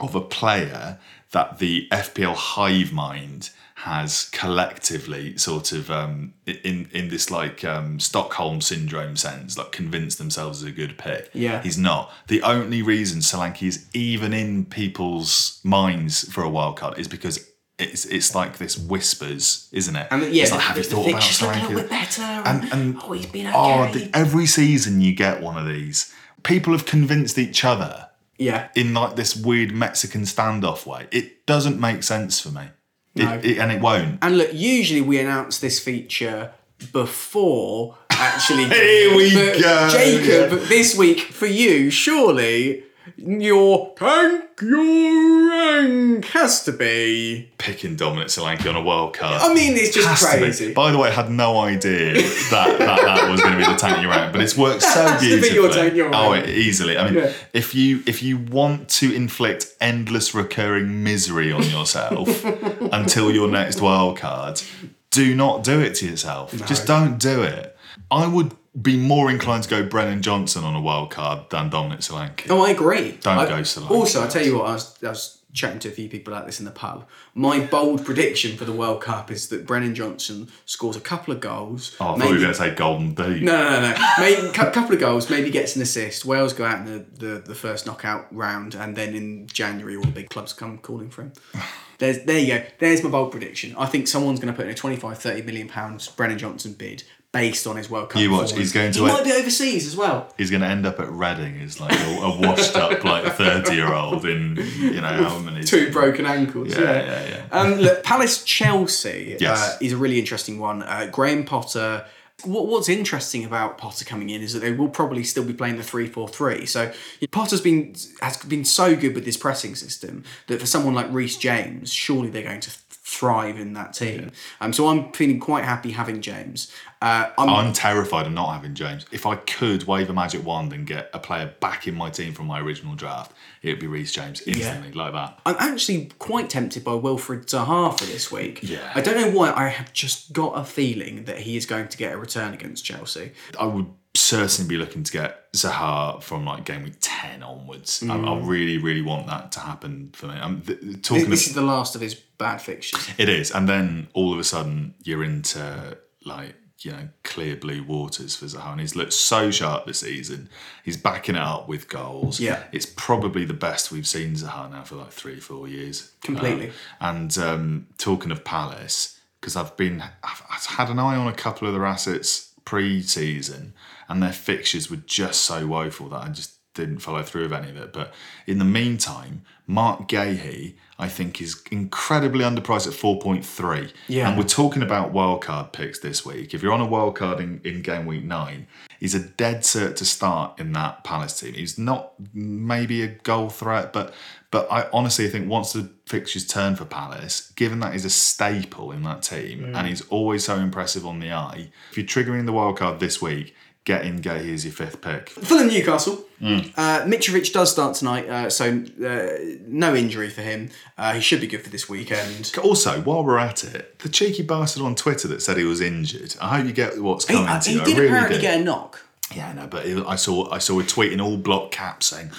of 0.00 0.14
a 0.14 0.20
player 0.20 0.98
that 1.32 1.58
the 1.58 1.88
FPL 1.90 2.34
hive 2.34 2.92
mind 2.92 3.50
has 3.76 4.28
collectively 4.30 5.36
sort 5.36 5.72
of 5.72 5.90
um, 5.90 6.34
in 6.46 6.88
in 6.92 7.08
this 7.08 7.30
like 7.30 7.64
um, 7.64 7.98
Stockholm 7.98 8.60
syndrome 8.60 9.16
sense, 9.16 9.58
like 9.58 9.72
convinced 9.72 10.18
themselves 10.18 10.58
is 10.62 10.68
a 10.68 10.72
good 10.72 10.96
pick. 10.98 11.30
Yeah. 11.32 11.62
he's 11.62 11.78
not. 11.78 12.12
The 12.28 12.42
only 12.42 12.80
reason 12.82 13.20
Solanke 13.20 13.62
is 13.66 13.86
even 13.92 14.32
in 14.32 14.66
people's 14.66 15.60
minds 15.64 16.30
for 16.32 16.42
a 16.44 16.48
wild 16.48 16.76
card 16.76 16.98
is 16.98 17.08
because. 17.08 17.48
It's, 17.78 18.04
it's 18.04 18.32
like 18.32 18.58
this 18.58 18.78
whispers, 18.78 19.68
isn't 19.72 19.96
it? 19.96 20.06
And 20.12 20.22
yeah, 20.32 20.42
it's 20.44 20.52
like, 20.52 20.60
have 20.60 20.76
you 20.76 20.84
thought 20.84 21.08
about 21.08 21.22
Solanke? 21.22 21.62
little 21.62 21.80
bit 21.80 21.90
better. 21.90 22.22
And- 22.22 22.62
And, 22.64 22.72
and- 22.72 23.00
oh, 23.02 23.12
he's 23.12 23.26
been 23.26 23.46
okay. 23.48 23.56
Oh, 23.56 23.90
the, 23.92 24.08
every 24.14 24.46
season 24.46 25.00
you 25.00 25.12
get 25.14 25.40
one 25.42 25.56
of 25.58 25.66
these. 25.66 26.14
People 26.44 26.74
have 26.74 26.84
convinced 26.86 27.38
each 27.38 27.64
other 27.64 28.10
yeah, 28.42 28.68
in 28.74 28.92
like 28.94 29.16
this 29.16 29.36
weird 29.36 29.72
Mexican 29.72 30.22
standoff 30.22 30.86
way. 30.86 31.06
It 31.10 31.46
doesn't 31.46 31.80
make 31.80 32.02
sense 32.02 32.40
for 32.40 32.50
me. 32.50 32.68
No. 33.14 33.40
it- 33.42 33.58
and 33.58 33.70
it 33.72 33.80
won't. 33.80 34.18
And 34.22 34.38
look, 34.38 34.50
usually 34.52 35.00
we 35.00 35.18
announce 35.20 35.58
this 35.58 35.78
feature 35.80 36.52
before 36.92 37.96
actually. 38.10 38.64
Here 38.68 39.14
we 39.16 39.34
but 39.34 39.60
go. 39.60 39.88
Jacob. 39.90 40.60
This 40.68 40.96
week 40.96 41.20
for 41.20 41.46
you, 41.46 41.90
surely 41.90 42.84
your 43.16 43.94
tank 43.96 44.44
your 44.60 45.50
rank 45.50 46.24
has 46.26 46.62
to 46.64 46.72
be. 46.72 47.50
Picking 47.58 47.96
Dominic 47.96 48.28
Solanke 48.28 48.68
on 48.68 48.76
a 48.76 48.80
wild 48.82 49.14
card. 49.14 49.40
I 49.42 49.52
mean, 49.52 49.74
it's 49.74 49.94
just 49.94 50.06
Has 50.06 50.20
to 50.20 50.36
be. 50.36 50.42
crazy. 50.42 50.72
By 50.74 50.92
the 50.92 50.98
way, 50.98 51.08
I 51.08 51.12
had 51.12 51.30
no 51.30 51.58
idea 51.58 52.14
that 52.14 52.76
that, 52.78 53.00
that 53.00 53.30
was 53.30 53.40
going 53.40 53.52
to 53.52 53.58
be 53.58 53.64
the 53.64 53.76
tank 53.76 54.02
you're 54.02 54.12
at, 54.12 54.32
but 54.32 54.40
it's 54.40 54.56
worked 54.56 54.82
so 54.82 54.88
has 55.02 55.20
to 55.20 55.26
be 55.26 55.48
beautifully. 55.50 55.54
your 55.54 55.72
tank 55.72 55.94
you're 55.94 56.14
oh, 56.14 56.34
at. 56.34 56.48
easily. 56.48 56.96
I 56.96 57.04
mean, 57.10 57.14
Yeah. 57.24 57.32
if 57.52 57.74
you 57.74 58.02
if 58.06 58.22
you 58.22 58.38
want 58.38 58.88
to 58.90 59.12
inflict 59.14 59.66
endless 59.80 60.34
recurring 60.34 61.02
misery 61.02 61.50
on 61.52 61.62
yourself 61.64 62.44
until 62.92 63.30
your 63.32 63.48
next 63.48 63.80
wild 63.80 64.18
card, 64.18 64.62
do 65.10 65.34
not 65.34 65.64
do 65.64 65.80
it 65.80 65.94
to 65.96 66.06
yourself. 66.08 66.52
Just 66.66 66.86
don't 66.86 67.18
do 67.18 67.42
it. 67.42 67.76
I 68.10 68.26
would 68.26 68.54
be 68.80 68.96
more 68.96 69.30
inclined 69.30 69.64
to 69.64 69.68
go 69.68 69.86
Brennan 69.86 70.22
Johnson 70.22 70.64
on 70.64 70.74
a 70.74 70.80
wild 70.80 71.10
card 71.10 71.50
than 71.50 71.68
Dominic 71.68 72.00
Solanke. 72.00 72.46
Oh, 72.48 72.64
I 72.64 72.70
agree. 72.70 73.12
Don't 73.20 73.38
I- 73.38 73.46
go 73.46 73.60
Solanke. 73.60 73.90
Also, 73.90 74.24
I 74.24 74.28
tell 74.28 74.44
you 74.44 74.58
what, 74.58 74.68
I 74.68 74.72
was, 74.72 75.02
I 75.02 75.08
was 75.08 75.42
chatting 75.52 75.78
to 75.80 75.88
a 75.88 75.92
few 75.92 76.08
people 76.08 76.32
like 76.32 76.46
this 76.46 76.58
in 76.58 76.64
the 76.64 76.70
pub. 76.70 77.06
My 77.34 77.60
bold 77.60 78.04
prediction 78.04 78.56
for 78.56 78.64
the 78.64 78.72
World 78.72 79.02
Cup 79.02 79.30
is 79.30 79.48
that 79.48 79.66
Brennan 79.66 79.94
Johnson 79.94 80.48
scores 80.64 80.96
a 80.96 81.00
couple 81.00 81.34
of 81.34 81.40
goals. 81.40 81.94
Oh, 82.00 82.14
I 82.14 82.18
thought 82.18 82.28
you 82.28 82.34
were 82.34 82.40
going 82.40 82.52
to 82.52 82.54
say 82.54 82.74
Golden 82.74 83.12
Boot. 83.12 83.42
No, 83.42 83.52
no, 83.52 83.80
no, 83.80 83.92
no. 83.92 84.08
Maybe 84.18 84.46
a 84.46 84.52
couple 84.52 84.94
of 84.94 85.00
goals, 85.00 85.28
maybe 85.28 85.50
gets 85.50 85.76
an 85.76 85.82
assist. 85.82 86.24
Wales 86.24 86.54
go 86.54 86.64
out 86.64 86.86
in 86.86 86.86
the, 86.86 87.26
the, 87.26 87.38
the 87.40 87.54
first 87.54 87.84
knockout 87.84 88.34
round, 88.34 88.74
and 88.74 88.96
then 88.96 89.14
in 89.14 89.46
January, 89.46 89.96
all 89.96 90.02
the 90.02 90.10
big 90.10 90.30
clubs 90.30 90.54
come 90.54 90.78
calling 90.78 91.10
for 91.10 91.22
him. 91.22 91.32
There's, 91.98 92.24
there 92.24 92.38
you 92.38 92.46
go. 92.46 92.64
There's 92.78 93.04
my 93.04 93.10
bold 93.10 93.30
prediction. 93.30 93.76
I 93.76 93.86
think 93.86 94.08
someone's 94.08 94.40
going 94.40 94.52
to 94.52 94.56
put 94.56 94.64
in 94.66 94.72
a 94.72 94.74
25, 94.74 95.18
30 95.18 95.42
million 95.42 95.68
pounds 95.68 96.08
Brennan 96.08 96.38
Johnson 96.38 96.72
bid 96.72 97.04
based 97.32 97.66
on 97.66 97.76
his 97.76 97.88
World 97.88 98.10
Cup. 98.10 98.20
You 98.20 98.30
watch, 98.30 98.52
he's 98.52 98.72
going 98.72 98.92
to 98.92 98.98
He 99.00 99.04
end- 99.06 99.14
might 99.14 99.24
be 99.24 99.32
overseas 99.32 99.86
as 99.86 99.96
well. 99.96 100.32
He's 100.36 100.50
going 100.50 100.60
to 100.60 100.66
end 100.68 100.84
up 100.86 101.00
at 101.00 101.10
Reading 101.10 101.60
as 101.62 101.80
like 101.80 101.92
a, 101.98 102.10
a 102.20 102.38
washed 102.40 102.76
up 102.76 103.02
like 103.04 103.32
thirty 103.34 103.74
year 103.74 103.92
old 103.92 104.24
in 104.26 104.56
you 104.78 105.00
know 105.00 105.08
how 105.28 105.38
many 105.38 105.64
Two 105.64 105.90
broken 105.90 106.26
ankles. 106.26 106.68
Yeah, 106.76 106.80
Yeah, 106.80 107.04
yeah, 107.04 107.28
yeah. 107.28 107.42
Um, 107.50 107.74
look, 107.74 108.02
Palace 108.04 108.44
Chelsea 108.44 109.36
Yes. 109.40 109.58
uh, 109.60 109.78
is 109.80 109.92
a 109.92 109.96
really 109.96 110.18
interesting 110.18 110.58
one. 110.58 110.82
Uh, 110.82 111.08
Graham 111.10 111.44
Potter. 111.44 112.04
What, 112.44 112.66
what's 112.66 112.88
interesting 112.88 113.44
about 113.44 113.78
Potter 113.78 114.04
coming 114.04 114.28
in 114.30 114.42
is 114.42 114.52
that 114.52 114.60
they 114.60 114.72
will 114.72 114.88
probably 114.88 115.22
still 115.22 115.44
be 115.44 115.52
playing 115.52 115.76
the 115.76 115.82
three 115.84 116.08
four 116.08 116.28
three. 116.28 116.66
So 116.66 116.92
Potter's 117.30 117.60
been 117.60 117.94
has 118.20 118.36
been 118.38 118.64
so 118.64 118.96
good 118.96 119.14
with 119.14 119.24
this 119.24 119.36
pressing 119.36 119.74
system 119.76 120.24
that 120.48 120.58
for 120.60 120.66
someone 120.66 120.92
like 120.94 121.06
Reece 121.10 121.36
James, 121.36 121.92
surely 121.92 122.30
they're 122.30 122.42
going 122.42 122.60
to 122.60 122.70
thrive 123.04 123.58
in 123.60 123.74
that 123.74 123.92
team. 123.92 124.32
Um, 124.60 124.72
so 124.72 124.88
I'm 124.88 125.12
feeling 125.12 125.38
quite 125.38 125.64
happy 125.64 125.92
having 125.92 126.20
James. 126.20 126.72
Uh, 127.02 127.30
I'm, 127.36 127.48
I'm 127.50 127.72
terrified 127.72 128.26
of 128.26 128.32
not 128.32 128.52
having 128.52 128.74
James. 128.74 129.06
If 129.10 129.26
I 129.26 129.34
could 129.34 129.84
wave 129.88 130.08
a 130.08 130.12
magic 130.12 130.44
wand 130.44 130.72
and 130.72 130.86
get 130.86 131.10
a 131.12 131.18
player 131.18 131.52
back 131.58 131.88
in 131.88 131.96
my 131.96 132.10
team 132.10 132.32
from 132.32 132.46
my 132.46 132.60
original 132.60 132.94
draft, 132.94 133.32
it 133.60 133.70
would 133.70 133.80
be 133.80 133.88
Reece 133.88 134.12
James 134.12 134.40
instantly, 134.42 134.92
like 134.92 135.12
that. 135.12 135.40
I'm 135.44 135.56
actually 135.56 136.10
quite 136.20 136.48
tempted 136.48 136.84
by 136.84 136.94
Wilfred 136.94 137.46
Zaha 137.48 137.98
for 137.98 138.04
this 138.04 138.30
week. 138.30 138.60
Yeah. 138.62 138.92
I 138.94 139.00
don't 139.00 139.16
know 139.20 139.36
why. 139.36 139.52
I 139.52 139.68
have 139.68 139.92
just 139.92 140.32
got 140.32 140.52
a 140.56 140.64
feeling 140.64 141.24
that 141.24 141.40
he 141.40 141.56
is 141.56 141.66
going 141.66 141.88
to 141.88 141.98
get 141.98 142.12
a 142.12 142.16
return 142.16 142.54
against 142.54 142.84
Chelsea. 142.84 143.32
I 143.58 143.66
would 143.66 143.86
certainly 144.14 144.68
be 144.68 144.76
looking 144.76 145.02
to 145.02 145.12
get 145.12 145.52
Zaha 145.54 146.22
from 146.22 146.44
like 146.44 146.64
game 146.64 146.84
week 146.84 146.98
10 147.00 147.42
onwards. 147.42 148.04
I, 148.08 148.16
I 148.16 148.38
really, 148.38 148.78
really 148.78 149.02
want 149.02 149.26
that 149.26 149.50
to 149.52 149.60
happen 149.60 150.10
for 150.12 150.26
me. 150.26 150.34
I'm 150.34 150.60
th- 150.60 150.78
This, 150.80 150.96
talking 151.02 151.30
this 151.30 151.46
of, 151.46 151.50
is 151.50 151.54
the 151.54 151.62
last 151.62 151.96
of 151.96 152.00
his 152.00 152.14
bad 152.14 152.58
fixtures. 152.58 153.08
It 153.18 153.28
is. 153.28 153.50
And 153.50 153.68
then 153.68 154.06
all 154.12 154.32
of 154.32 154.38
a 154.38 154.44
sudden 154.44 154.94
you're 155.02 155.24
into 155.24 155.98
like, 156.24 156.54
you 156.84 156.92
know, 156.92 157.08
clear 157.22 157.56
blue 157.56 157.82
waters 157.82 158.36
for 158.36 158.46
Zaha. 158.46 158.72
And 158.72 158.80
he's 158.80 158.96
looked 158.96 159.12
so 159.12 159.50
sharp 159.50 159.86
this 159.86 160.00
season. 160.00 160.48
He's 160.84 160.96
backing 160.96 161.34
it 161.34 161.40
up 161.40 161.68
with 161.68 161.88
goals. 161.88 162.40
Yeah. 162.40 162.64
It's 162.72 162.86
probably 162.86 163.44
the 163.44 163.54
best 163.54 163.92
we've 163.92 164.06
seen 164.06 164.34
Zaha 164.34 164.70
now 164.70 164.84
for 164.84 164.96
like 164.96 165.12
three, 165.12 165.40
four 165.40 165.68
years. 165.68 166.12
Completely. 166.22 166.72
Um, 167.00 167.16
and 167.16 167.38
um, 167.38 167.86
talking 167.98 168.30
of 168.30 168.44
Palace, 168.44 169.20
because 169.40 169.56
I've 169.56 169.76
been, 169.76 170.02
I've, 170.22 170.42
I've 170.50 170.66
had 170.66 170.88
an 170.88 170.98
eye 170.98 171.16
on 171.16 171.28
a 171.28 171.34
couple 171.34 171.66
of 171.68 171.74
their 171.74 171.86
assets 171.86 172.52
pre 172.64 173.02
season 173.02 173.74
and 174.08 174.22
their 174.22 174.32
fixtures 174.32 174.90
were 174.90 174.96
just 174.98 175.42
so 175.42 175.66
woeful 175.66 176.08
that 176.10 176.22
I 176.22 176.28
just 176.28 176.58
didn't 176.74 176.98
follow 176.98 177.22
through 177.22 177.42
with 177.42 177.52
any 177.52 177.70
of 177.70 177.76
it. 177.76 177.92
But 177.92 178.12
in 178.46 178.58
the 178.58 178.64
meantime, 178.64 179.42
Marc 179.66 180.08
Guehi, 180.08 180.74
I 181.02 181.08
think, 181.08 181.40
is 181.42 181.60
incredibly 181.72 182.44
underpriced 182.44 182.86
at 182.86 182.92
4.3. 182.92 183.92
Yeah. 184.06 184.28
And 184.28 184.38
we're 184.38 184.44
talking 184.44 184.82
about 184.82 185.12
wildcard 185.12 185.72
picks 185.72 185.98
this 185.98 186.24
week. 186.24 186.54
If 186.54 186.62
you're 186.62 186.72
on 186.72 186.80
a 186.80 186.86
wildcard 186.86 187.40
in, 187.40 187.60
in 187.64 187.82
game 187.82 188.06
week 188.06 188.22
nine, 188.22 188.68
he's 189.00 189.12
a 189.12 189.18
dead 189.18 189.62
cert 189.62 189.96
to 189.96 190.04
start 190.04 190.60
in 190.60 190.72
that 190.74 191.02
Palace 191.02 191.40
team. 191.40 191.54
He's 191.54 191.76
not 191.76 192.12
maybe 192.32 193.02
a 193.02 193.08
goal 193.08 193.48
threat, 193.48 193.92
but 193.92 194.14
but 194.52 194.70
I 194.70 194.86
honestly 194.92 195.28
think 195.28 195.48
once 195.48 195.72
the 195.72 195.90
fixtures 196.06 196.46
turn 196.46 196.76
for 196.76 196.84
Palace, 196.84 197.50
given 197.56 197.80
that 197.80 197.94
he's 197.94 198.04
a 198.04 198.10
staple 198.10 198.92
in 198.92 199.02
that 199.02 199.22
team 199.22 199.74
and 199.74 199.88
he's 199.88 200.02
always 200.02 200.44
so 200.44 200.56
impressive 200.56 201.04
on 201.04 201.18
the 201.18 201.32
eye, 201.32 201.72
if 201.90 201.96
you're 201.96 202.06
triggering 202.06 202.46
the 202.46 202.52
wildcard 202.52 203.00
this 203.00 203.20
week, 203.20 203.56
get 203.84 204.04
in 204.04 204.20
Guehi 204.20 204.54
as 204.54 204.64
your 204.64 204.72
fifth 204.72 205.00
pick. 205.00 205.30
Fulham 205.30 205.68
Newcastle. 205.68 206.24
Mm. 206.40 206.72
Uh, 206.76 207.02
Mitrovic 207.06 207.52
does 207.52 207.70
start 207.70 207.94
tonight, 207.96 208.28
uh, 208.28 208.50
so 208.50 208.82
uh, 209.04 209.56
no 209.66 209.94
injury 209.94 210.28
for 210.28 210.42
him. 210.42 210.70
Uh, 210.98 211.12
he 211.14 211.20
should 211.20 211.40
be 211.40 211.46
good 211.46 211.62
for 211.62 211.70
this 211.70 211.88
weekend. 211.88 212.52
Also, 212.62 213.00
while 213.02 213.24
we're 213.24 213.38
at 213.38 213.62
it, 213.64 213.98
the 214.00 214.08
cheeky 214.08 214.42
bastard 214.42 214.82
on 214.82 214.94
Twitter 214.94 215.28
that 215.28 215.42
said 215.42 215.56
he 215.56 215.64
was 215.64 215.80
injured. 215.80 216.34
I 216.40 216.56
hope 216.58 216.66
you 216.66 216.72
get 216.72 217.00
what's 217.00 217.26
He, 217.28 217.34
coming 217.34 217.48
uh, 217.48 217.60
to 217.60 217.70
he 217.70 217.76
you. 217.76 217.84
did 217.84 217.96
I 217.96 217.98
really 218.00 218.06
apparently 218.08 218.36
do. 218.36 218.42
get 218.42 218.60
a 218.60 218.64
knock. 218.64 219.04
Yeah, 219.34 219.52
no, 219.52 219.66
but 219.66 219.86
it, 219.86 220.04
I 220.06 220.16
saw 220.16 220.50
I 220.50 220.58
saw 220.58 220.78
a 220.80 220.84
tweet 220.84 221.12
in 221.12 221.20
all 221.20 221.36
block 221.36 221.70
caps 221.70 222.06
saying, 222.06 222.30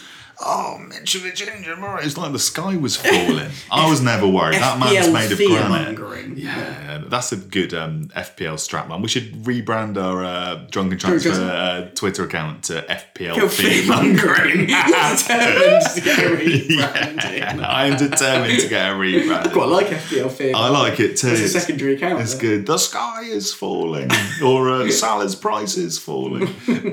"Oh, 0.46 0.78
Mitrovic 0.80 1.42
injured." 1.56 1.80
Murray." 1.80 2.04
It's 2.06 2.18
like 2.18 2.32
the 2.32 2.40
sky 2.40 2.76
was 2.78 2.96
falling. 2.98 3.50
I 3.72 3.90
was 3.90 4.02
never 4.02 4.28
worried. 4.28 4.56
That 4.60 4.80
man's 4.80 5.12
made 5.12 5.32
of 5.32 5.38
granite. 5.38 5.38
fear-mongering. 5.38 6.38
Yeah, 6.38 7.04
that's 7.08 7.32
a 7.32 7.38
good 7.38 7.74
um, 7.74 8.06
FPL 8.16 8.56
strapline. 8.56 9.02
We 9.02 9.08
should 9.08 9.34
rebrand 9.44 9.98
our 9.98 10.24
uh, 10.24 10.66
drunken 10.70 10.98
transfer 10.98 11.32
uh, 11.32 11.90
Twitter 11.96 12.26
account 12.26 12.64
to 12.66 12.82
FPL 12.82 13.36
Fear 13.36 13.50
Fear. 13.50 13.88
mongering. 13.88 14.68
determined 14.68 15.86
to 15.96 16.02
get 16.02 16.20
a. 16.20 16.34
Yeah, 16.74 17.66
I 17.68 17.88
am 17.88 17.98
determined 17.98 18.60
to 18.60 18.68
get 18.68 18.92
a 18.92 18.94
rebrand. 18.96 19.52
Quite 19.54 19.68
like 19.70 19.88
FPL 19.88 20.32
fear. 20.32 20.54
I 20.56 20.70
like 20.70 21.00
it 21.00 21.18
too. 21.18 21.30
It's 21.30 21.42
a 21.42 21.50
secondary 21.60 21.96
account. 21.96 22.22
It's 22.22 22.34
there. 22.34 22.58
good. 22.58 22.66
The 22.66 22.78
sky 22.78 23.22
is 23.24 23.54
falling, 23.54 24.10
or 24.44 24.70
uh, 24.70 24.90
Salah's 24.90 25.36
price 25.36 25.78
is 25.78 25.98
falling. 26.00 26.48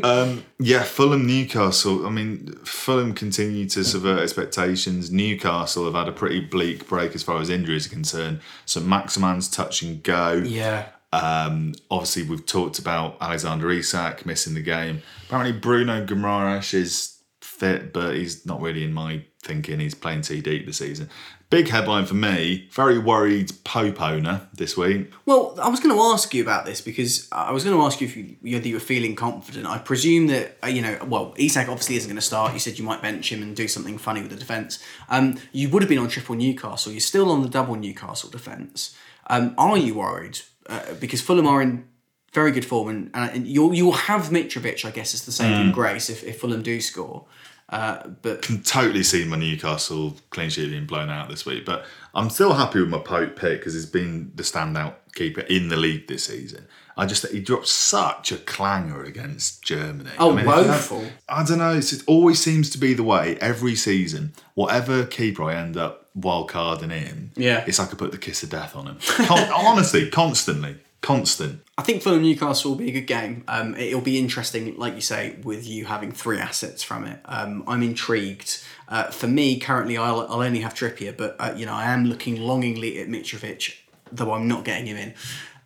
Um, 0.04 0.44
yeah, 0.62 0.82
Fulham, 0.82 1.26
Newcastle. 1.26 2.06
I 2.06 2.10
mean, 2.10 2.52
Fulham 2.64 3.14
continue 3.14 3.66
to 3.70 3.82
subvert 3.82 4.20
expectations. 4.20 5.10
Newcastle 5.10 5.86
have 5.86 5.94
had 5.94 6.06
a 6.06 6.12
pretty 6.12 6.40
bleak 6.40 6.86
break 6.86 7.14
as 7.14 7.22
far 7.22 7.40
as 7.40 7.48
injuries 7.48 7.86
are 7.86 7.90
concerned. 7.90 8.40
So 8.66 8.80
Maximin's 8.80 9.48
touch 9.48 9.80
and 9.80 10.02
go. 10.02 10.34
Yeah. 10.34 10.88
Um, 11.12 11.74
obviously, 11.90 12.24
we've 12.24 12.44
talked 12.44 12.78
about 12.78 13.16
Alexander 13.22 13.70
Isak 13.70 14.26
missing 14.26 14.52
the 14.52 14.60
game. 14.60 15.02
Apparently, 15.26 15.58
Bruno 15.58 16.04
Guimaraes 16.04 16.74
is 16.74 17.16
fit, 17.40 17.94
but 17.94 18.14
he's 18.14 18.44
not 18.44 18.60
really 18.60 18.84
in 18.84 18.92
my 18.92 19.24
thinking. 19.42 19.80
He's 19.80 19.94
playing 19.94 20.22
too 20.22 20.42
deep 20.42 20.66
this 20.66 20.76
season. 20.76 21.08
Big 21.50 21.68
headline 21.68 22.06
for 22.06 22.14
me. 22.14 22.68
Very 22.70 22.96
worried 22.96 23.50
Pope 23.64 24.00
owner 24.00 24.46
this 24.54 24.76
week. 24.76 25.10
Well, 25.26 25.58
I 25.60 25.68
was 25.68 25.80
going 25.80 25.92
to 25.92 26.00
ask 26.00 26.32
you 26.32 26.42
about 26.42 26.64
this 26.64 26.80
because 26.80 27.28
I 27.32 27.50
was 27.50 27.64
going 27.64 27.76
to 27.76 27.82
ask 27.82 28.00
you 28.00 28.06
if 28.06 28.16
you, 28.16 28.36
whether 28.40 28.68
you 28.68 28.74
were 28.74 28.80
feeling 28.80 29.16
confident. 29.16 29.66
I 29.66 29.78
presume 29.78 30.28
that 30.28 30.58
uh, 30.62 30.68
you 30.68 30.80
know. 30.80 30.96
Well, 31.04 31.34
Isak 31.36 31.68
obviously 31.68 31.96
isn't 31.96 32.08
going 32.08 32.14
to 32.14 32.22
start. 32.22 32.52
You 32.52 32.60
said 32.60 32.78
you 32.78 32.84
might 32.84 33.02
bench 33.02 33.32
him 33.32 33.42
and 33.42 33.56
do 33.56 33.66
something 33.66 33.98
funny 33.98 34.20
with 34.22 34.30
the 34.30 34.36
defence. 34.36 34.80
Um, 35.08 35.38
you 35.50 35.68
would 35.70 35.82
have 35.82 35.88
been 35.88 35.98
on 35.98 36.06
triple 36.06 36.36
Newcastle. 36.36 36.92
You're 36.92 37.00
still 37.00 37.32
on 37.32 37.42
the 37.42 37.48
double 37.48 37.74
Newcastle 37.74 38.30
defence. 38.30 38.96
Um, 39.26 39.54
are 39.58 39.76
you 39.76 39.94
worried? 39.94 40.38
Uh, 40.68 40.94
because 41.00 41.20
Fulham 41.20 41.48
are 41.48 41.60
in 41.60 41.84
very 42.32 42.52
good 42.52 42.64
form, 42.64 42.88
and, 42.88 43.10
and 43.12 43.46
you'll 43.48 43.74
you'll 43.74 43.92
have 43.92 44.28
Mitrovic, 44.28 44.84
I 44.84 44.92
guess, 44.92 45.14
as 45.14 45.24
the 45.24 45.32
saving 45.32 45.72
grace 45.72 46.08
if, 46.08 46.22
if 46.22 46.40
Fulham 46.40 46.62
do 46.62 46.80
score. 46.80 47.26
Uh, 47.70 48.08
but 48.22 48.42
Can 48.42 48.62
totally 48.62 49.02
see 49.04 49.24
my 49.24 49.36
Newcastle 49.36 50.16
clean 50.30 50.50
sheet 50.50 50.70
being 50.70 50.86
blown 50.86 51.08
out 51.08 51.28
this 51.28 51.46
week, 51.46 51.64
but 51.64 51.84
I'm 52.14 52.28
still 52.28 52.54
happy 52.54 52.80
with 52.80 52.88
my 52.88 52.98
Pope 52.98 53.36
pick 53.36 53.60
because 53.60 53.74
he's 53.74 53.86
been 53.86 54.32
the 54.34 54.42
standout 54.42 54.94
keeper 55.14 55.42
in 55.42 55.68
the 55.68 55.76
league 55.76 56.08
this 56.08 56.24
season. 56.24 56.66
I 56.96 57.06
just 57.06 57.26
he 57.28 57.38
dropped 57.40 57.68
such 57.68 58.32
a 58.32 58.36
clanger 58.38 59.04
against 59.04 59.62
Germany. 59.62 60.10
Oh, 60.18 60.32
I 60.32 60.34
mean, 60.34 60.38
if 60.40 60.44
you 60.46 60.50
have- 60.64 60.66
woeful. 60.90 61.04
I 61.28 61.44
don't 61.44 61.58
know. 61.58 61.74
It 61.76 62.02
always 62.08 62.40
seems 62.40 62.70
to 62.70 62.78
be 62.78 62.92
the 62.92 63.04
way 63.04 63.36
every 63.40 63.76
season. 63.76 64.32
Whatever 64.54 65.06
keeper 65.06 65.44
I 65.44 65.54
end 65.54 65.76
up 65.76 66.08
wild 66.14 66.48
carding 66.50 66.90
in, 66.90 67.30
Yeah. 67.36 67.64
it's 67.68 67.78
like 67.78 67.92
I 67.92 67.96
put 67.96 68.10
the 68.10 68.18
kiss 68.18 68.42
of 68.42 68.50
death 68.50 68.74
on 68.74 68.88
him. 68.88 68.98
Con- 69.00 69.48
honestly, 69.54 70.10
constantly, 70.10 70.76
constant. 71.00 71.62
I 71.78 71.82
think 71.82 72.02
Fulham 72.02 72.22
Newcastle 72.22 72.72
will 72.72 72.78
be 72.78 72.88
a 72.88 72.92
good 72.92 73.06
game. 73.06 73.44
Um, 73.48 73.74
it'll 73.74 74.00
be 74.02 74.18
interesting, 74.18 74.76
like 74.76 74.94
you 74.94 75.00
say, 75.00 75.36
with 75.42 75.66
you 75.66 75.86
having 75.86 76.12
three 76.12 76.38
assets 76.38 76.82
from 76.82 77.06
it. 77.06 77.20
Um, 77.24 77.64
I'm 77.66 77.82
intrigued. 77.82 78.62
Uh, 78.88 79.04
for 79.04 79.26
me, 79.26 79.58
currently, 79.58 79.96
I'll, 79.96 80.20
I'll 80.22 80.42
only 80.42 80.60
have 80.60 80.74
Trippier, 80.74 81.16
but 81.16 81.36
uh, 81.38 81.54
you 81.56 81.64
know, 81.64 81.72
I 81.72 81.86
am 81.90 82.04
looking 82.04 82.40
longingly 82.40 83.00
at 83.00 83.08
Mitrovic, 83.08 83.76
though 84.12 84.32
I'm 84.32 84.46
not 84.46 84.64
getting 84.64 84.86
him 84.86 84.96
in. 84.96 85.14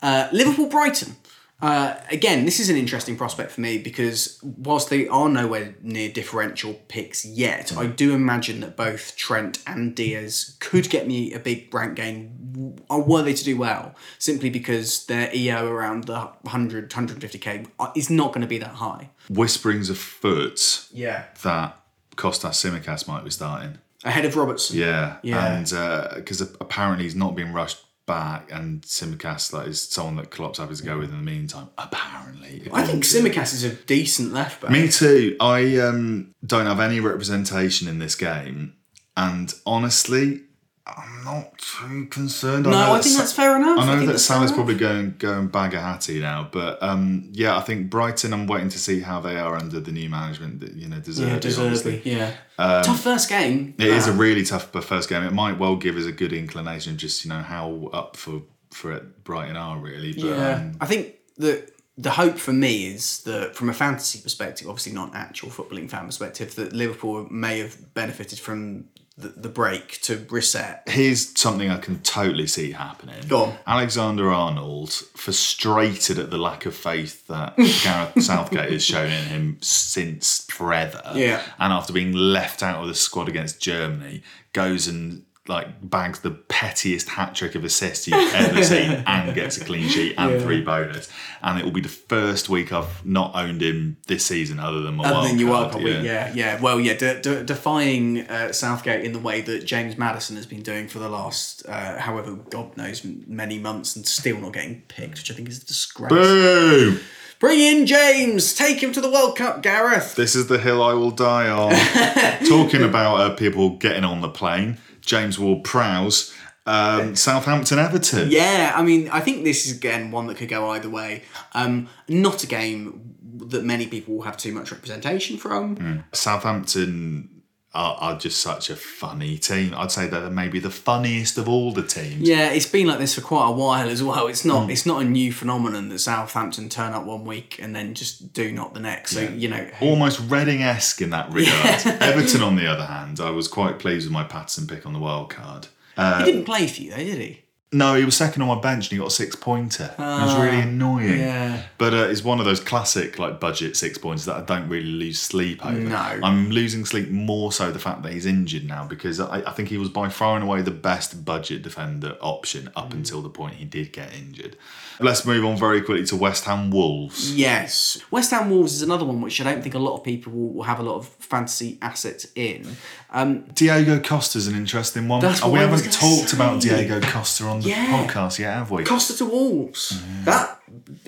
Uh, 0.03 0.29
Liverpool 0.33 0.67
Brighton. 0.67 1.17
Uh, 1.65 1.99
again, 2.11 2.45
this 2.45 2.61
is 2.61 2.69
an 2.69 2.77
interesting 2.77 3.17
prospect 3.17 3.51
for 3.51 3.63
me 3.63 3.79
because 3.79 4.39
whilst 4.43 4.91
they 4.91 5.09
are 5.09 5.31
nowhere 5.31 5.75
near 5.81 6.11
differential 6.11 6.75
picks 6.89 7.25
yet, 7.25 7.75
I 7.75 7.87
do 7.87 8.13
imagine 8.13 8.61
that 8.61 8.77
both 8.77 9.17
Trent 9.17 9.61
and 9.67 9.95
Diaz 9.97 10.57
could 10.61 10.91
get 10.91 11.07
me 11.07 11.33
a 11.33 11.39
big 11.39 11.73
rank 11.73 11.95
gain 11.97 12.77
uh, 12.91 12.99
were 12.99 13.23
they 13.23 13.33
to 13.33 13.45
do 13.45 13.57
well, 13.57 13.95
simply 14.19 14.51
because 14.51 15.07
their 15.07 15.35
EO 15.35 15.67
around 15.67 16.05
the 16.05 16.21
100, 16.43 16.91
150k 16.91 17.67
is 17.97 18.11
not 18.11 18.29
going 18.35 18.43
to 18.43 18.47
be 18.47 18.59
that 18.59 18.75
high. 18.75 19.09
Whisperings 19.31 19.89
of 19.89 19.97
afoot 19.97 20.87
Yeah. 20.93 21.25
that 21.45 21.81
Kostas 22.17 22.51
Tsimikas 22.63 23.09
might 23.09 23.25
be 23.25 23.31
starting. 23.31 23.79
Ahead 24.05 24.27
of 24.27 24.37
Robertson. 24.37 24.77
Yeah, 24.77 25.17
Yeah. 25.23 25.55
and 25.55 26.17
because 26.17 26.43
apparently 26.43 27.05
he's 27.05 27.15
not 27.15 27.35
being 27.35 27.55
rushed 27.55 27.79
back, 28.07 28.51
and 28.53 28.83
Tsimikas 28.83 29.53
like, 29.53 29.69
is 29.69 29.83
someone 29.83 30.17
that 30.17 30.31
Klopp's 30.31 30.59
happy 30.59 30.75
to 30.75 30.83
go 30.83 30.99
with 30.99 31.11
in 31.11 31.17
the 31.17 31.31
meantime. 31.31 31.69
Apparently, 31.79 32.69
I 32.73 32.85
think 32.85 33.05
Tsimikas 33.05 33.55
is 33.55 33.65
a 33.65 33.71
decent 33.71 34.33
left 34.33 34.61
back. 34.61 34.71
Me 34.71 34.89
too. 34.89 35.37
I 35.41 35.79
um, 35.79 36.35
don't 36.45 36.67
have 36.67 36.81
any 36.81 37.01
representation 37.01 37.89
in 37.89 37.99
this 37.99 38.15
game, 38.15 38.75
and 39.17 39.53
honestly, 39.67 40.43
I'm 40.87 41.25
not 41.25 41.57
too 41.57 42.07
concerned. 42.07 42.65
no, 42.65 42.71
know 42.73 42.93
I 42.93 43.01
think 43.01 43.17
that's 43.17 43.33
fair 43.33 43.57
enough. 43.57 43.79
I 43.79 43.87
know 43.87 43.97
think 43.97 44.11
that 44.13 44.19
Salah's 44.19 44.51
fair 44.51 44.57
probably 44.57 44.75
going 44.75 45.15
going 45.19 45.49
bag 45.49 45.73
a 45.73 45.81
hattie 45.81 46.21
now, 46.21 46.47
but 46.53 46.83
um, 46.83 47.31
yeah, 47.33 47.57
I 47.57 47.63
think 47.63 47.89
Brighton. 47.89 48.35
I'm 48.35 48.47
waiting 48.47 48.69
to 48.69 48.79
see 48.79 49.01
how 49.01 49.19
they 49.21 49.39
are 49.39 49.57
under 49.57 49.81
the 49.81 49.93
new 49.93 50.11
management. 50.11 50.61
That 50.61 50.75
you 50.75 50.89
know, 50.89 51.01
deserve 51.01 51.29
Yeah, 51.31 51.39
deservedly. 51.39 52.03
Yeah. 52.05 52.35
Tough 52.59 53.01
first 53.01 53.31
game. 53.31 53.75
It 53.79 53.87
is 53.87 54.07
a 54.07 54.11
Um, 54.11 54.19
really 54.19 54.45
tough 54.45 54.73
first 54.73 55.09
game. 55.09 55.23
It 55.23 55.33
might 55.33 55.59
well 55.59 55.77
give 55.77 55.97
us 55.97 56.05
a 56.05 56.13
good 56.13 56.35
inclination 56.35 56.99
just 56.99 57.25
you 57.25 57.31
know 57.31 57.41
how 57.41 57.89
up 57.95 58.17
for 58.17 58.43
for 58.71 58.93
it 58.93 59.25
Brighton 59.25 59.57
are 59.57 59.79
really. 59.79 60.13
But, 60.13 60.25
Yeah, 60.25 60.55
um, 60.57 60.73
I 60.83 60.87
think 60.87 61.15
that 61.39 61.71
the 61.97 62.11
hope 62.11 62.39
for 62.39 62.53
me 62.53 62.89
is 62.89 63.23
that 63.23 63.57
from 63.57 63.71
a 63.71 63.73
fantasy 63.73 64.21
perspective, 64.21 64.69
obviously 64.69 64.93
not 64.93 65.11
an 65.11 65.17
actual 65.17 65.49
footballing 65.49 65.89
fan 65.89 66.05
perspective, 66.07 66.55
that 66.57 66.73
Liverpool 66.75 67.27
may 67.31 67.61
have 67.61 67.95
benefited 67.95 68.39
from 68.39 68.87
the, 69.17 69.29
the 69.29 69.49
break 69.49 70.01
to 70.03 70.27
reset. 70.31 70.83
here's 70.89 71.39
something 71.39 71.71
I 71.71 71.79
can 71.79 72.01
totally 72.01 72.47
see 72.49 72.73
happening. 72.73 73.23
Go 73.29 73.45
on. 73.45 73.55
Alexander 73.67 74.31
Arnold, 74.33 74.91
frustrated 74.93 76.19
at 76.19 76.31
the 76.31 76.39
lack 76.39 76.67
of 76.67 76.75
faith 76.75 77.27
that 77.29 77.57
Gareth 77.85 78.23
Southgate 78.25 78.73
has 78.73 78.85
shown 78.85 79.11
in 79.13 79.25
him 79.27 79.59
since 79.61 80.47
forever, 80.51 81.01
Yeah. 81.15 81.43
and 81.59 81.73
after 81.73 81.93
being 81.93 82.13
left 82.13 82.63
out 82.63 82.83
of 82.83 82.89
the 82.89 82.95
squad 82.95 83.29
against 83.29 83.61
Germany, 83.61 84.23
goes 84.53 84.89
and 84.89 85.25
like 85.47 85.69
bags 85.91 86.21
the 86.21 86.31
pettiest 86.31 87.07
hat 87.11 87.35
trick 87.35 87.55
of 87.55 87.65
assists 87.65 88.09
you've 88.09 88.35
ever 88.35 88.65
seen 88.73 88.91
and 89.07 89.35
gets 89.35 89.59
a 89.59 89.65
clean 89.65 89.87
sheet 89.89 90.15
and 90.17 90.33
Yeah. 90.33 90.39
three 90.41 90.63
bonus. 90.63 91.11
And 91.43 91.59
it 91.59 91.65
will 91.67 91.73
be 91.73 91.83
the 91.83 91.89
first 91.91 92.49
week 92.49 92.73
I've 92.73 93.05
not 93.05 93.33
owned 93.35 93.61
him 93.61 93.99
this 94.07 94.25
season 94.25 94.59
other 94.59 94.81
than 94.81 94.95
my 94.95 95.05
Other 95.05 95.15
wild 95.17 95.29
than 95.29 95.39
your 95.39 95.51
wild 95.51 95.73
card 95.73 95.85
week, 95.85 96.03
yeah, 96.03 96.33
yeah. 96.35 96.59
Well, 96.61 96.81
yeah, 96.81 96.95
de- 96.95 97.21
de- 97.21 97.45
defying 97.45 98.21
uh, 98.23 98.53
Southgate 98.53 99.05
in 99.05 99.13
the 99.13 99.19
way 99.19 99.43
that 99.43 99.67
James 99.67 99.99
Maddison 99.99 100.37
has 100.37 100.47
been 100.47 100.63
doing 100.63 100.89
for 100.89 100.99
the 100.99 101.11
last, 101.11 101.63
uh, 101.69 101.99
however, 101.99 102.33
God 102.35 102.75
knows, 102.79 103.05
many 103.05 103.59
months 103.59 103.97
and 103.97 104.07
still 104.07 104.39
not 104.39 104.55
getting 104.55 104.81
picked, 104.89 105.19
which 105.19 105.31
I 105.31 105.35
think 105.35 105.51
is 105.51 105.63
a 105.63 105.67
disgrace. 105.67 106.09
Boom! 106.11 107.01
Bring 107.39 107.61
in 107.61 107.85
James! 107.85 108.55
Take 108.55 108.83
him 108.83 108.93
to 108.93 109.01
the 109.03 109.11
World 109.11 109.37
Cup, 109.37 109.63
Gareth! 109.63 110.15
This 110.15 110.35
is 110.35 110.47
the 110.47 110.57
hill 110.59 110.83
I 110.83 110.95
will 110.95 111.11
die 111.11 111.51
on. 111.51 111.75
Talking 112.49 112.83
about 112.83 113.21
uh, 113.21 113.35
people 113.35 113.77
getting 113.77 114.05
on 114.05 114.23
the 114.23 114.31
plane, 114.31 114.79
James 115.05 115.39
Ward 115.39 115.65
Prowse, 115.65 116.35
um, 116.67 117.15
Southampton 117.15 117.79
Everton. 117.79 118.31
Yeah, 118.31 118.73
I 118.75 118.83
mean, 118.83 119.09
I 119.11 119.21
think 119.21 119.45
this 119.45 119.67
is 119.67 119.77
again 119.77 120.11
one 120.11 120.27
that 120.29 120.37
could 120.37 120.49
go 120.49 120.71
either 120.71 120.89
way. 120.89 121.23
Um, 121.53 121.89
not 122.09 122.43
a 122.43 122.47
game 122.47 123.15
that 123.37 123.65
many 123.65 123.87
people 123.87 124.15
will 124.15 124.23
have 124.23 124.37
too 124.37 124.53
much 124.53 124.71
representation 124.71 125.37
from. 125.37 126.05
Southampton 126.13 127.34
are, 127.75 127.97
are 128.01 128.19
just 128.19 128.41
such 128.41 128.71
a 128.71 128.77
funny 128.77 129.37
team. 129.37 129.75
I'd 129.77 129.91
say 129.91 130.07
that 130.07 130.21
they're 130.21 130.31
maybe 130.31 130.61
the 130.61 130.71
funniest 130.71 131.37
of 131.39 131.49
all 131.49 131.73
the 131.73 131.83
teams. 131.83 132.29
Yeah, 132.29 132.51
it's 132.51 132.67
been 132.67 132.87
like 132.87 133.01
this 133.01 133.17
for 133.17 133.21
quite 133.21 133.49
a 133.49 133.53
while 133.53 133.89
as 133.89 134.03
well. 134.03 134.29
It's 134.29 134.45
not 134.45 134.65
hmm. 134.65 134.71
it's 134.71 134.87
not 134.87 135.03
a 135.03 135.05
new 135.05 135.33
phenomenon 135.33 135.89
that 135.89 135.99
Southampton 135.99 136.69
turn 136.69 136.93
up 136.93 137.05
one 137.05 137.25
week 137.25 137.59
and 137.61 137.75
then 137.75 137.95
just 137.95 138.33
do 138.33 138.53
not 138.53 138.75
the 138.75 138.81
next. 138.81 139.13
So 139.13 139.21
you 139.23 139.49
know, 139.49 139.69
Almost 139.81 140.21
Reading 140.31 140.63
esque 140.63 141.03
in 141.03 141.11
that 141.11 141.33
regard. 141.33 141.87
Everton, 142.03 142.43
on 142.43 142.57
the 142.57 142.67
other 142.67 142.87
hand, 142.87 143.21
I 143.21 143.31
was 143.31 143.49
quite 143.49 143.79
pleased 143.79 144.07
with 144.07 144.13
my 144.13 144.25
Patterson 144.25 144.67
pick 144.67 144.87
on 144.87 144.93
the 144.93 144.99
wild 145.01 145.31
card. 145.31 145.67
he 145.97 146.03
uh, 146.03 146.25
didn't 146.25 146.45
play 146.45 146.67
for 146.67 146.83
you 146.83 146.91
though, 146.91 146.97
did 146.97 147.19
he? 147.19 147.44
No, 147.75 147.95
he 147.97 148.05
was 148.05 148.17
second 148.17 148.41
on 148.43 148.49
my 148.49 148.61
bench 148.61 148.85
and 148.87 148.93
he 148.93 148.99
got 148.99 149.09
a 149.09 149.11
six 149.11 149.35
pointer. 149.37 149.91
it 149.99 150.01
was 150.01 150.37
really 150.37 150.61
annoying. 150.61 151.21
Ah, 151.21 151.25
yeah. 151.27 151.63
But 151.77 151.93
uh, 151.93 151.97
it's 152.09 152.23
one 152.23 152.39
of 152.39 152.45
those 152.45 152.61
classic 152.61 153.19
like 153.19 153.41
budget 153.41 153.77
six 153.77 153.99
points 153.99 154.25
that 154.27 154.37
I 154.37 154.43
don't 154.43 154.69
really 154.69 154.87
lose 154.87 155.21
sleep 155.21 155.65
over. 155.67 155.79
No. 155.79 155.97
I'm 155.97 156.51
losing 156.51 156.85
sleep 156.85 157.11
more 157.11 157.51
so 157.53 157.71
the 157.73 157.79
fact 157.79 158.03
that 158.05 158.13
he's 158.13 158.27
injured 158.27 158.65
now 158.65 158.87
because 158.87 159.19
I, 159.21 159.39
I 159.47 159.51
think 159.51 159.69
he 159.71 159.77
was 159.79 159.89
by 159.89 160.09
far 160.09 160.37
and 160.37 160.45
away 160.45 160.63
the 160.63 160.71
best 160.71 161.25
budget 161.25 161.63
defender 161.63 162.17
option 162.21 162.71
up 162.77 162.91
Mm. 162.91 162.95
until 162.95 163.23
the 163.23 163.31
point 163.31 163.55
he 163.55 163.65
did 163.65 163.93
get 163.93 164.15
injured. 164.15 164.57
Let's 165.01 165.27
move 165.27 165.45
on 165.45 165.57
very 165.57 165.81
quickly 165.83 166.05
to 166.07 166.17
West 166.17 166.45
Ham 166.45 166.71
Wolves. 166.71 167.35
Yes. 167.35 168.01
West 168.11 168.31
Ham 168.31 168.51
Wolves 168.51 168.75
is 168.75 168.83
another 168.83 169.05
one 169.05 169.21
which 169.21 169.41
I 169.41 169.45
don't 169.45 169.63
think 169.63 169.75
a 169.75 169.79
lot 169.79 169.97
of 169.97 170.05
people 170.05 170.33
will, 170.33 170.63
have 170.63 170.79
a 170.79 170.83
lot 170.83 170.97
of 170.97 171.09
fantasy 171.09 171.79
assets 171.83 172.27
in. 172.35 172.67
Um, 173.11 173.43
Diego 173.55 173.99
is 174.37 174.47
an 174.47 174.55
interesting 174.55 175.09
one. 175.09 175.21
That's 175.21 175.43
Oh, 175.43 175.47
we 175.47 175.59
what 175.59 175.63
I 175.69 175.71
was 175.71 175.85
haven't 175.85 176.01
talked 176.01 176.33
about. 176.33 176.61
Diego 176.61 177.01
Costa 177.01 177.45
on 177.45 177.61
the 177.61 177.71
Yeah. 177.71 177.87
podcast 177.87 178.39
yet, 178.39 178.55
have 178.55 178.71
we? 178.71 178.85
Costa 178.85 179.17
to 179.19 179.25
Wolves. 179.25 180.01
That 180.25 180.61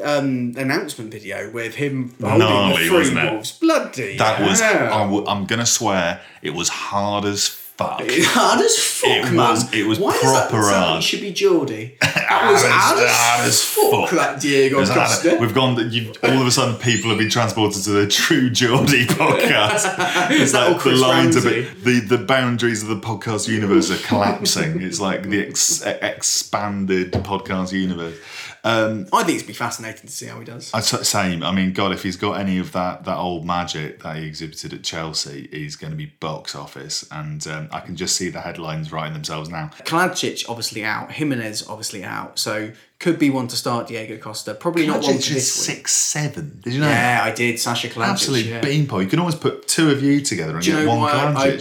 um, 0.03 0.55
announcement 0.57 1.11
video 1.11 1.51
with 1.51 1.75
him 1.75 2.15
Gnarly, 2.19 2.45
holding 2.45 2.69
the 2.71 2.85
three 2.89 2.97
wasn't 2.99 3.19
it? 3.19 3.33
Wolves. 3.33 3.53
Bloody 3.53 4.17
That 4.19 4.41
was. 4.41 4.61
I 4.63 5.03
w- 5.03 5.27
I'm 5.27 5.47
going 5.47 5.59
to 5.61 5.67
swear, 5.67 6.21
it 6.43 6.51
was 6.55 6.69
hard 6.69 7.25
as 7.25 7.49
fuck. 7.77 8.01
hard 8.09 8.61
as 8.65 8.79
fuck, 8.79 9.11
It 9.11 9.25
man. 9.25 9.37
was- 9.37 9.73
it 9.75 9.87
was 9.87 9.99
Why 9.99 10.13
does 10.13 10.23
proper 10.23 10.63
that 10.63 10.75
hard. 10.87 10.99
it 10.99 11.03
should 11.03 11.21
be 11.21 11.33
Geordie. 11.33 11.97
That 12.27 12.51
was 12.53 12.63
Hard 12.67 12.99
as- 12.99 13.11
hard 13.17 13.47
as, 13.47 13.63
fuck, 13.65 14.09
fuck. 14.09 14.11
That 14.19 14.41
Diego 14.41 14.81
It's 14.81 14.91
Costa. 14.91 15.39
We've 15.41 15.55
gone. 15.55 15.77
You've, 15.93 16.17
all 16.25 16.41
of 16.41 16.47
a 16.47 16.51
sudden, 16.51 16.75
people 16.75 17.09
have 17.11 17.19
been 17.21 17.31
transported 17.31 17.83
to 17.85 17.91
the 17.91 18.09
True 18.09 18.51
Geordie 18.51 19.07
podcast. 19.07 19.95
It's 20.33 20.51
that 20.53 20.73
like 20.73 20.83
the 20.83 20.97
lines 20.97 21.37
of 21.37 21.47
it, 21.47 21.85
the 21.85 22.01
the 22.01 22.19
boundaries 22.19 22.83
of 22.83 22.89
the 22.89 22.97
podcast 22.97 23.47
universe 23.49 23.93
are 23.93 24.05
collapsing. 24.09 24.83
it's 24.83 24.99
like 24.99 25.23
the 25.31 25.47
ex, 25.47 25.83
expanded 25.87 27.13
podcast 27.13 27.73
universe. 27.73 28.17
Um, 28.67 29.07
I 29.13 29.23
think 29.23 29.37
it'd 29.37 29.47
be 29.47 29.53
fascinating 29.53 30.07
to 30.07 30.13
see 30.13 30.27
how 30.27 30.41
he 30.41 30.45
does. 30.45 30.67
Same. 31.09 31.45
I 31.45 31.53
mean, 31.53 31.73
God, 31.73 31.93
if 31.93 32.03
he's 32.03 32.17
got 32.17 32.41
any 32.41 32.59
of 32.59 32.73
that 32.73 33.05
that 33.05 33.17
old 33.17 33.45
magic 33.47 34.03
that 34.03 34.17
he 34.17 34.27
exhibited 34.27 34.73
at 34.75 34.83
Chelsea, 34.83 35.49
he's 35.53 35.77
going 35.77 35.93
to 35.93 35.97
be 35.97 36.07
box 36.07 36.57
office, 36.57 37.07
and 37.13 37.47
um, 37.47 37.69
I 37.71 37.81
can 37.81 37.95
just 37.95 38.17
see 38.17 38.29
the 38.29 38.41
headlines 38.41 38.91
writing 38.91 39.13
themselves 39.13 39.49
now. 39.49 39.71
Kalajdzic 39.85 40.49
obviously 40.49 40.85
out. 40.85 41.13
Jimenez 41.13 41.69
obviously 41.69 42.03
out. 42.03 42.41
So 42.41 42.73
could 42.99 43.19
be 43.19 43.29
one 43.29 43.47
to 43.49 43.57
start 43.57 43.89
Diego 43.89 44.17
Costa. 44.17 44.55
Probably 44.55 44.87
not 44.87 45.03
one 45.03 45.15
Kalajdzic 45.15 45.31
for 45.31 45.37
is 45.37 45.55
this 45.57 45.69
week. 45.69 45.77
six 45.77 45.93
seven. 45.93 46.61
Did 46.65 46.73
you 46.73 46.81
know? 46.81 46.89
Yeah, 46.89 47.21
I 47.23 47.31
did. 47.31 47.61
Sasha 47.61 47.89
Kalajdzic. 47.89 48.09
Absolute 48.09 48.47
yeah. 48.47 48.61
beanpole. 48.61 49.03
You 49.03 49.09
can 49.09 49.21
always 49.21 49.35
put 49.35 49.69
two 49.69 49.91
of 49.91 50.03
you 50.03 50.21
together 50.21 50.55
and 50.55 50.65
Do 50.65 50.71
you 50.71 50.77
get 50.79 50.87
know 50.87 50.97
one 50.97 51.01
why 51.03 51.11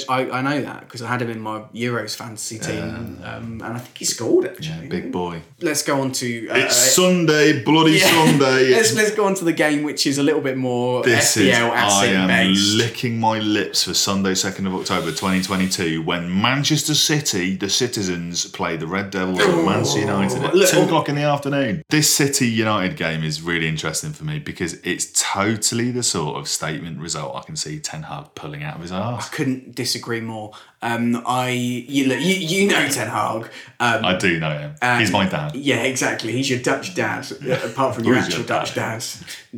I, 0.09 0.21
I, 0.23 0.39
I 0.39 0.41
know 0.41 0.61
that? 0.61 0.81
Because 0.81 1.01
I 1.01 1.07
had 1.07 1.21
him 1.21 1.29
in 1.29 1.39
my 1.39 1.59
Euros 1.73 2.15
fantasy 2.15 2.57
team, 2.57 3.19
um, 3.23 3.61
and 3.61 3.63
I 3.63 3.79
think 3.79 3.97
he 3.97 4.05
scored 4.05 4.47
actually. 4.47 4.87
Big 4.87 5.11
boy. 5.11 5.41
Let's 5.65 5.81
go 5.81 5.99
on 5.99 6.11
to. 6.13 6.47
Uh, 6.49 6.55
It's 6.57 6.75
Sunday, 6.75 7.63
bloody 7.63 7.93
yeah. 7.93 8.05
Sunday. 8.05 8.69
let's 8.77 8.93
let's 8.95 9.11
go 9.15 9.25
on 9.25 9.33
to 9.35 9.43
the 9.43 9.51
game, 9.51 9.81
which 9.83 10.05
is 10.05 10.19
a 10.19 10.23
little 10.23 10.41
bit 10.41 10.57
more 10.57 11.01
This 11.03 11.35
FPL 11.35 11.41
is 11.75 11.93
I 11.93 12.05
am 12.05 12.27
based. 12.27 12.75
licking 12.75 13.19
my 13.19 13.39
lips 13.39 13.83
for 13.83 13.95
Sunday, 13.95 14.35
second 14.35 14.67
of 14.67 14.75
October, 14.75 15.11
twenty 15.11 15.41
twenty 15.41 15.67
two, 15.67 16.03
when 16.03 16.23
Manchester 16.41 16.93
City, 16.93 17.55
the 17.55 17.69
citizens, 17.69 18.45
play 18.45 18.77
the 18.77 18.85
Red 18.85 19.09
Devils 19.09 19.43
of 19.43 19.65
Manchester 19.65 20.01
United 20.01 20.43
at 20.43 20.53
Look, 20.55 20.69
two 20.69 20.81
o'clock 20.81 21.09
in 21.09 21.15
the 21.15 21.23
afternoon. 21.23 21.83
This 21.89 22.13
City 22.13 22.47
United 22.47 22.95
game 22.95 23.23
is 23.23 23.41
really 23.41 23.67
interesting 23.67 24.11
for 24.13 24.23
me 24.23 24.37
because 24.37 24.73
it's 24.83 25.11
totally 25.19 25.89
the 25.91 26.03
sort 26.03 26.37
of 26.37 26.47
statement 26.47 26.99
result 26.99 27.35
I 27.35 27.41
can 27.41 27.55
see 27.55 27.79
Ten 27.79 28.03
Hag 28.03 28.35
pulling 28.35 28.63
out 28.63 28.75
of 28.75 28.81
his 28.83 28.91
arse. 28.91 29.27
I 29.27 29.35
couldn't 29.35 29.73
disagree 29.73 30.21
more. 30.21 30.51
Um, 30.85 31.23
I 31.25 31.49
you 31.49 32.07
look, 32.07 32.19
you, 32.19 32.35
you 32.35 32.67
know 32.67 32.87
Ten 32.87 33.07
Hag. 33.07 33.49
Um, 33.79 34.05
I 34.05 34.17
do 34.17 34.39
know 34.39 34.55
him. 34.55 34.99
He's 34.99 35.11
my 35.11 35.27
dad. 35.27 35.55
Yeah, 35.55 35.81
exactly. 35.81 36.31
He's 36.31 36.47
your 36.49 36.59
Dutch 36.59 36.93
dad, 36.93 37.25
apart 37.63 37.95
from 37.95 38.03
your 38.03 38.13
Who's 38.15 38.25
actual 38.25 38.39
your 38.39 38.47
Dutch 38.47 38.75
dad. 38.75 39.03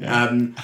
Um, 0.05 0.55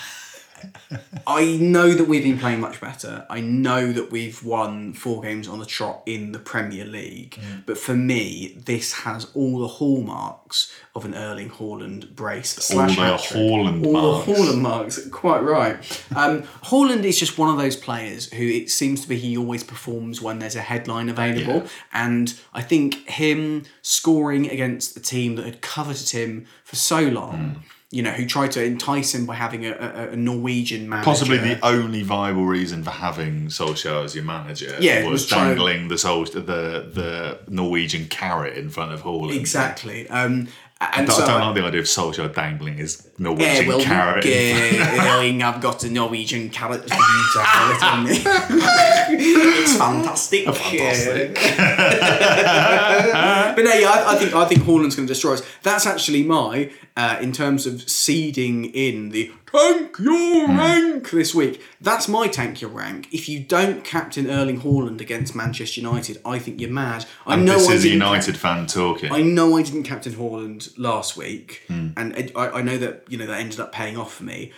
I 1.26 1.58
know 1.58 1.94
that 1.94 2.06
we've 2.08 2.24
been 2.24 2.38
playing 2.40 2.60
much 2.60 2.80
better. 2.82 3.26
I 3.30 3.40
know 3.42 3.92
that 3.92 4.12
we've 4.12 4.44
won 4.44 4.94
four 4.94 5.22
games 5.22 5.48
on 5.48 5.60
the 5.60 5.66
trot 5.66 6.04
in 6.06 6.32
the 6.32 6.40
Premier 6.40 6.86
League. 6.86 7.40
But 7.66 7.78
for 7.78 7.96
me, 7.96 8.58
this 8.66 8.94
has 8.94 9.28
all 9.34 9.60
the 9.60 9.68
hallmarks 9.68 10.74
of 10.96 11.06
an 11.06 11.16
Erling 11.16 11.50
Haaland 11.50 12.16
brace. 12.16 12.50
slash 12.52 12.96
the. 12.96 13.02
Haaland 13.02 13.86
All 13.86 13.94
marks. 13.94 14.26
the 14.26 14.34
Haaland 14.34 14.62
marks. 14.62 15.08
Quite 15.10 15.40
right. 15.44 15.76
Um, 16.16 16.44
Haaland 16.66 17.04
is 17.04 17.20
just 17.20 17.38
one 17.38 17.50
of 17.50 17.58
those 17.58 17.76
players 17.76 18.32
who 18.34 18.44
it 18.46 18.70
seems 18.70 19.02
to 19.02 19.08
be 19.10 19.18
he 19.18 19.38
always 19.38 19.64
performs 19.64 20.22
when 20.22 20.40
there's 20.40 20.56
a 20.56 20.62
headline 20.62 21.10
available. 21.10 21.64
Yeah. 21.64 21.68
And 21.94 22.40
I 22.54 22.62
think 22.62 23.08
him 23.10 23.64
scoring 23.82 24.50
against 24.50 24.94
the 24.94 25.00
team 25.00 25.36
that 25.36 25.46
had 25.46 25.62
coveted 25.62 26.10
him 26.10 26.46
for 26.64 26.76
so 26.76 27.02
long, 27.02 27.34
Hmm. 27.34 27.60
You 27.94 28.02
know, 28.02 28.10
who 28.10 28.26
tried 28.26 28.52
to 28.52 28.64
entice 28.64 29.14
him 29.14 29.28
by 29.28 29.36
having 29.36 29.68
a, 29.68 29.72
a, 29.72 30.10
a 30.14 30.16
Norwegian 30.16 30.90
manager. 30.90 31.06
Possibly 31.06 31.38
the 31.38 31.64
only 31.64 32.02
viable 32.02 32.46
reason 32.46 32.84
for 32.84 32.90
having 32.90 33.50
Solskjaer 33.50 34.04
as 34.04 34.16
your 34.16 34.24
manager 34.24 34.76
Yeah, 34.80 35.04
was, 35.04 35.12
was 35.12 35.28
dangling 35.28 35.90
the 35.90 35.98
Sol- 36.00 36.26
the 36.26 36.42
the 36.42 37.40
Norwegian 37.48 38.08
carrot 38.08 38.58
in 38.58 38.72
front 38.72 38.94
of 38.94 39.04
Haaland. 39.04 39.36
Exactly. 39.36 40.10
Um, 40.10 40.48
and 40.82 41.08
I 41.08 41.14
so 41.14 41.26
don't 41.26 41.40
like 41.42 41.56
the 41.56 41.64
idea 41.64 41.82
of 41.82 41.86
Solskjaer 41.86 42.34
dangling 42.34 42.78
his 42.78 43.08
yeah, 43.18 43.24
Norwegian 43.24 43.68
well, 43.68 43.82
carrot. 43.82 44.26
look, 44.26 44.34
front- 44.34 45.00
uh, 45.00 45.04
Erling, 45.14 45.44
I've 45.44 45.62
got 45.62 45.84
a 45.84 45.90
Norwegian 45.90 46.50
carrot 46.50 46.90
for 46.90 46.96
you 46.96 47.24
to 47.34 47.40
have 47.42 47.76
it 47.76 47.84
on 47.84 48.04
me. 48.06 48.22
it's 49.26 49.78
fantastic. 49.78 50.46
Fantastic. 50.46 51.36
but 53.56 53.64
no, 53.64 53.74
yeah, 53.74 53.90
I, 53.90 54.14
I 54.14 54.16
think 54.18 54.34
I 54.34 54.46
think 54.46 54.62
Haaland's 54.64 54.96
going 54.96 55.08
to 55.08 55.14
destroy 55.14 55.34
us. 55.34 55.44
That's 55.62 55.86
actually 55.86 56.24
my 56.24 56.72
uh, 56.98 57.18
in 57.22 57.32
terms 57.32 57.66
of 57.66 57.88
seeding 57.90 58.66
in 58.66 59.10
the 59.10 59.32
tank 59.52 59.98
your 60.00 60.48
Hmm. 60.48 60.58
rank 60.58 61.12
this 61.12 61.34
week. 61.36 61.62
That's 61.80 62.08
my 62.08 62.28
tank 62.28 62.60
your 62.62 62.72
rank. 62.72 63.08
If 63.12 63.30
you 63.30 63.40
don't 63.40 63.84
captain 63.84 64.30
Erling 64.30 64.62
Haaland 64.62 65.00
against 65.00 65.36
Manchester 65.36 65.80
United, 65.80 66.20
I 66.26 66.40
think 66.40 66.60
you're 66.60 66.70
mad. 66.72 67.06
I 67.28 67.36
know 67.36 67.54
this 67.60 67.70
I 67.70 67.74
is 67.74 67.86
a 67.86 67.90
United 67.90 68.36
fan 68.38 68.66
talking. 68.68 69.12
I 69.12 69.22
know 69.22 69.58
I 69.58 69.62
didn't 69.62 69.84
captain 69.84 70.14
Haaland 70.14 70.74
last 70.78 71.16
week, 71.18 71.62
Hmm. 71.68 71.90
and 71.98 72.32
I, 72.36 72.48
I 72.50 72.62
know 72.64 72.78
that 72.78 73.03
you 73.10 73.18
know 73.18 73.26
that 73.26 73.40
ended 73.40 73.60
up 73.60 73.72
paying 73.72 73.98
off 73.98 74.14
for 74.16 74.24
me. 74.24 74.52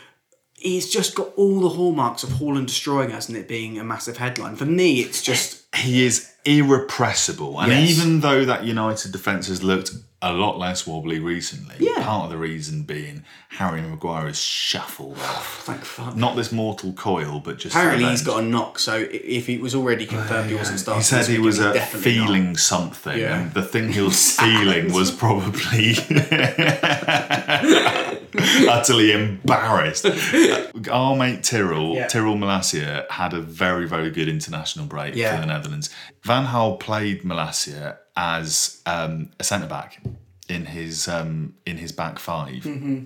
He's 0.58 0.90
just 0.90 1.16
got 1.16 1.32
all 1.36 1.60
the 1.60 1.70
hallmarks 1.70 2.24
of 2.24 2.30
Haaland 2.30 2.68
destroying 2.68 3.12
us 3.12 3.28
and 3.28 3.38
it 3.38 3.48
being 3.48 3.78
a 3.78 3.84
massive 3.84 4.18
headline. 4.18 4.56
For 4.56 4.66
me, 4.66 5.02
it's 5.02 5.22
just 5.22 5.64
he 5.76 6.06
is 6.06 6.32
irrepressible, 6.46 7.60
and 7.60 7.72
Yes. 7.72 7.90
even 7.98 8.22
though 8.22 8.46
that 8.46 8.64
United 8.64 9.12
defence 9.12 9.48
has 9.48 9.64
looked 9.64 9.92
a 10.22 10.32
lot 10.32 10.58
less 10.58 10.88
wobbly 10.88 11.20
recently, 11.20 11.76
Yeah. 11.80 12.02
part 12.04 12.26
of 12.26 12.30
the 12.32 12.38
reason 12.38 12.84
being 12.84 13.24
Harry 13.50 13.82
Maguire 13.82 14.28
has 14.28 14.40
shuffled 14.40 15.18
off. 15.20 15.64
thank 15.66 15.84
fuck. 15.84 16.16
Not 16.16 16.36
this 16.36 16.52
mortal 16.52 16.94
coil, 16.94 17.42
but 17.44 17.58
just 17.58 17.76
Apparently, 17.76 18.10
he's 18.10 18.22
got 18.24 18.42
a 18.42 18.46
knock. 18.46 18.80
So 18.80 19.06
if 19.12 19.50
it 19.50 19.62
was 19.62 19.76
already 19.76 20.06
confirmed 20.06 20.50
he 20.50 20.56
wasn't 20.56 20.80
starting, 20.80 21.02
He 21.02 21.06
said 21.06 21.26
he 21.28 21.40
was 21.40 21.60
uh, 21.60 21.74
definitely 21.74 22.18
not. 22.18 22.26
feeling 22.28 22.58
something, 22.58 23.20
Yeah. 23.20 23.40
and 23.42 23.54
the 23.54 23.64
thing 23.64 23.92
he 23.92 24.02
was 24.12 24.38
feeling 24.40 24.94
was 24.94 25.12
probably 25.12 25.96
utterly 28.70 29.12
embarrassed. 29.12 30.06
Our 30.92 31.16
mate 31.16 31.44
Tyrell, 31.44 31.96
Yeah. 31.96 32.08
Tyrell 32.08 32.36
Malacia, 32.36 33.06
had 33.10 33.34
a 33.34 33.40
very, 33.42 33.88
very 33.88 34.12
good 34.12 34.28
international 34.28 34.86
break 34.86 35.16
Yeah. 35.16 35.36
for 35.36 35.42
the 35.42 35.48
Netherlands. 35.48 35.90
Van 36.24 36.46
Gaal 36.48 36.80
played 36.80 37.24
Malacia 37.24 37.98
as 38.16 38.82
um, 38.86 39.30
a 39.40 39.44
centre 39.44 39.68
back 39.68 40.02
in 40.48 40.66
his 40.68 41.08
um, 41.08 41.56
in 41.66 41.78
his 41.78 41.92
back 41.92 42.20
5 42.20 42.50
Mm-hmm. 42.64 43.06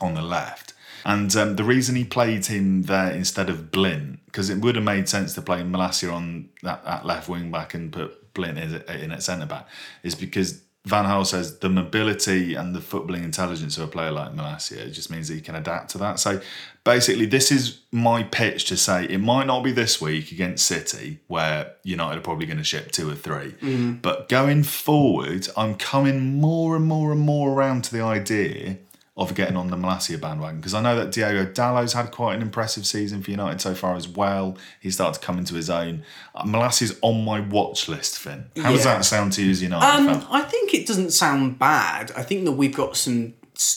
on 0.00 0.14
the 0.14 0.22
left. 0.22 0.74
And 1.04 1.34
um, 1.36 1.56
the 1.56 1.64
reason 1.64 1.94
he 1.96 2.04
played 2.04 2.44
him 2.46 2.82
there 2.82 3.10
instead 3.10 3.48
of 3.48 3.70
Blind, 3.70 4.18
because 4.26 4.50
it 4.50 4.58
would 4.58 4.74
have 4.76 4.84
made 4.84 5.08
sense 5.08 5.32
to 5.34 5.40
play 5.42 5.62
Malacia 5.62 6.12
on 6.12 6.50
that, 6.62 6.84
that 6.84 7.06
left 7.06 7.26
wing 7.28 7.50
back 7.50 7.72
and 7.72 7.90
put 7.90 8.34
Blind 8.34 8.58
in, 8.58 8.82
in 8.82 9.10
at 9.12 9.22
centre 9.22 9.46
back, 9.46 9.66
is 10.02 10.14
because 10.14 10.60
Van 10.86 11.04
Gaal 11.04 11.26
says 11.26 11.58
the 11.58 11.68
mobility 11.68 12.54
and 12.54 12.74
the 12.74 12.80
footballing 12.80 13.22
intelligence 13.22 13.76
of 13.76 13.84
a 13.84 13.86
player 13.86 14.10
like 14.10 14.34
Malacia 14.34 14.90
just 14.90 15.10
means 15.10 15.28
that 15.28 15.34
he 15.34 15.40
can 15.42 15.54
adapt 15.54 15.90
to 15.90 15.98
that. 15.98 16.18
So 16.18 16.40
basically, 16.84 17.26
this 17.26 17.52
is 17.52 17.80
my 17.92 18.22
pitch 18.22 18.64
to 18.66 18.78
say 18.78 19.04
it 19.04 19.18
might 19.18 19.46
not 19.46 19.62
be 19.62 19.72
this 19.72 20.00
week 20.00 20.32
against 20.32 20.64
City, 20.64 21.20
where 21.26 21.74
United 21.82 22.18
are 22.18 22.22
probably 22.22 22.46
going 22.46 22.58
to 22.58 22.64
ship 22.64 22.92
two 22.92 23.10
or 23.10 23.14
3 23.14 23.34
mm-hmm. 23.34 23.92
But 23.94 24.30
going 24.30 24.62
forward, 24.62 25.48
I'm 25.54 25.74
coming 25.74 26.40
more 26.40 26.76
and 26.76 26.86
more 26.86 27.12
and 27.12 27.20
more 27.20 27.52
around 27.52 27.84
to 27.84 27.92
the 27.92 28.02
idea 28.02 28.78
of 29.20 29.34
getting 29.34 29.56
on 29.56 29.68
the 29.68 29.76
Malacia 29.76 30.18
bandwagon 30.18 30.56
because 30.60 30.74
I 30.74 30.80
know 30.80 30.96
that 30.96 31.12
Diogo 31.12 31.44
Dalot's 31.52 31.92
had 31.92 32.10
quite 32.10 32.34
an 32.36 32.42
impressive 32.42 32.86
season 32.86 33.22
for 33.22 33.30
United 33.30 33.60
so 33.60 33.74
far 33.74 33.94
as 33.96 34.08
well. 34.08 34.56
He's 34.80 34.94
started 34.94 35.20
to 35.20 35.26
come 35.26 35.38
into 35.38 35.54
his 35.54 35.68
own. 35.68 36.04
Uh, 36.34 36.44
Malacia's 36.46 36.98
on 37.02 37.24
my 37.24 37.40
watch 37.40 37.88
list, 37.88 38.18
Finn. 38.18 38.46
How 38.56 38.72
does 38.72 38.84
that 38.84 39.04
sound 39.04 39.32
to 39.34 39.42
you 39.44 39.50
as 39.50 39.62
United 39.62 39.84
Um, 39.86 40.06
fan? 40.20 40.26
I 40.30 40.42
think 40.42 40.72
it 40.74 40.86
doesn't 40.86 41.10
sound 41.12 41.58
bad. 41.58 42.10
I 42.16 42.22
think 42.22 42.44
that 42.46 42.52
we've 42.52 42.74
got 42.74 42.96
some 42.96 43.34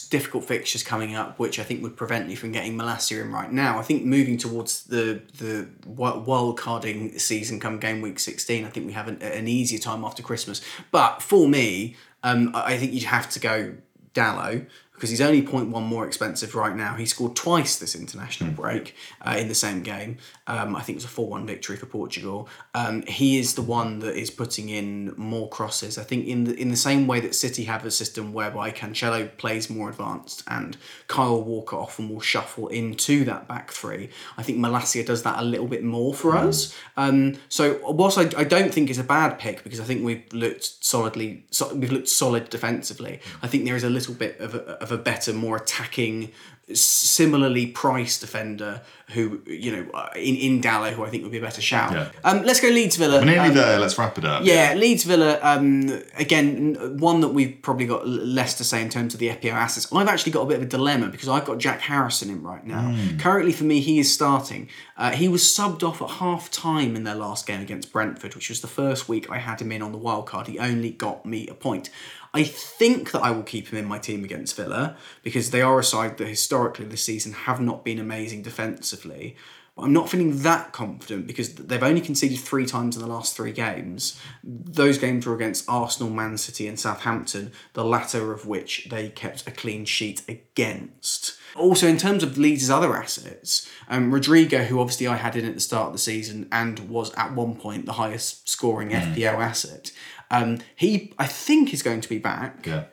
difficult 0.08 0.46
fixtures 0.46 0.82
coming 0.82 1.14
up, 1.14 1.38
which 1.38 1.58
I 1.58 1.62
think 1.62 1.82
would 1.82 1.94
prevent 1.94 2.30
you 2.30 2.36
from 2.36 2.52
getting 2.52 2.74
Malacia 2.74 3.20
in 3.20 3.30
right 3.30 3.52
now. 3.52 3.78
I 3.78 3.82
think 3.82 4.02
moving 4.04 4.38
towards 4.38 4.84
the 4.84 5.20
the 5.36 5.68
wi- 5.86 6.16
wild 6.24 6.58
carding 6.58 7.18
season 7.18 7.60
come 7.60 7.78
game 7.78 8.00
week 8.00 8.18
sixteen, 8.18 8.64
I 8.64 8.70
think 8.70 8.86
we 8.86 8.92
have 8.94 9.08
an, 9.08 9.20
an 9.20 9.46
easier 9.46 9.78
time 9.78 10.02
after 10.02 10.22
Christmas. 10.22 10.62
But 10.90 11.20
for 11.20 11.46
me, 11.48 11.96
um, 12.22 12.50
I 12.54 12.78
think 12.78 12.94
you'd 12.94 13.02
have 13.04 13.28
to 13.30 13.38
go 13.40 13.74
Dalot 14.14 14.66
because 14.94 15.10
he's 15.10 15.20
only 15.20 15.42
0.1 15.42 15.82
more 15.82 16.06
expensive 16.06 16.54
right 16.54 16.74
now. 16.74 16.94
He 16.94 17.04
scored 17.04 17.34
twice 17.34 17.76
this 17.76 17.96
international 17.96 18.52
break 18.52 18.94
uh, 19.22 19.36
in 19.36 19.48
the 19.48 19.54
same 19.54 19.82
game. 19.82 20.18
Um, 20.46 20.76
I 20.76 20.82
think 20.82 20.96
it 20.96 20.98
was 20.98 21.04
a 21.04 21.08
4 21.08 21.28
1 21.28 21.46
victory 21.46 21.76
for 21.76 21.86
Portugal. 21.86 22.48
Um, 22.74 23.02
he 23.02 23.38
is 23.38 23.54
the 23.54 23.62
one 23.62 23.98
that 24.00 24.16
is 24.16 24.30
putting 24.30 24.68
in 24.68 25.12
more 25.16 25.48
crosses. 25.48 25.98
I 25.98 26.04
think 26.04 26.26
in 26.26 26.44
the, 26.44 26.54
in 26.54 26.68
the 26.70 26.76
same 26.76 27.08
way 27.08 27.18
that 27.20 27.34
City 27.34 27.64
have 27.64 27.84
a 27.84 27.90
system 27.90 28.32
whereby 28.32 28.70
Cancelo 28.70 29.36
plays 29.36 29.68
more 29.68 29.90
advanced 29.90 30.44
and 30.46 30.76
Kyle 31.08 31.42
Walker 31.42 31.76
often 31.76 32.08
will 32.08 32.20
shuffle 32.20 32.68
into 32.68 33.24
that 33.24 33.48
back 33.48 33.72
three, 33.72 34.10
I 34.38 34.44
think 34.44 34.58
Malacia 34.58 35.04
does 35.04 35.24
that 35.24 35.40
a 35.40 35.44
little 35.44 35.66
bit 35.66 35.82
more 35.82 36.14
for 36.14 36.36
us. 36.36 36.74
Um, 36.96 37.36
so 37.48 37.80
whilst 37.82 38.16
I, 38.16 38.30
I 38.38 38.44
don't 38.44 38.72
think 38.72 38.90
it's 38.90 38.98
a 39.00 39.04
bad 39.04 39.40
pick 39.40 39.64
because 39.64 39.80
I 39.80 39.84
think 39.84 40.04
we've 40.04 40.24
looked 40.32 40.84
solidly, 40.84 41.46
so, 41.50 41.74
we've 41.74 41.90
looked 41.90 42.08
solid 42.08 42.48
defensively. 42.48 43.20
I 43.42 43.48
think 43.48 43.64
there 43.64 43.76
is 43.76 43.84
a 43.84 43.90
little 43.90 44.14
bit 44.14 44.38
of 44.38 44.54
a, 44.54 44.83
of 44.84 44.92
a 44.92 44.98
better, 44.98 45.32
more 45.32 45.56
attacking, 45.56 46.30
similarly 46.78 47.66
priced 47.66 48.20
defender 48.20 48.80
who 49.10 49.42
you 49.46 49.70
know 49.70 49.90
uh, 49.92 50.08
in 50.16 50.34
in 50.36 50.60
Dalot 50.62 50.92
who 50.94 51.04
I 51.04 51.10
think 51.10 51.22
would 51.22 51.32
be 51.32 51.36
a 51.38 51.42
better 51.42 51.60
shout. 51.60 51.92
Yeah. 51.92 52.08
Um, 52.24 52.42
let's 52.42 52.58
go 52.60 52.68
Leeds 52.68 52.96
Villa. 52.96 53.18
We're 53.18 53.26
nearly 53.26 53.48
Um, 53.50 53.54
there. 53.54 53.78
Let's 53.78 53.98
wrap 53.98 54.16
it 54.16 54.24
up. 54.24 54.44
yeah, 54.44 54.72
Leeds 54.74 55.04
Villa, 55.04 55.38
um, 55.42 56.00
again, 56.16 56.96
one 56.98 57.20
that 57.20 57.28
we've 57.28 57.58
probably 57.60 57.84
got 57.84 58.08
less 58.08 58.54
to 58.54 58.64
say 58.64 58.80
in 58.80 58.88
terms 58.88 59.12
of 59.12 59.20
the 59.20 59.28
FPL 59.28 59.52
assets. 59.52 59.92
I've 59.92 60.08
actually 60.08 60.32
got 60.32 60.40
a 60.42 60.46
bit 60.46 60.56
of 60.56 60.62
a 60.62 60.66
dilemma 60.66 61.08
because 61.08 61.28
I've 61.28 61.44
got 61.44 61.58
Jack 61.58 61.80
Harrison 61.82 62.30
in 62.30 62.42
right 62.42 62.64
now. 62.66 62.96
Currently, 63.18 63.52
for 63.52 63.64
me, 63.64 63.80
he 63.80 63.98
is 63.98 64.12
starting. 64.12 64.68
Uh, 64.96 65.10
he 65.10 65.28
was 65.28 65.42
subbed 65.42 65.82
off 65.82 66.00
at 66.00 66.08
half 66.22 66.50
time 66.50 66.96
in 66.96 67.04
their 67.04 67.14
last 67.14 67.46
game 67.46 67.60
against 67.60 67.92
Brentford, 67.92 68.34
which 68.34 68.48
was 68.48 68.62
the 68.62 68.68
first 68.68 69.06
week 69.08 69.30
I 69.30 69.38
had 69.38 69.60
him 69.60 69.70
in 69.70 69.82
on 69.82 69.92
the 69.92 69.98
wild 69.98 70.24
card. 70.26 70.46
He 70.46 70.58
only 70.58 70.90
got 70.90 71.26
me 71.26 71.46
a 71.48 71.54
point. 71.54 71.90
I 72.34 72.42
think 72.42 73.12
that 73.12 73.22
I 73.22 73.30
will 73.30 73.44
keep 73.44 73.68
him 73.68 73.78
in 73.78 73.84
my 73.84 73.98
team 73.98 74.24
against 74.24 74.56
Villa 74.56 74.96
because 75.22 75.50
they 75.50 75.62
are 75.62 75.78
a 75.78 75.84
side 75.84 76.18
that 76.18 76.26
historically 76.26 76.84
this 76.84 77.04
season 77.04 77.32
have 77.32 77.60
not 77.60 77.84
been 77.84 78.00
amazing 78.00 78.42
defensively. 78.42 79.36
But 79.76 79.84
I'm 79.84 79.92
not 79.92 80.08
feeling 80.08 80.42
that 80.42 80.72
confident 80.72 81.26
because 81.26 81.54
they've 81.54 81.82
only 81.82 82.00
conceded 82.00 82.38
three 82.38 82.66
times 82.66 82.96
in 82.96 83.02
the 83.02 83.08
last 83.08 83.36
three 83.36 83.52
games. 83.52 84.20
Those 84.42 84.98
games 84.98 85.26
were 85.26 85.34
against 85.34 85.68
Arsenal, 85.68 86.10
Man 86.10 86.36
City, 86.36 86.68
and 86.68 86.78
Southampton, 86.78 87.52
the 87.72 87.84
latter 87.84 88.32
of 88.32 88.46
which 88.46 88.88
they 88.90 89.08
kept 89.08 89.46
a 89.48 89.50
clean 89.50 89.84
sheet 89.84 90.22
against. 90.28 91.38
Also, 91.56 91.86
in 91.86 91.96
terms 91.96 92.22
of 92.22 92.38
Leeds' 92.38 92.70
other 92.70 92.96
assets, 92.96 93.68
um, 93.88 94.12
Rodrigo, 94.12 94.64
who 94.64 94.80
obviously 94.80 95.06
I 95.06 95.16
had 95.16 95.36
in 95.36 95.44
at 95.44 95.54
the 95.54 95.60
start 95.60 95.88
of 95.88 95.92
the 95.92 95.98
season 95.98 96.48
and 96.50 96.88
was 96.88 97.12
at 97.14 97.34
one 97.34 97.56
point 97.56 97.86
the 97.86 97.92
highest 97.92 98.48
scoring 98.48 98.90
FPL 98.90 99.38
asset, 99.38 99.92
um, 100.36 100.58
he 100.76 101.12
I 101.18 101.26
think 101.26 101.72
is 101.74 101.82
going 101.82 102.00
to 102.00 102.08
be 102.08 102.18
back 102.18 102.66
Yeah. 102.66 102.84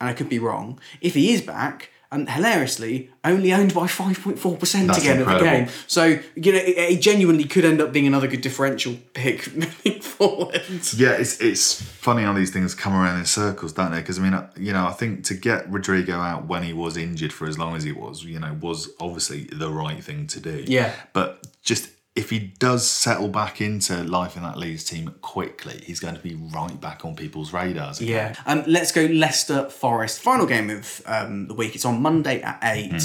and 0.00 0.08
I 0.10 0.12
could 0.12 0.28
be 0.28 0.38
wrong. 0.38 0.78
If 1.00 1.14
he 1.14 1.32
is 1.32 1.42
back, 1.42 1.90
um, 2.12 2.26
hilariously, 2.26 3.08
only 3.24 3.52
owned 3.52 3.72
by 3.72 3.86
5.4% 3.86 4.86
That's 4.88 4.98
again 4.98 5.20
of 5.20 5.28
the 5.28 5.38
game. 5.38 5.68
So, 5.86 6.18
you 6.34 6.52
know, 6.52 6.58
it, 6.58 6.76
it 6.94 7.00
genuinely 7.00 7.44
could 7.44 7.64
end 7.64 7.80
up 7.80 7.92
being 7.92 8.08
another 8.08 8.26
good 8.26 8.40
differential 8.40 8.96
pick 9.14 9.54
moving 9.62 10.00
forward. 10.00 10.60
Yeah, 10.96 11.12
it's 11.12 11.40
it's 11.40 11.80
funny 11.80 12.24
how 12.24 12.32
these 12.32 12.50
things 12.50 12.74
come 12.74 12.94
around 12.94 13.20
in 13.20 13.26
circles, 13.26 13.72
don't 13.72 13.92
they? 13.92 14.00
Because 14.00 14.18
I 14.18 14.22
mean, 14.22 14.34
uh, 14.34 14.50
you 14.56 14.72
know, 14.72 14.86
I 14.88 14.92
think 14.92 15.24
to 15.26 15.34
get 15.34 15.70
Rodrigo 15.70 16.14
out 16.18 16.46
when 16.48 16.64
he 16.64 16.72
was 16.72 16.96
injured 16.96 17.32
for 17.32 17.46
as 17.46 17.56
long 17.58 17.76
as 17.76 17.84
he 17.84 17.92
was, 17.92 18.24
you 18.24 18.40
know, 18.40 18.54
was 18.60 18.90
obviously 18.98 19.44
the 19.44 19.70
right 19.70 20.02
thing 20.02 20.26
to 20.34 20.40
do. 20.40 20.64
Yeah. 20.66 20.92
But 21.12 21.46
just 21.62 21.90
if 22.16 22.30
he 22.30 22.38
does 22.38 22.88
settle 22.88 23.28
back 23.28 23.60
into 23.60 24.02
life 24.02 24.36
in 24.36 24.42
that 24.42 24.58
Leeds 24.58 24.84
team 24.84 25.14
quickly, 25.22 25.80
he's 25.84 26.00
going 26.00 26.14
to 26.14 26.20
be 26.20 26.34
right 26.34 26.80
back 26.80 27.04
on 27.04 27.14
people's 27.14 27.52
radars. 27.52 28.00
again. 28.00 28.34
Yeah. 28.36 28.52
Um, 28.52 28.64
let's 28.66 28.92
go 28.92 29.02
Leicester 29.06 29.68
Forest. 29.70 30.20
Final 30.20 30.46
game 30.46 30.70
of 30.70 31.02
um, 31.06 31.46
the 31.46 31.54
week. 31.54 31.74
It's 31.74 31.84
on 31.84 32.02
Monday 32.02 32.42
at 32.42 32.58
8. 32.62 32.90
Hmm. 32.90 32.98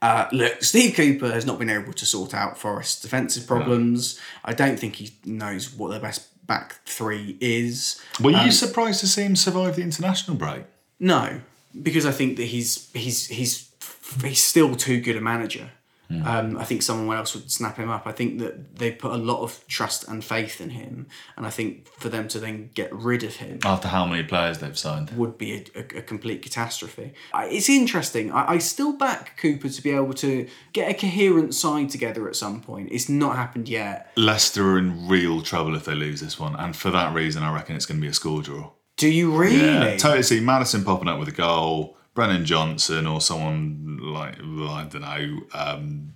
Uh, 0.00 0.28
look, 0.32 0.62
Steve 0.62 0.94
Cooper 0.94 1.30
has 1.30 1.46
not 1.46 1.58
been 1.58 1.70
able 1.70 1.92
to 1.92 2.06
sort 2.06 2.34
out 2.34 2.58
Forest's 2.58 3.00
defensive 3.00 3.46
problems. 3.46 4.18
I 4.44 4.52
don't 4.52 4.78
think 4.78 4.96
he 4.96 5.10
knows 5.24 5.72
what 5.72 5.90
their 5.90 6.00
best 6.00 6.46
back 6.46 6.80
three 6.84 7.36
is. 7.40 8.00
Were 8.20 8.32
you 8.32 8.50
surprised 8.50 9.00
to 9.00 9.06
see 9.06 9.22
him 9.22 9.36
survive 9.36 9.76
the 9.76 9.82
international 9.82 10.36
break? 10.36 10.64
No, 10.98 11.40
because 11.80 12.04
I 12.04 12.10
think 12.10 12.36
that 12.36 12.44
he's 12.44 12.90
he's 12.92 13.28
he's 13.28 13.70
he's 14.22 14.42
still 14.42 14.74
too 14.74 15.00
good 15.00 15.16
a 15.16 15.20
manager. 15.20 15.70
Um, 16.24 16.58
I 16.58 16.64
think 16.64 16.82
someone 16.82 17.16
else 17.16 17.34
would 17.34 17.50
snap 17.50 17.76
him 17.76 17.88
up. 17.90 18.06
I 18.06 18.12
think 18.12 18.38
that 18.40 18.76
they 18.76 18.90
put 18.92 19.12
a 19.12 19.16
lot 19.16 19.42
of 19.42 19.64
trust 19.68 20.06
and 20.08 20.24
faith 20.24 20.60
in 20.60 20.70
him, 20.70 21.06
and 21.36 21.46
I 21.46 21.50
think 21.50 21.88
for 21.98 22.08
them 22.08 22.28
to 22.28 22.38
then 22.38 22.70
get 22.74 22.92
rid 22.92 23.22
of 23.22 23.36
him 23.36 23.60
After 23.64 23.88
how 23.88 24.04
many 24.06 24.22
players 24.22 24.58
they've 24.58 24.76
signed? 24.78 25.10
would 25.16 25.38
be 25.38 25.52
a, 25.74 25.80
a, 25.80 25.98
a 25.98 26.02
complete 26.02 26.42
catastrophe. 26.42 27.14
I, 27.32 27.46
it's 27.46 27.68
interesting. 27.68 28.30
I, 28.32 28.52
I 28.52 28.58
still 28.58 28.92
back 28.92 29.36
Cooper 29.38 29.68
to 29.68 29.82
be 29.82 29.90
able 29.90 30.14
to 30.14 30.48
get 30.72 30.90
a 30.90 30.94
coherent 30.94 31.54
side 31.54 31.90
together 31.90 32.28
at 32.28 32.36
some 32.36 32.60
point. 32.60 32.88
It's 32.92 33.08
not 33.08 33.36
happened 33.36 33.68
yet. 33.68 34.10
Leicester 34.16 34.72
are 34.72 34.78
in 34.78 35.08
real 35.08 35.42
trouble 35.42 35.74
if 35.76 35.84
they 35.84 35.94
lose 35.94 36.20
this 36.20 36.38
one, 36.38 36.54
and 36.56 36.76
for 36.76 36.90
that 36.90 37.14
reason, 37.14 37.42
I 37.42 37.54
reckon 37.54 37.76
it's 37.76 37.86
going 37.86 37.98
to 38.00 38.02
be 38.02 38.08
a 38.08 38.14
score 38.14 38.42
draw. 38.42 38.70
Do 38.96 39.08
you 39.08 39.34
really? 39.34 39.64
Yeah, 39.64 39.96
totally 39.96 40.22
see 40.22 40.40
Maddison 40.40 40.84
popping 40.84 41.08
up 41.08 41.18
with 41.18 41.28
a 41.28 41.32
goal, 41.32 41.96
Brennan 42.14 42.44
Johnson 42.44 43.06
or 43.06 43.20
someone 43.20 43.98
like 44.02 44.38
I 44.38 44.86
don't 44.90 45.00
know 45.00 45.40
um, 45.54 46.14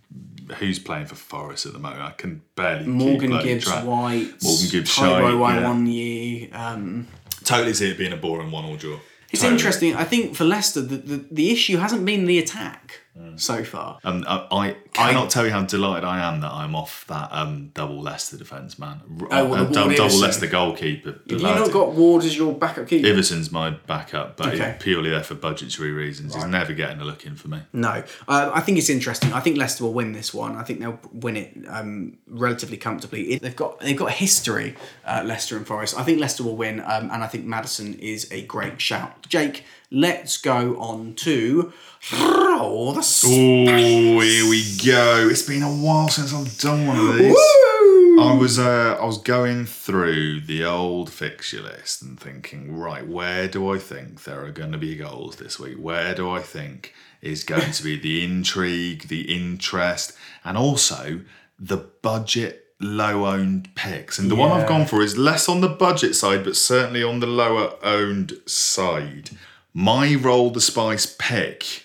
who's 0.59 0.79
playing 0.79 1.07
for 1.07 1.15
Forest 1.15 1.67
at 1.67 1.73
the 1.73 1.79
moment. 1.79 2.03
I 2.03 2.11
can 2.13 2.43
barely 2.55 2.85
keep 2.85 2.95
Morgan 2.95 3.39
Gibbs 3.43 3.65
track. 3.65 3.85
White, 3.85 4.43
Morgan 4.43 4.69
Gibbs 4.71 4.95
Tyro 4.95 5.39
White, 5.39 5.61
yeah. 5.61 5.63
Awoniyi, 5.67 6.55
um 6.55 7.07
Totally 7.45 7.75
see 7.75 7.91
it 7.91 7.99
being 7.99 8.13
a 8.13 8.17
boring 8.17 8.51
one 8.51 8.65
or 8.65 8.77
draw. 8.77 8.99
It's 9.31 9.41
Totally. 9.43 9.57
interesting. 9.57 9.95
I 9.95 10.05
think 10.05 10.35
for 10.35 10.45
Leicester, 10.45 10.81
the, 10.81 10.97
the, 10.97 11.27
the 11.31 11.51
issue 11.53 11.77
hasn't 11.77 12.05
been 12.05 12.27
the 12.27 12.39
attack 12.39 13.03
Mm. 13.19 13.41
so 13.41 13.64
far. 13.64 13.99
And 14.05 14.27
I, 14.27 14.47
I 14.51 14.77
cannot 14.93 15.31
tell 15.31 15.47
you 15.47 15.51
how 15.51 15.62
delighted 15.62 16.05
I 16.05 16.29
am 16.31 16.41
that 16.41 16.53
I'm 16.53 16.75
off 16.75 17.07
that 17.09 17.29
um, 17.33 17.71
double 17.73 18.03
Leicester 18.03 18.37
defence, 18.37 18.79
man. 18.79 19.01
Oh, 19.31 19.47
well, 19.49 19.55
Uh, 19.55 19.64
the 19.64 19.73
double 19.73 19.91
Iversen. 19.95 20.21
Leicester 20.21 20.47
goalkeeper. 20.47 21.12
Have 21.31 21.41
you 21.41 21.47
not 21.47 21.73
got 21.73 21.93
Ward 21.93 22.25
as 22.25 22.37
your 22.37 22.53
backup 22.53 22.89
keeper? 22.89 23.09
Iversen's 23.09 23.51
my 23.51 23.71
backup, 23.71 24.37
but 24.37 24.49
Okay. 24.55 24.77
purely 24.81 25.09
there 25.11 25.23
for 25.23 25.35
budgetary 25.35 25.93
reasons. 25.93 26.35
He's 26.35 26.45
never 26.45 26.75
getting 26.75 27.01
a 27.01 27.05
look 27.05 27.25
in 27.25 27.37
for 27.37 27.49
me. 27.49 27.61
No, 27.73 28.03
uh, 28.29 28.51
I 28.53 28.61
think 28.61 28.77
it's 28.77 28.91
interesting. 28.91 29.33
I 29.33 29.41
think 29.41 29.57
Leicester 29.57 29.85
will 29.85 29.95
win 29.95 30.12
this 30.12 30.35
one. 30.35 30.55
I 30.57 30.62
think 30.62 30.81
they'll 30.81 31.01
win 31.12 31.37
it 31.37 31.57
um, 31.69 32.19
relatively 32.29 32.77
comfortably. 32.77 33.37
They've 33.39 33.57
got 33.57 33.81
they've 33.81 33.97
got 33.97 34.11
history, 34.12 34.77
uh, 35.07 35.23
Leicester 35.25 35.57
and 35.57 35.67
Forest. 35.67 35.99
I 35.99 36.03
think 36.03 36.21
Leicester 36.21 36.45
will 36.45 36.57
win, 36.57 36.81
um, 36.81 37.11
and 37.11 37.25
I 37.25 37.29
think 37.29 37.47
Maddison 37.47 37.95
is 37.99 38.31
a 38.31 38.43
great 38.43 38.79
shout. 38.81 39.27
Jake, 39.29 39.64
let's 39.91 40.39
go 40.39 40.76
on 40.78 41.14
to 41.14 41.72
oh, 42.12 42.93
the 42.93 43.03
Oh, 43.26 44.20
here 44.20 44.49
we 44.49 44.64
go. 44.84 45.28
It's 45.30 45.43
been 45.43 45.62
a 45.62 45.70
while 45.70 46.09
since 46.09 46.32
I've 46.34 46.59
done 46.59 46.87
one 46.87 46.99
of 46.99 47.16
these. 47.16 47.32
Woo! 47.32 48.20
I 48.20 48.34
was 48.34 48.59
uh, 48.59 48.99
I 49.01 49.05
was 49.05 49.18
going 49.18 49.66
through 49.66 50.41
the 50.41 50.64
old 50.64 51.11
fixture 51.11 51.61
list 51.61 52.03
and 52.03 52.18
thinking, 52.18 52.76
right, 52.76 53.07
where 53.07 53.47
do 53.47 53.72
I 53.72 53.78
think 53.78 54.24
there 54.24 54.45
are 54.45 54.51
going 54.51 54.72
to 54.72 54.78
be 54.78 54.97
goals 54.97 55.37
this 55.37 55.59
week? 55.59 55.76
Where 55.76 56.14
do 56.14 56.30
I 56.30 56.41
think 56.41 56.95
is 57.20 57.45
going 57.45 57.72
to 57.72 57.82
be 57.82 57.99
the 57.99 58.24
intrigue, 58.24 59.09
the 59.09 59.34
interest, 59.34 60.16
and 60.45 60.57
also 60.57 61.20
the 61.59 61.76
budget 61.76 62.64
low 62.80 63.26
owned 63.26 63.74
picks? 63.74 64.18
And 64.18 64.30
the 64.30 64.37
one 64.37 64.51
I've 64.51 64.68
gone 64.68 64.87
for 64.87 65.03
is 65.03 65.18
less 65.18 65.47
on 65.47 65.61
the 65.61 65.68
budget 65.68 66.16
side, 66.16 66.43
but 66.43 66.57
certainly 66.57 67.03
on 67.03 67.20
the 67.20 67.26
lower 67.26 67.74
owned 67.82 68.32
side. 68.47 69.30
My 69.79 70.14
roll 70.14 70.49
the 70.49 70.62
spice 70.62 71.05
pick 71.18 71.85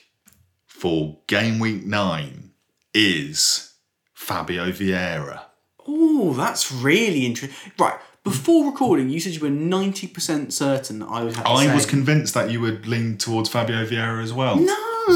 for 0.65 1.17
game 1.27 1.59
week 1.59 1.85
nine 1.85 2.51
is 2.93 3.73
Fabio 4.13 4.71
Vieira. 4.71 5.41
Oh, 5.85 6.33
that's 6.33 6.71
really 6.71 7.25
interesting. 7.25 7.59
Right, 7.77 7.99
before 8.23 8.65
recording, 8.65 9.09
you 9.09 9.19
said 9.19 9.33
you 9.33 9.41
were 9.41 9.49
ninety 9.49 10.07
percent 10.07 10.53
certain 10.53 10.99
that 10.99 11.07
I 11.07 11.25
was. 11.25 11.35
Had 11.35 11.45
the 11.45 11.49
I 11.49 11.75
was 11.75 11.85
convinced 11.85 12.33
that 12.33 12.49
you 12.49 12.61
would 12.61 12.87
lean 12.87 13.17
towards 13.17 13.49
Fabio 13.49 13.85
Vieira 13.85 14.23
as 14.23 14.31
well. 14.31 14.55
No, 14.55 15.09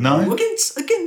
No? 0.00 0.32
against 0.32 0.76
against 0.76 0.76
with 0.76 0.76
all 0.76 0.76
the 0.76 0.97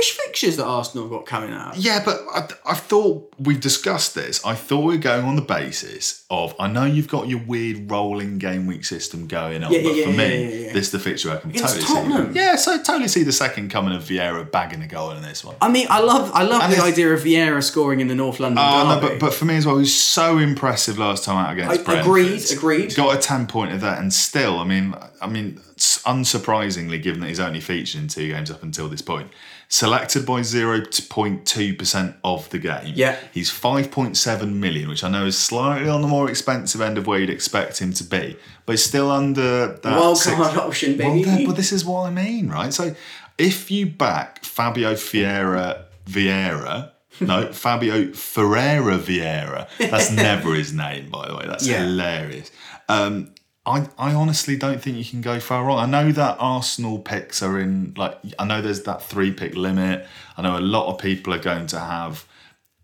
rubbish 0.00 0.16
fixtures 0.26 0.56
that 0.56 0.64
Arsenal 0.64 1.08
got 1.08 1.26
coming 1.26 1.52
up. 1.52 1.74
Yeah, 1.76 2.02
but 2.04 2.20
I, 2.32 2.48
I 2.72 2.74
thought 2.74 3.32
we've 3.38 3.60
discussed 3.60 4.14
this. 4.14 4.44
I 4.44 4.54
thought 4.54 4.84
we 4.84 4.94
are 4.94 4.98
going 4.98 5.24
on 5.26 5.36
the 5.36 5.42
basis 5.42 6.24
of 6.30 6.54
I 6.58 6.68
know 6.68 6.84
you've 6.84 7.08
got 7.08 7.28
your 7.28 7.40
weird 7.40 7.90
rolling 7.90 8.38
game 8.38 8.66
week 8.66 8.84
system 8.84 9.26
going 9.26 9.62
on, 9.62 9.72
Yeah, 9.72 9.82
but 9.82 9.94
yeah, 9.94 10.04
for 10.04 10.10
yeah, 10.10 10.16
me, 10.16 10.46
this 10.72 10.86
is 10.86 10.90
the 10.92 10.98
fixture 10.98 11.30
I 11.32 11.36
can 11.36 11.50
Against 11.50 11.86
totally 11.86 12.32
see. 12.32 12.38
Yeah, 12.38 12.56
so 12.56 12.74
I 12.74 12.78
totally 12.78 13.08
see 13.08 13.22
the 13.24 13.32
second 13.32 13.70
coming 13.70 13.94
of 13.94 14.02
Vieira 14.02 14.50
bagging 14.50 14.82
a 14.82 14.86
goal 14.86 15.10
in 15.12 15.22
this 15.22 15.44
one. 15.44 15.56
I 15.60 15.68
mean, 15.68 15.86
I 15.90 16.00
love 16.00 16.30
I 16.34 16.42
love 16.44 16.62
And 16.62 16.72
the 16.72 16.82
idea 16.82 17.12
of 17.12 17.20
Vieira 17.20 17.62
scoring 17.62 18.00
in 18.00 18.08
the 18.08 18.14
North 18.14 18.40
London 18.40 18.64
Oh, 18.66 18.94
no, 18.94 19.00
but, 19.00 19.20
but 19.20 19.34
for 19.34 19.44
me 19.44 19.56
as 19.56 19.66
well, 19.66 19.76
he 19.76 19.80
was 19.80 19.96
so 19.96 20.38
impressive 20.38 20.98
last 20.98 21.24
time 21.24 21.44
out 21.44 21.52
against 21.52 21.80
I- 21.80 21.84
Brentford. 21.84 22.06
agreed, 22.06 22.50
agreed. 22.50 22.94
Got 22.94 23.16
a 23.16 23.20
ten 23.20 23.46
pointer 23.46 23.76
there, 23.76 23.94
and 23.94 24.12
still, 24.12 24.58
I 24.58 24.64
mean, 24.64 24.94
I 25.20 25.26
mean, 25.26 25.60
unsurprisingly, 25.76 27.02
given 27.02 27.20
that 27.20 27.28
he's 27.28 27.40
only 27.40 27.60
featured 27.60 28.00
in 28.00 28.08
two 28.08 28.28
games 28.28 28.50
up 28.50 28.62
until 28.62 28.88
this 28.88 29.02
point, 29.02 29.30
selected 29.72 30.26
by 30.26 30.42
zero 30.42 30.82
point 31.08 31.46
two 31.46 31.72
percent 31.74 32.16
of 32.24 32.50
the 32.50 32.58
game. 32.58 32.92
Yeah. 32.96 33.16
he's 33.32 33.50
five 33.50 33.90
point 33.90 34.16
seven 34.16 34.58
million, 34.60 34.88
which 34.88 35.04
I 35.04 35.08
know 35.08 35.24
is 35.26 35.38
slightly 35.38 35.88
on 35.88 36.02
the 36.02 36.08
more 36.08 36.28
expensive 36.28 36.80
end 36.80 36.98
of 36.98 37.06
where 37.06 37.20
you'd 37.20 37.30
expect 37.30 37.78
him 37.80 37.92
to 37.94 38.04
be, 38.04 38.36
but 38.66 38.72
he's 38.72 38.84
still 38.84 39.10
under 39.10 39.68
that 39.78 39.84
Wild 39.98 40.18
six- 40.18 40.36
card 40.36 40.56
option, 40.58 40.96
baby. 40.96 41.22
then, 41.24 41.46
but 41.46 41.56
this 41.56 41.72
is 41.72 41.84
what 41.84 42.00
I 42.06 42.10
mean, 42.10 42.48
right? 42.48 42.74
So 42.74 42.94
if 43.38 43.70
you 43.70 43.86
back 43.86 44.44
Fabio 44.44 44.96
Fiera 44.96 45.86
Vieira, 46.06 46.90
no, 47.20 47.52
Fabio 47.52 48.12
Ferreira 48.12 48.98
Vieira, 48.98 49.68
that's 49.78 50.10
never 50.28 50.54
his 50.54 50.72
name, 50.72 51.10
by 51.10 51.28
the 51.28 51.36
way. 51.36 51.44
That's 51.46 51.66
Yeah. 51.66 51.84
hilarious. 51.84 52.50
Um, 52.88 53.32
I, 53.66 53.88
I 53.98 54.14
honestly 54.14 54.56
don't 54.56 54.80
think 54.80 54.96
you 54.96 55.04
can 55.04 55.20
go 55.20 55.38
far 55.38 55.64
wrong. 55.64 55.78
I 55.78 55.86
know 55.86 56.12
that 56.12 56.36
Arsenal 56.40 56.98
picks 56.98 57.42
are 57.42 57.60
in, 57.60 57.92
like, 57.96 58.18
I 58.38 58.44
know 58.46 58.62
there's 58.62 58.84
that 58.84 59.02
three 59.02 59.32
pick 59.32 59.54
limit. 59.54 60.06
I 60.36 60.42
know 60.42 60.58
a 60.58 60.60
lot 60.60 60.92
of 60.92 60.98
people 60.98 61.34
are 61.34 61.38
going 61.38 61.66
to 61.68 61.78
have 61.78 62.26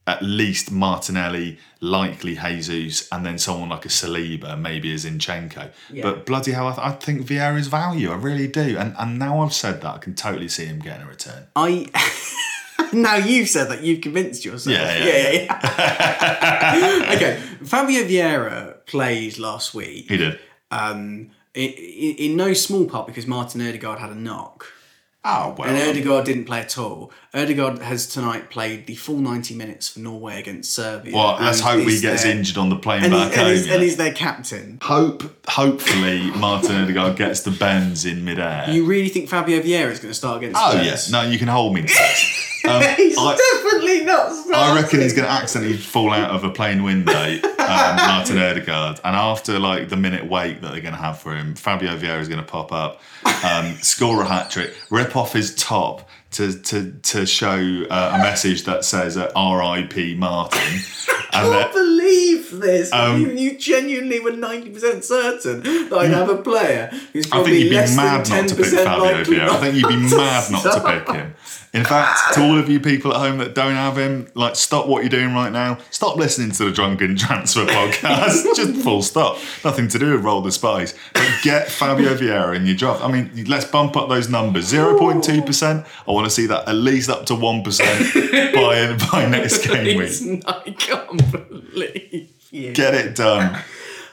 at 0.06 0.22
least 0.22 0.70
Martinelli, 0.70 1.58
likely 1.80 2.36
Jesus, 2.36 3.08
and 3.10 3.26
then 3.26 3.38
someone 3.38 3.70
like 3.70 3.84
a 3.84 3.88
Saliba, 3.88 4.58
maybe 4.58 4.92
a 4.92 4.96
Zinchenko. 4.96 5.70
But 6.02 6.26
bloody 6.26 6.52
hell, 6.52 6.68
I, 6.68 6.74
th- 6.74 6.86
I 6.86 6.92
think 6.92 7.26
Vieira's 7.26 7.66
value. 7.66 8.10
I 8.10 8.14
really 8.14 8.46
do. 8.46 8.76
And 8.78 8.94
and 8.98 9.18
now 9.18 9.40
I've 9.40 9.52
said 9.52 9.80
that, 9.82 9.94
I 9.94 9.98
can 9.98 10.14
totally 10.14 10.48
see 10.48 10.66
him 10.66 10.78
getting 10.78 11.06
a 11.06 11.08
return. 11.08 11.48
I 11.56 11.90
now 12.92 13.16
you've 13.16 13.48
said 13.48 13.68
that 13.70 13.82
you've 13.82 14.00
convinced 14.00 14.44
yourself. 14.44 14.76
Yeah, 14.76 15.04
yeah, 15.04 15.30
yeah. 15.32 15.42
yeah. 16.52 17.12
okay, 17.16 17.40
Fabio 17.64 18.04
Vieira 18.04 18.86
played 18.86 19.38
last 19.38 19.74
week. 19.74 20.08
He 20.08 20.16
did. 20.18 20.38
Um, 20.70 21.30
in, 21.54 21.70
in, 21.72 22.36
no 22.36 22.52
small 22.52 22.86
part 22.86 23.06
because 23.06 23.26
Martin 23.26 23.66
Odegaard 23.66 23.98
had 23.98 24.10
a 24.10 24.14
knock. 24.14 24.66
Oh, 25.28 25.56
well. 25.58 25.68
And 25.68 25.76
Odegaard 25.90 26.24
didn't 26.24 26.44
play 26.44 26.60
at 26.60 26.78
all. 26.78 27.10
Odegaard 27.34 27.78
has 27.80 28.06
tonight 28.06 28.48
played 28.48 28.86
the 28.86 28.94
full 28.94 29.16
90 29.16 29.56
minutes 29.56 29.88
for 29.88 29.98
Norway 29.98 30.38
against 30.38 30.72
Serbia. 30.72 31.16
well, 31.16 31.36
let's 31.40 31.58
hope 31.58 31.80
he 31.80 32.00
gets 32.00 32.22
their- 32.22 32.30
injured 32.30 32.56
on 32.58 32.68
the 32.68 32.76
plane 32.76 33.02
And, 33.02 33.12
back 33.12 33.32
and, 33.32 33.40
home. 33.40 33.50
he's, 33.50 33.66
yeah. 33.66 33.74
and 33.74 33.82
he's 33.82 33.96
their 33.96 34.12
captain. 34.12 34.78
Hope, 34.82 35.24
hopefully, 35.48 36.30
Martin 36.32 36.76
Odegaard 36.76 37.16
gets 37.16 37.40
the 37.40 37.50
bends 37.50 38.04
in 38.04 38.24
midair. 38.24 38.70
You 38.70 38.84
really 38.84 39.08
think 39.08 39.28
Fabio 39.28 39.60
Vieira 39.60 39.90
is 39.90 39.98
going 39.98 40.10
to 40.10 40.14
start 40.14 40.38
against 40.38 40.60
oh, 40.62 40.70
Spurs? 40.70 40.86
yes. 40.86 41.10
No, 41.10 41.22
you 41.22 41.38
can 41.38 41.48
hold 41.48 41.74
me. 41.74 41.86
Um, 42.68 42.82
He's 42.96 43.16
I- 43.18 43.36
definitely 43.36 44.04
not 44.04 44.32
starting. 44.32 44.54
I 44.54 44.80
reckon 44.80 45.00
he's 45.00 45.12
going 45.12 45.26
to 45.26 45.32
accidentally 45.32 45.76
fall 45.76 46.12
out 46.12 46.30
of 46.30 46.44
a 46.44 46.50
plane 46.50 46.82
window, 46.82 47.12
um, 47.12 47.38
Martin 47.58 48.38
Odegaard. 48.38 49.00
And 49.04 49.14
after 49.16 49.58
like 49.58 49.88
the 49.88 49.96
minute 49.96 50.26
wait 50.26 50.60
that 50.62 50.72
they're 50.72 50.80
going 50.80 50.94
to 50.94 51.00
have 51.00 51.18
for 51.18 51.34
him, 51.36 51.54
Fabio 51.54 51.96
Vieira 51.96 52.20
is 52.20 52.28
going 52.28 52.40
to 52.40 52.46
pop 52.46 52.72
up, 52.72 53.00
um, 53.44 53.74
score 53.82 54.22
a 54.22 54.26
hat 54.26 54.50
trick, 54.50 54.74
rip 54.90 55.16
off 55.16 55.32
his 55.32 55.54
top 55.54 56.08
to 56.32 56.52
to 56.62 56.92
to 56.92 57.24
show 57.26 57.84
uh, 57.90 58.12
a 58.14 58.18
message 58.18 58.64
that 58.64 58.84
says 58.84 59.16
uh, 59.16 59.30
"R.I.P. 59.34 60.16
Martin," 60.16 60.80
I 61.32 61.42
can't 61.42 61.72
believe 61.72 62.60
this. 62.60 62.92
Um, 62.92 63.20
you, 63.20 63.30
you 63.30 63.58
genuinely 63.58 64.20
were 64.20 64.32
90% 64.32 65.04
certain 65.04 65.62
that 65.88 65.92
I'd 65.98 66.10
have 66.10 66.28
a 66.28 66.36
player 66.36 66.90
who's 67.12 67.26
probably 67.26 67.52
I 67.52 67.54
think 67.54 67.64
you'd 67.64 67.70
be 67.70 67.76
less 67.76 67.96
mad 67.96 68.26
than 68.26 68.46
not 68.46 68.48
to 68.48 68.54
pick 68.56 68.64
10% 68.66 68.84
Fabio 68.84 69.24
Vieira. 69.24 69.48
I 69.48 69.60
think 69.60 69.74
you'd 69.76 69.88
be 69.88 70.16
mad 70.16 70.52
not 70.52 70.62
to 70.62 70.80
pick 71.04 71.14
him. 71.16 71.34
In 71.72 71.84
fact, 71.84 72.34
to 72.34 72.42
all 72.42 72.58
of 72.58 72.68
you 72.68 72.80
people 72.80 73.12
at 73.12 73.18
home 73.18 73.38
that 73.38 73.54
don't 73.54 73.74
have 73.74 73.98
him, 73.98 74.28
like 74.34 74.56
stop 74.56 74.86
what 74.86 75.02
you're 75.02 75.10
doing 75.10 75.34
right 75.34 75.52
now. 75.52 75.78
Stop 75.90 76.16
listening 76.16 76.50
to 76.52 76.64
the 76.64 76.72
Drunken 76.72 77.16
Transfer 77.16 77.66
podcast. 77.66 78.44
Just 78.54 78.82
full 78.82 79.02
stop. 79.02 79.38
Nothing 79.64 79.88
to 79.88 79.98
do 79.98 80.12
with 80.12 80.24
Roll 80.24 80.40
the 80.40 80.52
Spice. 80.52 80.94
But 81.12 81.28
get 81.42 81.68
Fabio 81.70 82.16
Vieira 82.16 82.56
in 82.56 82.66
your 82.66 82.76
draft. 82.76 83.02
I 83.02 83.10
mean, 83.10 83.44
let's 83.46 83.64
bump 83.64 83.96
up 83.96 84.08
those 84.08 84.28
numbers. 84.28 84.72
0.2%. 84.72 85.86
I 86.08 86.10
want 86.10 86.24
to 86.24 86.30
see 86.30 86.46
that 86.46 86.68
at 86.68 86.74
least 86.74 87.10
up 87.10 87.26
to 87.26 87.34
1% 87.34 88.54
by, 88.54 89.10
by 89.10 89.28
next 89.28 89.66
game 89.66 89.98
week. 89.98 90.44
I 90.46 90.70
can't 90.70 91.30
believe 91.30 92.30
you. 92.50 92.72
Get 92.72 92.94
it 92.94 93.14
done. 93.14 93.62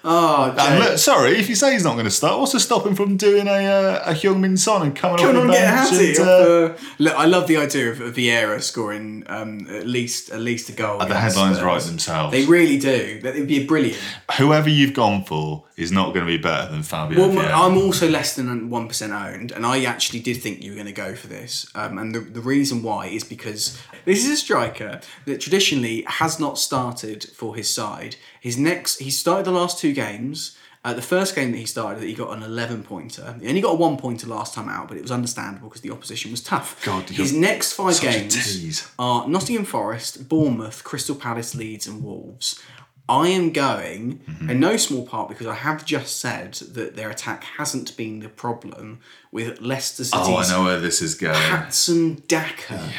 Oh, 0.05 0.53
And 0.59 0.79
look, 0.83 0.97
sorry, 0.97 1.37
if 1.39 1.47
you 1.47 1.55
say 1.55 1.71
he's 1.73 1.85
not 1.85 1.93
going 1.93 2.03
to 2.05 2.11
start, 2.11 2.37
what's 2.39 2.51
to 2.51 2.59
stop 2.59 2.85
him 2.85 2.93
from 2.93 3.15
doing 3.15 3.47
a 3.47 3.51
uh, 3.65 4.03
a 4.05 4.13
Heung-Min 4.13 4.57
Son 4.57 4.81
and 4.81 4.93
coming 4.95 5.17
Come 5.17 5.37
on, 5.37 5.47
the 5.47 5.53
get? 5.53 5.67
Hattie. 5.67 6.09
and, 6.17 6.19
uh, 6.19 6.73
Look, 6.99 7.13
I 7.15 7.25
love 7.25 7.47
the 7.47 7.55
idea 7.57 7.89
of 7.91 8.01
of 8.01 8.13
Vieira 8.15 8.61
scoring 8.61 9.23
um, 9.27 9.65
at 9.69 9.87
least 9.87 10.29
at 10.31 10.41
least 10.41 10.67
a 10.69 10.73
goal. 10.73 10.99
the 10.99 11.15
headlines 11.15 11.55
Spurs. 11.57 11.65
write 11.65 11.81
themselves. 11.83 12.33
They 12.33 12.45
really 12.45 12.77
do. 12.77 13.21
That 13.21 13.35
would 13.35 13.47
be 13.47 13.65
brilliant. 13.65 13.97
Whoever 14.37 14.69
you've 14.69 14.93
gone 14.93 15.23
for 15.23 15.63
is 15.77 15.91
not 15.91 16.13
going 16.13 16.25
to 16.25 16.31
be 16.31 16.37
better 16.37 16.69
than 16.69 16.83
Fabio 16.83 17.19
Well, 17.19 17.29
Vieira. 17.29 17.53
I'm 17.53 17.77
also 17.77 18.09
less 18.09 18.35
than 18.35 18.69
one 18.69 18.89
percent 18.89 19.13
owned, 19.13 19.51
and 19.53 19.65
I 19.65 19.85
actually 19.85 20.19
did 20.19 20.41
think 20.41 20.61
you 20.61 20.71
were 20.71 20.75
going 20.75 20.87
to 20.87 20.91
go 20.91 21.15
for 21.15 21.27
this. 21.27 21.65
Um, 21.75 21.97
and 21.97 22.13
the, 22.13 22.19
the 22.19 22.41
reason 22.41 22.83
why 22.83 23.07
is 23.07 23.23
because 23.23 23.81
this 24.03 24.25
is 24.25 24.31
a 24.31 24.37
striker 24.37 24.99
that 25.25 25.39
traditionally 25.39 26.03
has 26.07 26.39
not 26.41 26.57
started 26.59 27.23
for 27.35 27.55
his 27.55 27.69
side. 27.69 28.17
His 28.43 28.57
next, 28.57 28.99
he 28.99 29.09
started 29.09 29.45
the 29.45 29.51
last 29.51 29.79
two 29.79 29.93
games. 29.93 30.57
Uh, 30.83 30.93
the 30.93 31.01
first 31.01 31.33
game 31.33 31.51
that 31.53 31.57
he 31.57 31.65
started, 31.65 32.01
that 32.01 32.07
he 32.07 32.13
got 32.13 32.35
an 32.35 32.43
11 32.43 32.83
pointer. 32.83 33.37
He 33.39 33.47
only 33.47 33.61
got 33.61 33.71
a 33.71 33.75
one 33.75 33.95
pointer 33.95 34.27
last 34.27 34.53
time 34.53 34.67
out, 34.67 34.89
but 34.89 34.97
it 34.97 35.01
was 35.01 35.11
understandable 35.11 35.69
because 35.69 35.79
the 35.79 35.91
opposition 35.91 36.29
was 36.29 36.43
tough. 36.43 36.83
God, 36.83 37.09
his 37.09 37.31
next 37.31 37.71
five 37.71 38.01
games 38.01 38.85
are 38.99 39.25
Nottingham 39.25 39.63
Forest, 39.63 40.27
Bournemouth, 40.27 40.83
Crystal 40.83 41.15
Palace, 41.15 41.55
Leeds, 41.55 41.87
and 41.87 42.03
Wolves. 42.03 42.61
I 43.07 43.29
am 43.29 43.51
going, 43.53 44.19
Mm-hmm. 44.29 44.49
in 44.49 44.59
no 44.59 44.75
small 44.75 45.05
part 45.07 45.29
because 45.29 45.47
I 45.47 45.55
have 45.55 45.85
just 45.85 46.19
said 46.19 46.53
that 46.55 46.97
their 46.97 47.09
attack 47.09 47.45
hasn't 47.57 47.95
been 47.95 48.19
the 48.19 48.27
problem 48.29 48.99
with 49.31 49.61
Leicester 49.61 50.03
City's 50.03 50.27
oh, 50.27 50.35
I 50.37 50.47
know 50.49 50.63
where 50.65 50.79
this 50.81 51.01
is 51.01 51.15
going. 51.15 51.35
Patson 51.35 52.23
Daka. 52.27 52.91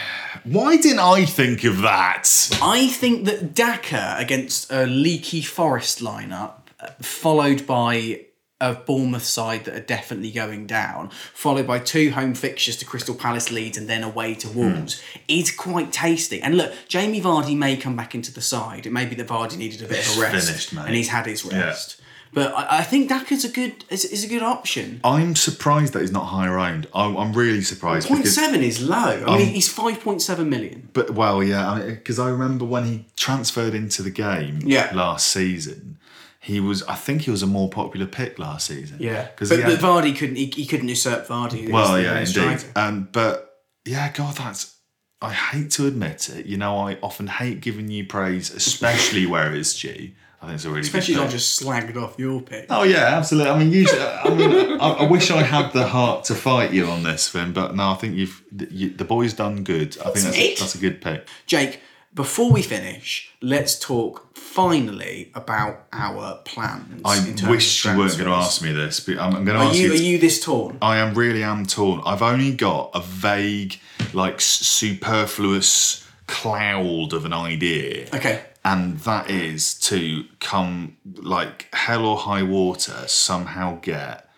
Why 0.45 0.77
didn't 0.77 0.99
I 0.99 1.25
think 1.25 1.65
of 1.65 1.81
that? 1.83 2.51
I 2.61 2.89
think 2.89 3.25
that 3.25 3.55
Daka 3.55 4.17
against 4.19 4.71
a 4.71 4.85
leaky 4.85 5.41
Forest 5.41 6.01
lineup, 6.01 6.55
uh, 6.79 6.91
followed 7.01 7.67
by 7.67 8.27
a 8.61 8.75
Bournemouth 8.75 9.25
side 9.25 9.65
that 9.65 9.75
are 9.75 9.81
definitely 9.81 10.31
going 10.31 10.67
down, 10.67 11.11
followed 11.33 11.67
by 11.67 11.79
two 11.79 12.13
home 12.13 12.35
fixtures 12.35 12.77
to 12.77 12.85
Crystal 12.85 13.15
Palace, 13.15 13.51
Leeds, 13.51 13.77
and 13.77 13.89
then 13.89 14.03
away 14.03 14.35
to 14.35 14.49
Wolves, 14.49 15.03
is 15.29 15.51
quite 15.51 15.93
tasty. 15.93 16.41
And 16.41 16.57
look, 16.57 16.73
Jamie 16.89 17.21
Vardy 17.21 17.57
may 17.57 17.77
come 17.77 17.97
back 17.97 18.15
into 18.15 18.33
the 18.33 18.41
side. 18.41 18.87
It 18.87 18.93
may 18.93 19.07
be 19.07 19.15
that 19.17 19.27
Vardy 19.27 19.57
needed 19.57 19.83
a 19.83 19.89
bit 19.89 20.07
of 20.07 20.19
a 20.19 20.21
rest, 20.21 20.49
finished, 20.49 20.73
mate. 20.73 20.87
and 20.87 20.95
he's 20.95 21.09
had 21.09 21.27
his 21.27 21.45
rest. 21.45 22.01
But 22.35 22.53
I, 22.53 22.79
I 22.79 22.83
think 22.83 23.09
Daka's 23.09 23.45
a 23.45 23.49
good 23.49 23.85
is, 23.91 24.05
is 24.05 24.25
a 24.25 24.29
good 24.29 24.43
option. 24.43 25.01
I'm 25.05 25.37
surprised 25.37 25.93
that 25.93 26.01
he's 26.03 26.13
not 26.13 26.25
higher 26.27 26.59
owned. 26.59 26.87
I'm, 26.95 27.17
I'm 27.17 27.33
really 27.33 27.63
surprised. 27.63 28.09
Point 28.09 28.27
seven 28.27 28.63
is 28.63 28.83
low. 28.83 28.97
I 28.97 29.23
Um, 29.23 29.39
mean, 29.39 29.49
he's 29.55 29.73
five 29.73 30.01
point 30.01 30.21
seven 30.21 30.49
million. 30.51 30.89
But 30.93 31.11
well, 31.11 31.43
yeah, 31.43 31.81
because 31.87 32.19
I, 32.19 32.29
remember 32.29 32.65
when 32.65 32.85
he 32.85 33.07
transferred 33.17 33.75
into 33.75 34.03
the 34.03 34.11
game 34.11 34.61
Yeah. 34.65 34.91
last 34.93 35.29
season, 35.29 35.99
he 36.41 36.61
was. 36.61 36.83
I 36.83 36.95
think 36.97 37.23
he 37.23 37.31
was 37.31 37.43
a 37.43 37.47
more 37.47 37.71
popular 37.71 38.07
pick 38.07 38.39
last 38.39 38.67
season. 38.67 38.99
Yeah, 39.01 39.29
because 39.29 39.49
but, 39.51 39.63
but 39.63 39.79
Vardy 39.79 40.17
couldn't. 40.17 40.37
He, 40.37 40.47
he 40.47 40.67
couldn't 40.67 40.89
usurp 40.89 41.27
Vardy. 41.27 41.71
Well, 41.71 41.99
yeah, 42.01 42.19
indeed. 42.19 42.65
Um, 42.77 43.09
but 43.13 43.61
yeah, 43.87 44.11
God, 44.13 44.35
that's. 44.37 44.75
I 45.23 45.33
hate 45.33 45.71
to 45.73 45.87
admit 45.87 46.29
it. 46.29 46.45
You 46.45 46.59
know, 46.59 46.77
I 46.87 46.99
often 47.03 47.29
hate 47.29 47.61
giving 47.63 47.89
you 47.91 48.05
praise, 48.05 48.53
especially 48.53 49.25
where 49.25 49.55
it's 49.55 49.81
due. 49.81 50.11
I 50.45 50.49
think 50.49 50.57
it's 50.57 50.65
a 50.65 50.69
really 50.69 50.81
Especially 50.83 51.15
good 51.15 51.21
not 51.21 51.27
pick. 51.27 51.33
just 51.39 51.61
slagged 51.63 51.97
off 51.97 52.19
your 52.19 52.41
pick. 52.43 52.67
Oh 52.71 52.83
yeah, 52.83 53.17
absolutely. 53.17 53.51
I 53.51 53.59
mean, 53.59 53.73
usually, 53.73 54.01
I 54.03 54.29
mean, 54.35 54.81
I, 54.81 54.89
I 54.91 55.11
wish 55.11 55.31
I 55.31 55.43
had 55.43 55.73
the 55.73 55.87
heart 55.87 56.25
to 56.27 56.35
fight 56.35 56.73
you 56.73 56.87
on 56.87 57.03
this, 57.03 57.29
Finn. 57.29 57.53
But 57.53 57.75
no, 57.75 57.91
I 57.91 57.95
think 57.95 58.17
you've 58.17 58.43
you, 58.71 58.91
the 58.91 59.05
boy's 59.05 59.33
done 59.35 59.65
good. 59.65 59.97
I 60.01 60.11
think 60.11 60.25
that's 60.27 60.37
a, 60.39 60.55
that's 60.57 60.75
a 60.75 60.79
good 60.79 61.01
pick. 61.01 61.27
Jake, 61.47 61.81
before 62.15 62.53
we 62.53 62.63
finish, 62.63 63.33
let's 63.41 63.79
talk 63.79 64.37
finally 64.37 65.33
about 65.35 65.87
our 65.93 66.37
plans. 66.45 67.01
I 67.05 67.19
in 67.19 67.35
terms 67.35 67.51
wish 67.51 67.87
of 67.87 67.93
you 67.95 67.99
weren't 67.99 68.13
going 68.19 68.31
to 68.31 68.37
ask 68.37 68.63
me 68.63 68.71
this, 68.73 69.01
but 69.01 69.19
I'm, 69.19 69.35
I'm 69.35 69.45
going 69.45 69.59
to 69.59 69.65
Are 69.65 69.69
ask 69.71 69.77
you, 69.79 69.89
you. 69.89 69.93
are 69.95 69.97
you 69.97 70.19
this 70.19 70.41
torn? 70.45 70.79
I 70.81 70.99
am 70.99 71.15
really 71.15 71.43
am 71.43 71.67
torn. 71.67 72.03
I've 72.07 72.23
only 72.23 72.53
got 72.55 72.91
a 72.95 73.01
vague, 73.01 73.81
like 74.13 74.41
superfluous 74.41 76.07
cloud 76.27 77.13
of 77.13 77.25
an 77.25 77.33
idea. 77.33 78.07
Okay. 78.15 78.43
And 78.65 78.99
that 79.01 79.29
is 79.29 79.75
to 79.81 80.25
come 80.41 80.97
like 81.05 81.69
hell 81.75 82.07
or 82.07 82.17
high 82.17 82.43
water, 82.43 83.05
somehow 83.07 83.79
get 83.81 84.31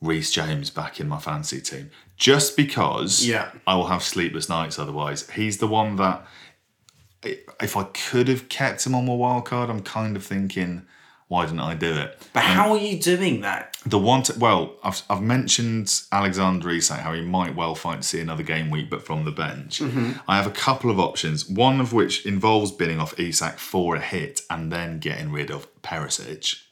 Reece 0.00 0.30
James 0.32 0.70
back 0.70 0.98
in 1.00 1.08
my 1.08 1.18
fantasy 1.18 1.60
team 1.60 1.90
just 2.16 2.56
because 2.56 3.26
Yeah. 3.26 3.50
I 3.66 3.74
will 3.74 3.88
have 3.88 4.02
sleepless 4.02 4.48
nights 4.48 4.78
otherwise. 4.78 5.28
He's 5.30 5.58
the 5.58 5.66
one 5.66 5.96
that 5.96 6.26
if 7.60 7.76
I 7.76 7.84
could 7.84 8.28
have 8.28 8.48
kept 8.48 8.86
him 8.86 8.94
on 8.94 9.06
my 9.06 9.14
wild 9.14 9.44
card, 9.46 9.68
I'm 9.68 9.82
kind 9.82 10.16
of 10.16 10.24
thinking, 10.24 10.86
why 11.28 11.44
didn't 11.44 11.60
I 11.60 11.74
do 11.74 11.96
it? 11.96 12.18
But 12.32 12.44
how 12.44 12.70
are 12.70 12.78
you 12.78 13.00
doing 13.00 13.40
that? 13.40 13.76
The 13.84 13.98
one, 13.98 14.22
well, 14.38 14.76
I've, 14.84 15.02
I've 15.10 15.22
mentioned 15.22 16.02
Alexander 16.12 16.70
Isak, 16.70 17.00
how 17.00 17.12
he 17.14 17.20
might 17.20 17.56
well 17.56 17.74
fight 17.74 18.02
to 18.02 18.08
see 18.08 18.20
another 18.20 18.44
game 18.44 18.70
week, 18.70 18.90
but 18.90 19.04
from 19.04 19.24
the 19.24 19.32
bench. 19.32 19.80
Mm-hmm. 19.80 20.12
I 20.28 20.36
have 20.36 20.46
a 20.46 20.52
couple 20.52 20.90
of 20.90 21.00
options, 21.00 21.48
one 21.48 21.80
of 21.80 21.92
which 21.92 22.24
involves 22.26 22.70
binning 22.70 23.00
off 23.00 23.18
Isak 23.18 23.58
for 23.58 23.96
a 23.96 24.00
hit 24.00 24.42
and 24.50 24.70
then 24.70 24.98
getting 24.98 25.32
rid 25.32 25.50
of 25.50 25.66
Perisic. 25.82 26.62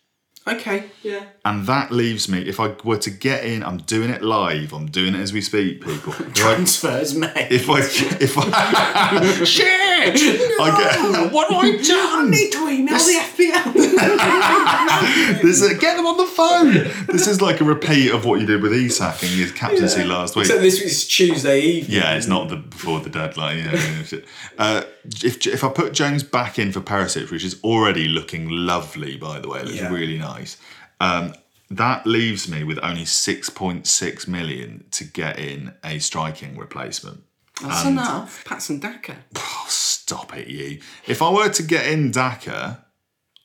Okay, 0.47 0.91
yeah. 1.03 1.25
And 1.45 1.67
that 1.67 1.91
leaves 1.91 2.29
me, 2.29 2.41
if 2.43 2.61
I 2.61 2.75
were 2.85 2.99
to 2.99 3.11
get 3.11 3.45
in, 3.45 3.63
I'm 3.63 3.79
doing 3.79 4.11
it 4.11 4.23
live, 4.23 4.75
I'm 4.75 4.87
doing 4.87 5.15
it 5.15 5.21
as 5.21 5.33
we 5.33 5.41
speak, 5.41 5.83
people. 5.83 6.13
I, 6.19 6.23
Transfers 6.33 7.15
made. 7.15 7.49
if 7.51 7.71
I, 7.71 7.79
if 7.81 8.37
I, 8.37 9.45
shit, 9.45 9.84
I 10.61 10.75
get, 10.79 11.33
what 11.33 11.51
have 11.53 11.65
I 11.65 11.69
I 11.69 11.83
done? 11.83 12.31
need 12.31 12.51
to 12.53 12.69
email 12.69 12.99
the 12.99 13.21
FPL. 13.35 13.75
This 15.43 15.61
is, 15.61 15.79
get 15.79 15.97
them 15.97 16.07
on 16.07 16.17
the 16.17 16.27
phone. 16.27 16.73
This 17.07 17.27
is 17.27 17.41
like 17.43 17.61
a 17.61 17.65
repeat 17.65 18.11
of 18.13 18.25
what 18.25 18.41
you 18.41 18.47
did 18.47 18.63
with 18.63 18.73
Isak 18.73 19.23
in 19.23 19.37
your 19.39 19.49
captaincy 19.51 20.05
last 20.05 20.37
week. 20.37 20.47
so 20.47 20.59
this 20.59 20.81
is 20.81 21.07
Tuesday 21.07 21.61
evening. 21.61 22.01
Yeah, 22.01 22.17
it's 22.17 22.27
not 22.27 22.49
the 22.49 22.57
before 22.57 23.01
the 23.01 23.11
deadline. 23.11 23.59
Yeah, 23.59 24.05
yeah, 24.11 24.19
uh, 24.59 24.83
if 25.23 25.47
if 25.47 25.63
I 25.65 25.69
put 25.69 25.93
Jones 25.93 26.23
back 26.23 26.59
in 26.59 26.73
for 26.73 26.81
Perisic, 26.81 27.31
which 27.31 27.45
is 27.45 27.61
already 27.63 28.09
looking 28.09 28.49
lovely, 28.49 29.17
by 29.17 29.41
the 29.41 29.49
way, 29.49 29.61
it 29.61 29.67
looks 29.67 29.79
Yeah. 29.79 29.93
really 29.93 30.19
nice. 30.19 30.57
Um, 31.01 31.35
that 31.71 32.07
leaves 32.07 32.49
me 32.49 32.63
with 32.65 32.79
only 32.83 33.05
six 33.05 33.51
point 33.51 33.87
six 33.87 34.27
million 34.29 34.85
to 34.93 35.05
get 35.05 35.39
in 35.39 35.75
a 35.85 35.99
striking 35.99 36.57
replacement. 36.57 37.23
That's 37.63 37.85
enough. 37.87 38.45
Patson 38.45 38.81
Daka. 38.81 39.17
Oh, 39.37 39.67
stop 39.69 40.37
it, 40.37 40.49
you! 40.49 40.81
If 41.07 41.23
I 41.23 41.31
were 41.31 41.49
to 41.49 41.63
get 41.63 41.87
in 41.87 42.11
Daka, 42.11 42.85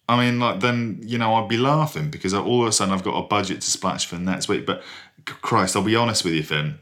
I 0.07 0.17
mean, 0.19 0.39
like 0.39 0.59
then 0.61 0.99
you 1.03 1.17
know 1.17 1.35
I'd 1.35 1.47
be 1.47 1.57
laughing 1.57 2.09
because 2.09 2.33
all 2.33 2.63
of 2.63 2.67
a 2.67 2.71
sudden 2.71 2.93
I've 2.93 3.03
got 3.03 3.17
a 3.17 3.27
budget 3.27 3.61
to 3.61 3.69
splash 3.69 4.07
for 4.07 4.17
next 4.17 4.47
week. 4.47 4.65
But 4.65 4.81
Christ, 5.25 5.75
I'll 5.75 5.83
be 5.83 5.95
honest 5.95 6.23
with 6.25 6.33
you, 6.33 6.43
Finn. 6.43 6.79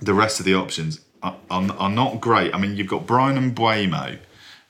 The 0.00 0.14
rest 0.14 0.40
of 0.40 0.46
the 0.46 0.54
options 0.54 1.00
are, 1.22 1.36
are, 1.50 1.70
are 1.78 1.90
not 1.90 2.20
great. 2.20 2.54
I 2.54 2.58
mean, 2.58 2.76
you've 2.76 2.88
got 2.88 3.06
Bryan 3.06 3.54
Mbeumo, 3.54 4.18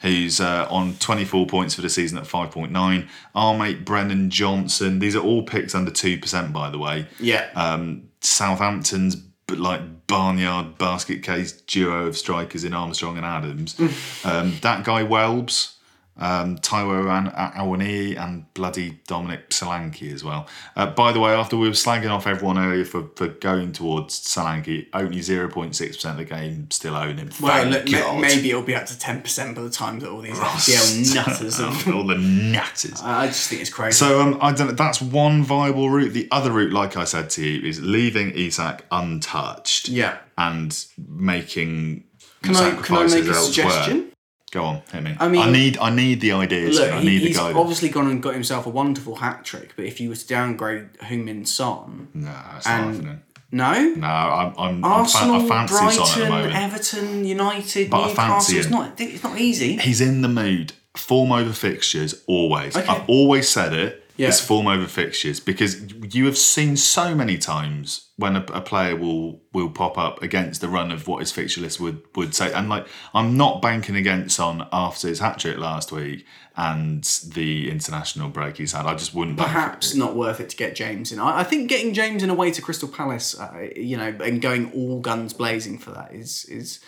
who's 0.01 0.41
uh, 0.41 0.67
on 0.71 0.95
24 0.97 1.47
points 1.47 1.75
for 1.75 1.81
the 1.81 1.89
season 1.89 2.19
at 2.19 2.25
5.9. 2.25 3.09
Our 3.35 3.59
mate 3.59 3.85
Brennan 3.85 4.31
Johnson. 4.31 4.99
These 5.01 5.17
are 5.17 5.23
all 5.23 5.43
picks 5.43 5.75
under 5.75 5.91
two 5.91 6.19
percent, 6.19 6.53
by 6.53 6.71
the 6.71 6.79
way. 6.79 7.07
Yeah. 7.19 7.49
Um, 7.57 8.09
Southampton's 8.21 9.17
b- 9.17 9.57
like 9.57 10.02
barnyard 10.13 10.77
basket 10.77 11.23
case 11.23 11.53
duo 11.53 12.07
of 12.07 12.19
strikers 12.19 12.65
in 12.65 12.75
Armstrong 12.75 13.17
and 13.17 13.25
Adams. 13.25 13.81
um, 14.25 14.53
that 14.61 14.85
guy 14.85 15.03
Welbs, 15.03 15.77
um, 16.23 16.57
Taiwo 16.59 17.33
Awoniyi, 17.57 18.17
and 18.17 18.53
bloody 18.55 19.01
Dominic 19.09 19.51
Solanke 19.51 20.13
as 20.13 20.23
well. 20.23 20.47
Uh, 20.77 20.87
by 20.87 21.11
the 21.13 21.19
way, 21.21 21.33
after 21.33 21.57
we 21.57 21.67
were 21.67 21.75
slagging 21.75 22.11
off 22.11 22.27
everyone 22.27 22.59
earlier 22.59 22.85
for, 22.85 23.09
for 23.17 23.27
going 23.29 23.73
towards 23.73 24.21
Solanke, 24.21 24.87
only 24.95 25.19
0.6% 25.19 26.11
of 26.11 26.17
the 26.17 26.25
game 26.25 26.71
still 26.71 26.95
own 26.95 27.19
him. 27.19 27.31
well, 27.41 27.67
look, 27.67 27.87
God. 27.87 28.21
maybe 28.21 28.51
it'll 28.51 28.63
be 28.63 28.75
up 28.77 28.87
to 28.87 28.95
10% 28.95 29.55
by 29.57 29.63
the 29.63 29.71
time 29.71 29.99
that 29.99 30.09
all 30.11 30.21
these 30.21 30.39
FPL 30.39 31.15
nutters 31.27 31.59
have. 31.59 31.89
All 31.95 32.07
the 32.07 32.17
nutters. 32.17 33.03
I 33.03 33.27
just 33.27 33.49
think 33.51 33.61
it's 33.61 33.71
crazy. 33.71 33.97
So 33.97 34.21
um, 34.21 34.39
I 34.41 34.53
don't 34.53 34.69
know. 34.69 34.73
That's 34.75 35.03
one 35.03 35.43
viable 35.43 35.91
route. 35.91 36.13
The 36.13 36.29
other 36.31 36.53
route, 36.53 36.73
like 36.73 36.97
I 36.97 37.05
said 37.05 37.31
to 37.31 37.45
you, 37.45 37.69
is 37.69 37.83
leaving 37.83 38.31
Isak 38.31 38.85
untouched. 38.93 39.89
yeah. 39.89 40.19
and 40.39 40.87
making 41.09 42.05
Can 42.43 42.55
I, 42.57 42.71
can 42.81 42.97
I 42.97 43.07
make 43.07 43.25
a 43.25 43.29
elsewhere. 43.29 43.43
suggestion? 43.43 44.12
Go 44.53 44.65
on, 44.65 44.83
hit 44.93 45.03
me. 45.03 45.17
I 45.19 45.29
mean- 45.29 45.41
I 45.43 45.51
need 45.51 45.79
I 45.79 45.91
need 45.91 46.21
the 46.21 46.33
ideas. 46.33 46.79
Look, 46.79 46.93
I 46.93 47.01
he, 47.01 47.07
need 47.09 47.19
the 47.23 47.27
he's 47.29 47.37
guidance. 47.39 47.59
obviously 47.59 47.89
gone 47.89 48.07
and 48.11 48.23
got 48.23 48.35
himself 48.35 48.67
a 48.67 48.69
wonderful 48.71 49.17
hat 49.17 49.45
trick, 49.45 49.73
but 49.77 49.87
if 49.87 49.99
you 50.01 50.09
were 50.11 50.15
to 50.15 50.27
downgrade 50.27 50.93
Heung-Min 51.01 51.47
Son, 51.47 52.09
no, 52.15 52.31
it's 52.57 52.67
not 52.67 52.85
happening. 52.85 53.23
no? 53.51 53.73
No, 53.97 54.07
I'm 54.07 54.55
I'm, 54.59 54.85
Arsenal, 54.85 55.35
I'm 55.37 55.43
fa- 55.49 55.75
fancy 55.75 55.75
Son 55.75 55.87
at 55.89 55.95
the 55.95 55.97
Brighton, 55.97 56.29
moment. 56.31 56.55
Everton, 56.55 57.25
United, 57.25 57.91
But 57.91 58.03
I 58.03 58.09
Newcastle. 58.09 58.59
It's 58.59 58.69
not, 58.71 59.01
it's 59.01 59.23
not 59.25 59.39
easy. 59.41 59.77
He's 59.79 60.01
in 60.03 60.21
the 60.23 60.29
mood. 60.29 60.75
Form 60.97 61.33
over 61.33 61.53
fixtures, 61.55 62.23
always. 62.27 62.77
Okay. 62.77 62.87
I've 62.87 63.09
always 63.09 63.49
said 63.49 63.73
it. 63.73 64.02
Yeah. 64.23 64.29
It's 64.29 64.41
form 64.41 64.69
over 64.69 64.87
fixtures 64.87 65.41
because 65.41 65.83
you 66.15 66.27
have 66.27 66.39
seen 66.39 66.77
so 66.77 67.15
many 67.15 67.39
times 67.39 68.09
when 68.17 68.37
a, 68.37 68.45
a 68.53 68.61
player 68.61 68.95
will 68.97 69.41
will 69.53 69.69
pop 69.71 69.99
up 69.99 70.23
against 70.23 70.61
the 70.61 70.69
run 70.69 70.93
of 70.93 71.09
what 71.09 71.19
his 71.21 71.33
fixture 71.33 71.61
list 71.61 71.81
would 71.81 72.03
would 72.15 72.35
say. 72.35 72.53
And 72.53 72.69
like, 72.69 72.87
I'm 73.15 73.37
not 73.37 73.61
banking 73.61 73.97
against 73.97 74.39
on 74.39 74.69
after 74.73 75.09
his 75.09 75.19
hat 75.19 75.39
trick 75.41 75.59
last 75.59 75.91
week 75.91 76.25
and 76.57 77.03
the 77.35 77.71
international 77.71 78.29
break 78.29 78.59
he's 78.59 78.73
had. 78.73 78.87
I 78.87 78.95
just 78.95 79.13
wouldn't. 79.15 79.37
bank- 79.39 79.49
Perhaps 79.51 79.95
not 79.95 80.15
worth 80.15 80.39
it 80.39 80.51
to 80.51 80.57
get 80.57 80.75
James 80.77 81.11
in. 81.11 81.19
I, 81.19 81.41
I 81.41 81.45
think 81.45 81.69
getting 81.69 81.93
James 81.93 82.23
in 82.23 82.31
away 82.31 82.51
to 82.53 82.63
Crystal 82.63 82.89
Palace, 82.89 83.39
uh, 83.41 83.69
you 83.75 83.97
know, 83.97 84.15
and 84.25 84.41
going 84.41 84.71
all 84.73 85.01
guns 85.01 85.33
blazing 85.33 85.79
for 85.79 85.91
that 85.93 86.15
is 86.15 86.45
is 86.45 86.79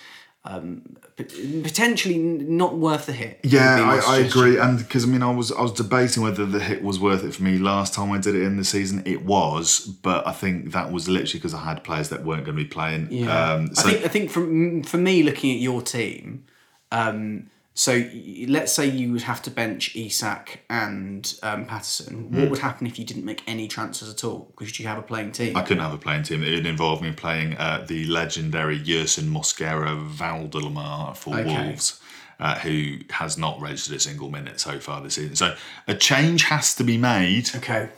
um, 0.47 0.97
potentially 1.17 2.19
not 2.19 2.77
worth 2.77 3.07
the 3.07 3.13
hit. 3.13 3.41
Yeah, 3.43 3.81
I, 3.81 4.17
I 4.17 4.19
agree, 4.19 4.59
and 4.59 4.79
because 4.79 5.05
I 5.05 5.07
mean, 5.07 5.23
I 5.23 5.31
was 5.31 5.51
I 5.51 5.63
was 5.63 5.73
debating 5.73 6.23
whether 6.23 6.45
the 6.45 6.61
hit 6.61 6.83
was 6.83 7.01
worth 7.01 7.25
it 7.25 7.35
for 7.35 7.43
me 7.43 7.57
last 7.57 7.95
time 7.95 8.13
I 8.13 8.19
did 8.19 8.35
it 8.35 8.43
in 8.43 8.59
the 8.59 8.65
season. 8.65 9.03
It 9.07 9.25
was, 9.25 9.81
but 9.81 10.27
I 10.27 10.33
think 10.33 10.73
that 10.73 10.93
was 10.93 11.09
literally 11.09 11.39
because 11.39 11.55
I 11.55 11.65
had 11.65 11.83
players 11.83 12.11
that 12.11 12.25
weren't 12.25 12.45
going 12.45 12.57
to 12.57 12.63
be 12.63 12.69
playing. 12.69 13.09
Yeah. 13.11 13.53
Um, 13.53 13.75
so 13.75 13.89
I 13.89 13.93
think 13.93 14.05
I 14.05 14.09
think 14.09 14.31
from 14.31 14.83
for 14.83 14.99
me 14.99 15.23
looking 15.23 15.51
at 15.55 15.61
your 15.61 15.81
team, 15.81 16.45
um, 16.93 17.49
so 17.77 18.05
let's 18.47 18.73
say 18.73 18.87
you 18.87 19.11
would 19.13 19.23
have 19.23 19.43
to 19.43 19.51
bench 19.51 19.97
Isak 19.97 20.61
and 20.71 21.35
um, 21.43 21.67
Patterson. 21.67 22.29
Hmm. 22.29 22.41
What 22.41 22.51
would 22.51 22.59
happen 22.61 22.87
if 22.87 23.01
you 23.01 23.05
didn't 23.05 23.25
make 23.25 23.43
any 23.49 23.67
transfers 23.67 24.09
at 24.09 24.23
all? 24.23 24.53
Because 24.57 24.79
you 24.79 24.87
have 24.87 24.97
a 24.99 25.03
playing 25.03 25.33
team. 25.33 25.57
I 25.57 25.63
couldn't 25.63 25.83
have 25.83 25.93
a 25.93 25.99
playing 25.99 26.23
team. 26.23 26.45
It 26.45 26.55
would 26.55 26.67
involve 26.67 27.03
me 27.03 27.11
playing 27.11 27.57
uh, 27.57 27.85
the 27.87 28.05
legendary 28.05 28.79
Yerson 28.79 29.25
Mosquera 29.29 30.09
Valdelamar 30.09 31.17
for 31.17 31.37
Okay. 31.37 31.67
Wolves. 31.67 32.01
Uh, 32.39 32.59
who 32.61 32.99
has 33.11 33.39
not 33.39 33.61
registered 33.61 33.97
a 33.97 34.01
single 34.01 34.29
minute 34.31 34.61
so 34.61 34.79
far 34.79 35.01
this 35.01 35.15
season? 35.15 35.35
So 35.37 35.57
a 35.89 35.95
change 35.95 36.45
has 36.45 36.75
to 36.77 36.85
be 36.85 36.97
made. 36.97 37.49
okay. 37.57 37.89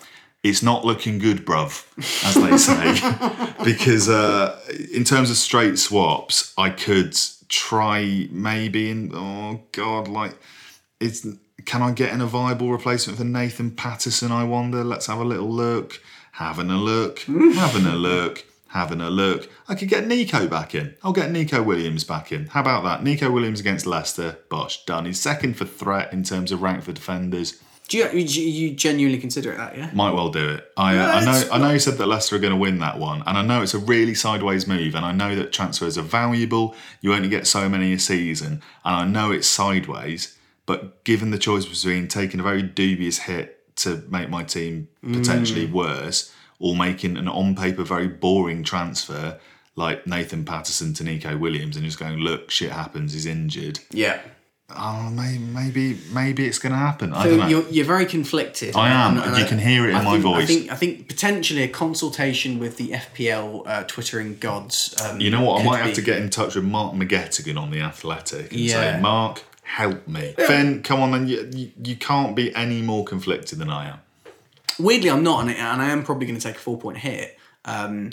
it's 0.42 0.62
not 0.62 0.84
looking 0.84 1.18
good, 1.18 1.44
bruv, 1.44 1.84
as 2.24 2.34
they 2.34 2.56
say. 2.56 3.54
because 3.64 4.08
uh, 4.08 4.58
in 4.92 5.04
terms 5.04 5.30
of 5.30 5.36
straight 5.36 5.78
swaps, 5.78 6.54
I 6.56 6.70
could 6.70 7.16
try 7.48 8.28
maybe 8.30 8.90
and 8.90 9.12
oh 9.14 9.62
god, 9.72 10.08
like 10.08 10.36
it's 11.00 11.26
can 11.64 11.82
I 11.82 11.90
get 11.92 12.12
in 12.12 12.20
a 12.20 12.26
viable 12.26 12.70
replacement 12.70 13.18
for 13.18 13.24
Nathan 13.24 13.72
Patterson? 13.72 14.30
I 14.30 14.44
wonder. 14.44 14.84
Let's 14.84 15.06
have 15.06 15.18
a 15.18 15.24
little 15.24 15.50
look. 15.50 16.00
Having 16.32 16.70
a 16.70 16.76
look. 16.76 17.20
having 17.54 17.86
a 17.86 17.96
look. 17.96 18.44
Having 18.68 19.00
a 19.00 19.10
look. 19.10 19.50
I 19.68 19.74
could 19.74 19.88
get 19.88 20.06
Nico 20.06 20.46
back 20.46 20.74
in. 20.74 20.94
I'll 21.02 21.12
get 21.12 21.30
Nico 21.30 21.62
Williams 21.62 22.04
back 22.04 22.30
in. 22.30 22.46
How 22.46 22.60
about 22.60 22.84
that? 22.84 23.02
Nico 23.02 23.30
Williams 23.30 23.60
against 23.60 23.86
Leicester. 23.86 24.38
Bosh, 24.48 24.84
done. 24.84 25.06
He's 25.06 25.20
second 25.20 25.56
for 25.56 25.64
threat 25.64 26.12
in 26.12 26.22
terms 26.22 26.52
of 26.52 26.62
rank 26.62 26.82
for 26.82 26.92
defenders. 26.92 27.60
Do 27.88 27.98
you, 27.98 28.08
you 28.10 28.74
genuinely 28.74 29.18
consider 29.18 29.52
it 29.52 29.58
that? 29.58 29.78
Yeah. 29.78 29.90
Might 29.92 30.12
well 30.12 30.30
do 30.30 30.48
it. 30.48 30.72
I, 30.76 30.96
uh, 30.96 31.06
I 31.06 31.24
know. 31.24 31.48
I 31.52 31.58
know 31.58 31.70
you 31.70 31.78
said 31.78 31.98
that 31.98 32.06
Leicester 32.06 32.34
are 32.34 32.40
going 32.40 32.52
to 32.52 32.58
win 32.58 32.80
that 32.80 32.98
one, 32.98 33.22
and 33.26 33.38
I 33.38 33.42
know 33.42 33.62
it's 33.62 33.74
a 33.74 33.78
really 33.78 34.14
sideways 34.14 34.66
move, 34.66 34.96
and 34.96 35.04
I 35.04 35.12
know 35.12 35.36
that 35.36 35.52
transfers 35.52 35.96
are 35.96 36.02
valuable. 36.02 36.74
You 37.00 37.14
only 37.14 37.28
get 37.28 37.46
so 37.46 37.68
many 37.68 37.92
a 37.92 37.98
season, 37.98 38.62
and 38.84 38.96
I 38.96 39.04
know 39.06 39.30
it's 39.30 39.46
sideways. 39.46 40.36
But 40.66 41.04
given 41.04 41.30
the 41.30 41.38
choice 41.38 41.64
between 41.64 42.08
taking 42.08 42.40
a 42.40 42.42
very 42.42 42.62
dubious 42.62 43.18
hit 43.20 43.76
to 43.76 44.02
make 44.08 44.30
my 44.30 44.42
team 44.42 44.88
potentially 45.02 45.66
worse, 45.66 46.34
or 46.58 46.74
making 46.74 47.16
an 47.16 47.28
on 47.28 47.54
paper 47.54 47.84
very 47.84 48.08
boring 48.08 48.64
transfer 48.64 49.38
like 49.76 50.06
Nathan 50.06 50.44
Patterson 50.44 50.92
to 50.94 51.04
Nico 51.04 51.36
Williams, 51.36 51.76
and 51.76 51.84
just 51.84 52.00
going, 52.00 52.18
look, 52.18 52.50
shit 52.50 52.72
happens, 52.72 53.12
he's 53.12 53.26
injured. 53.26 53.78
Yeah. 53.92 54.20
Oh, 54.68 55.08
maybe, 55.10 55.38
maybe, 55.38 55.98
maybe 56.12 56.44
it's 56.44 56.58
going 56.58 56.72
to 56.72 56.78
happen. 56.78 57.12
I 57.12 57.22
So 57.22 57.30
don't 57.30 57.38
know. 57.38 57.46
you're, 57.46 57.68
you're 57.68 57.84
very 57.84 58.04
conflicted. 58.04 58.74
I 58.74 58.88
am. 58.90 59.16
And- 59.16 59.26
and 59.26 59.36
You 59.38 59.44
I- 59.44 59.48
can 59.48 59.58
hear 59.60 59.84
it 59.86 59.90
in 59.90 59.96
I 59.96 60.02
my 60.02 60.12
think, 60.14 60.26
I 60.26 60.28
voice. 60.40 60.46
think 60.48 60.72
I 60.72 60.74
think 60.74 61.08
potentially 61.08 61.62
a 61.62 61.68
consultation 61.68 62.58
with 62.58 62.76
the 62.76 62.90
FPL 62.90 63.62
uh, 63.64 63.84
twittering 63.84 64.38
gods. 64.40 64.94
Um, 65.04 65.20
You 65.20 65.30
know 65.30 65.42
what? 65.42 65.60
I 65.60 65.64
might 65.64 65.82
have 65.82 65.94
to 65.94 66.02
get 66.02 66.20
in 66.20 66.30
touch 66.30 66.56
with 66.56 66.64
Mark 66.64 66.94
McGettigan 66.94 67.56
on 67.56 67.70
the 67.70 67.80
Athletic 67.80 68.50
and 68.50 68.60
Yeah. 68.60 68.96
say, 68.96 69.00
Mark, 69.00 69.44
help 69.62 70.08
me. 70.08 70.34
Finn, 70.36 70.82
come 70.82 71.00
on, 71.00 71.12
then. 71.12 71.28
You, 71.28 71.48
you, 71.54 71.70
you 71.84 71.96
can't 71.96 72.34
be 72.34 72.52
any 72.56 72.82
more 72.82 73.04
conflicted 73.04 73.60
than 73.60 73.70
I 73.70 73.90
am. 73.90 73.98
Weirdly, 74.80 75.10
I'm 75.10 75.22
not, 75.22 75.42
and 75.42 75.50
I, 75.50 75.54
and 75.54 75.80
I 75.80 75.90
am 75.90 76.02
probably 76.02 76.26
going 76.26 76.38
to 76.40 76.44
take 76.44 76.56
a 76.56 76.60
four 76.60 76.76
point 76.76 76.98
hit. 76.98 77.38
Um, 77.64 78.10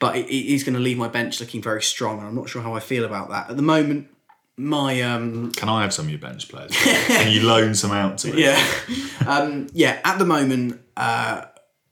but 0.00 0.16
is 0.16 0.64
going 0.64 0.74
to 0.74 0.80
leave 0.80 0.98
my 0.98 1.06
bench 1.08 1.38
looking 1.40 1.62
very 1.62 1.82
strong, 1.82 2.18
and 2.18 2.26
I'm 2.26 2.34
not 2.34 2.48
sure 2.48 2.60
how 2.62 2.74
I 2.74 2.80
feel 2.80 3.04
about 3.04 3.30
that 3.30 3.50
at 3.50 3.56
the 3.56 3.62
moment. 3.62 4.08
My 4.62 5.02
um, 5.02 5.50
Can 5.52 5.68
I 5.68 5.82
have 5.82 5.92
some 5.92 6.04
of 6.06 6.10
your 6.10 6.20
bench 6.20 6.48
players? 6.48 6.70
Can 6.76 7.32
you 7.32 7.42
loan 7.46 7.74
some 7.74 7.90
out 7.90 8.18
to 8.18 8.32
me? 8.32 8.42
yeah, 8.44 8.64
um, 9.26 9.66
yeah. 9.72 9.98
At 10.04 10.18
the 10.18 10.24
moment, 10.24 10.80
uh, 10.96 11.46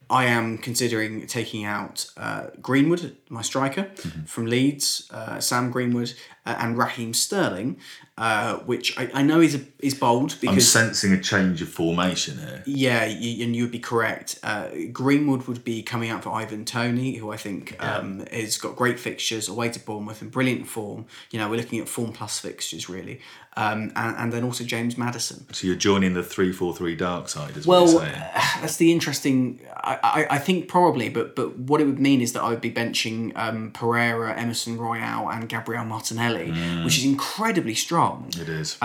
I 0.09 0.25
am 0.27 0.57
considering 0.59 1.27
taking 1.27 1.65
out 1.65 2.07
uh, 2.17 2.47
Greenwood, 2.63 3.17
my 3.29 3.43
striker 3.43 3.85
Mm-hmm. 3.97 4.25
from 4.25 4.47
Leeds, 4.47 5.09
uh, 5.13 5.41
Sam 5.41 5.71
Greenwood, 5.71 6.15
uh, 6.47 6.57
and 6.59 6.79
Raheem 6.79 7.13
Sterling, 7.15 7.79
uh, 8.21 8.57
which 8.67 8.97
I, 8.99 9.11
I 9.15 9.23
know 9.23 9.41
is 9.41 9.55
a, 9.55 9.61
is 9.79 9.95
bold 9.95 10.37
I'm 10.47 10.61
sensing 10.61 11.13
a 11.13 11.21
change 11.21 11.63
of 11.63 11.71
formation 11.71 12.37
here. 12.39 12.63
yeah, 12.67 13.07
y- 13.07 13.39
and 13.41 13.57
you 13.57 13.63
would 13.63 13.73
be 13.73 13.79
correct. 13.79 14.39
Uh, 14.43 14.69
Greenwood 14.93 15.49
would 15.49 15.65
be 15.65 15.83
coming 15.83 16.11
out 16.11 16.23
for 16.25 16.31
Ivan 16.31 16.67
Toney, 16.67 17.17
who 17.17 17.33
I 17.33 17.39
think 17.39 17.83
um, 17.83 18.27
has 18.31 18.59
got 18.59 18.77
great 18.77 19.01
fixtures 19.01 19.49
away 19.49 19.71
to 19.71 19.81
Bournemouth 19.81 20.21
in 20.21 20.29
brilliant 20.29 20.69
form. 20.69 21.07
You 21.31 21.39
know, 21.39 21.49
we're 21.49 21.57
looking 21.57 21.81
at 21.81 21.89
form 21.89 22.13
plus 22.13 22.39
fixtures 22.39 22.91
really, 22.91 23.21
um, 23.57 23.91
and, 23.97 24.17
and 24.19 24.33
then 24.35 24.45
also 24.45 24.65
James 24.65 24.99
Maddison. 24.99 25.47
So 25.55 25.67
you're 25.67 25.77
joining 25.77 26.13
the 26.13 26.23
three 26.23 26.53
four 26.53 26.75
three 26.77 26.95
dark 26.97 27.31
side, 27.31 27.57
as 27.57 27.67
Well, 27.67 27.87
what 27.95 28.05
that's 28.61 28.77
the 28.77 28.93
interesting. 28.93 29.61
I, 29.83 29.99
I, 30.03 30.35
I 30.37 30.39
think 30.39 30.69
probably, 30.69 31.09
but 31.09 31.35
but 31.35 31.59
what 31.59 31.81
it 31.81 31.87
would 31.87 31.99
mean 31.99 32.21
is 32.21 32.35
that 32.35 32.43
I 32.43 32.51
would 32.51 32.61
be 32.61 32.71
benching 32.71 33.33
um, 33.35 33.71
Pereira, 33.73 34.35
Emerson 34.39 34.77
Royal, 34.77 35.31
and 35.31 35.49
Gabriel 35.49 35.87
Martinelli, 35.87 36.51
which 36.85 36.99
is 36.99 37.05
incredibly 37.07 37.75
strong. 37.75 38.10
It 38.39 38.49
is. 38.49 38.77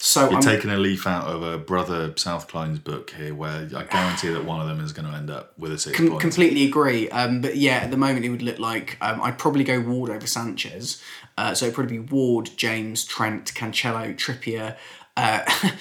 So 0.00 0.26
You're 0.30 0.36
I'm, 0.36 0.40
taking 0.42 0.70
a 0.70 0.76
leaf 0.76 1.08
out 1.08 1.26
of 1.26 1.42
a 1.42 1.58
brother 1.58 2.12
South 2.16 2.46
Klein's 2.46 2.78
book 2.78 3.10
here, 3.10 3.34
where 3.34 3.68
I 3.74 3.82
guarantee 3.82 4.28
that 4.28 4.44
one 4.44 4.60
of 4.60 4.68
them 4.68 4.78
is 4.78 4.92
going 4.92 5.10
to 5.10 5.16
end 5.16 5.28
up 5.28 5.58
with 5.58 5.72
a 5.72 5.78
six 5.78 5.96
Com- 5.96 6.10
points. 6.10 6.22
completely 6.22 6.64
agree. 6.64 7.08
Um, 7.10 7.40
but 7.40 7.56
yeah, 7.56 7.78
at 7.78 7.90
the 7.90 7.96
moment 7.96 8.24
it 8.24 8.30
would 8.30 8.42
look 8.42 8.60
like 8.60 8.96
um, 9.00 9.20
I'd 9.20 9.38
probably 9.38 9.64
go 9.64 9.80
Ward 9.80 10.10
over 10.10 10.26
Sanchez. 10.26 11.02
Uh, 11.36 11.52
so 11.52 11.66
it'd 11.66 11.74
probably 11.74 11.98
be 11.98 12.04
Ward, 12.14 12.50
James, 12.56 13.04
Trent, 13.04 13.52
Cancelo, 13.54 14.14
Trippier, 14.14 14.76
uh, 15.16 15.40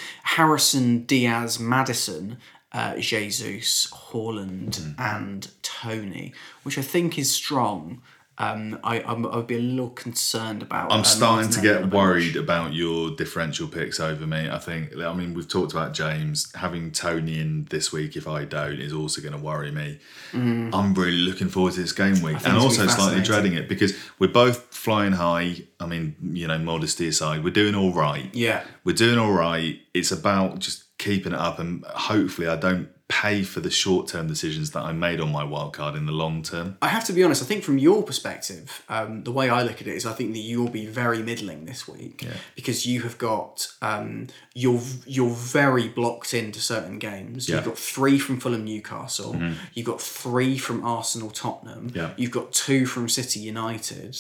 Harrison, 0.24 1.04
Diaz, 1.06 1.60
Maddison, 1.60 2.38
uh, 2.72 2.98
Jesus, 2.98 3.88
Haaland, 3.92 4.96
and 4.98 5.50
Toney, 5.62 6.34
which 6.64 6.80
I 6.80 6.82
think 6.82 7.20
is 7.20 7.32
strong. 7.32 8.02
Um, 8.40 8.80
I, 8.84 9.00
I'm, 9.02 9.26
I 9.26 9.38
would 9.38 9.48
be 9.48 9.56
a 9.56 9.60
little 9.60 9.90
concerned 9.90 10.62
about. 10.62 10.92
I'm 10.92 11.00
uh, 11.00 11.04
starting 11.04 11.50
to 11.52 11.62
get 11.62 11.90
worried 11.90 12.36
about 12.36 12.72
your 12.74 13.10
differential 13.12 13.68
picks 13.68 14.00
over 14.00 14.28
me. 14.28 14.48
I 14.50 14.60
think, 14.60 14.96
I 14.96 15.12
mean, 15.14 15.34
we've 15.34 15.48
talked 15.48 15.72
about 15.72 15.94
James 15.94 16.54
having 16.54 16.92
Toney 16.92 17.40
in 17.40 17.66
this 17.72 17.92
week. 17.92 18.16
If 18.16 18.28
I 18.28 18.46
don't, 18.46 18.80
is 18.80 18.94
also 18.94 19.22
going 19.22 19.34
to 19.34 19.40
worry 19.40 19.72
me. 19.72 20.00
I'm 20.34 20.94
really 20.94 21.18
looking 21.18 21.50
forward 21.50 21.74
to 21.74 21.82
this 21.82 21.94
game 21.94 22.22
week, 22.22 22.36
and 22.46 22.54
Mm. 22.58 22.62
also 22.62 22.86
slightly 22.88 23.24
dreading 23.24 23.54
it 23.54 23.68
because 23.68 23.94
we're 24.20 24.28
both 24.28 24.66
flying 24.74 25.14
high. 25.14 25.64
I 25.80 25.88
mean, 25.88 26.16
you 26.22 26.48
know, 26.48 26.58
modesty 26.60 27.08
aside, 27.08 27.44
we're 27.44 27.50
doing 27.50 27.74
all 27.76 27.94
right. 27.94 28.30
Yeah. 28.34 28.64
we're 28.84 28.96
doing 28.96 29.18
all 29.18 29.32
right. 29.32 29.80
It's 29.96 30.12
about 30.12 30.60
just 30.60 30.84
keeping 31.00 31.34
it 31.34 31.40
up, 31.40 31.58
and 31.60 31.84
hopefully, 31.86 32.48
I 32.48 32.56
don't 32.56 32.90
pay 33.10 33.42
for 33.42 33.62
the 33.62 33.70
short 33.70 34.08
term 34.08 34.28
decisions 34.28 34.72
that 34.72 34.82
I 34.82 34.92
made 34.92 35.22
on 35.22 35.32
my 35.32 35.44
wild 35.44 35.74
card 35.74 35.96
in 35.96 36.06
the 36.06 36.12
long 36.12 36.44
term. 36.44 36.78
I 36.82 36.90
have 36.90 37.06
to 37.06 37.14
be 37.14 37.24
honest. 37.24 37.42
I 37.42 37.46
think 37.46 37.64
from 37.64 37.78
your 37.78 38.04
perspective, 38.04 38.84
um, 38.90 39.24
the 39.24 39.32
way 39.32 39.50
I 39.50 39.64
look 39.64 39.82
at 39.82 39.88
it 39.88 39.96
is, 39.96 40.06
I 40.06 40.12
think 40.12 40.34
that 40.34 40.40
you 40.40 40.62
will 40.62 40.70
be 40.70 40.86
very 40.86 41.24
middling 41.24 41.66
this 41.66 41.88
week 41.88 42.28
because 42.56 42.86
you 42.86 43.02
have 43.04 43.18
got 43.18 43.68
um, 43.82 44.28
you're 44.54 44.82
you're 45.06 45.30
very 45.30 45.88
blocked 45.88 46.34
into 46.34 46.60
certain 46.60 47.00
games. 47.00 47.48
Yeah. 47.48 47.56
You've 47.56 47.66
got 47.66 47.78
three 47.78 48.20
from 48.20 48.40
Fulham, 48.40 48.66
Newcastle. 48.66 49.36
You've 49.74 49.88
got 49.88 50.02
three 50.02 50.58
from 50.58 50.84
Arsenal, 50.84 51.30
Tottenham. 51.30 51.92
Yeah. 51.94 52.12
You've 52.18 52.32
got 52.32 52.52
two 52.52 52.86
from 52.86 53.08
City 53.08 53.40
United. 53.40 54.18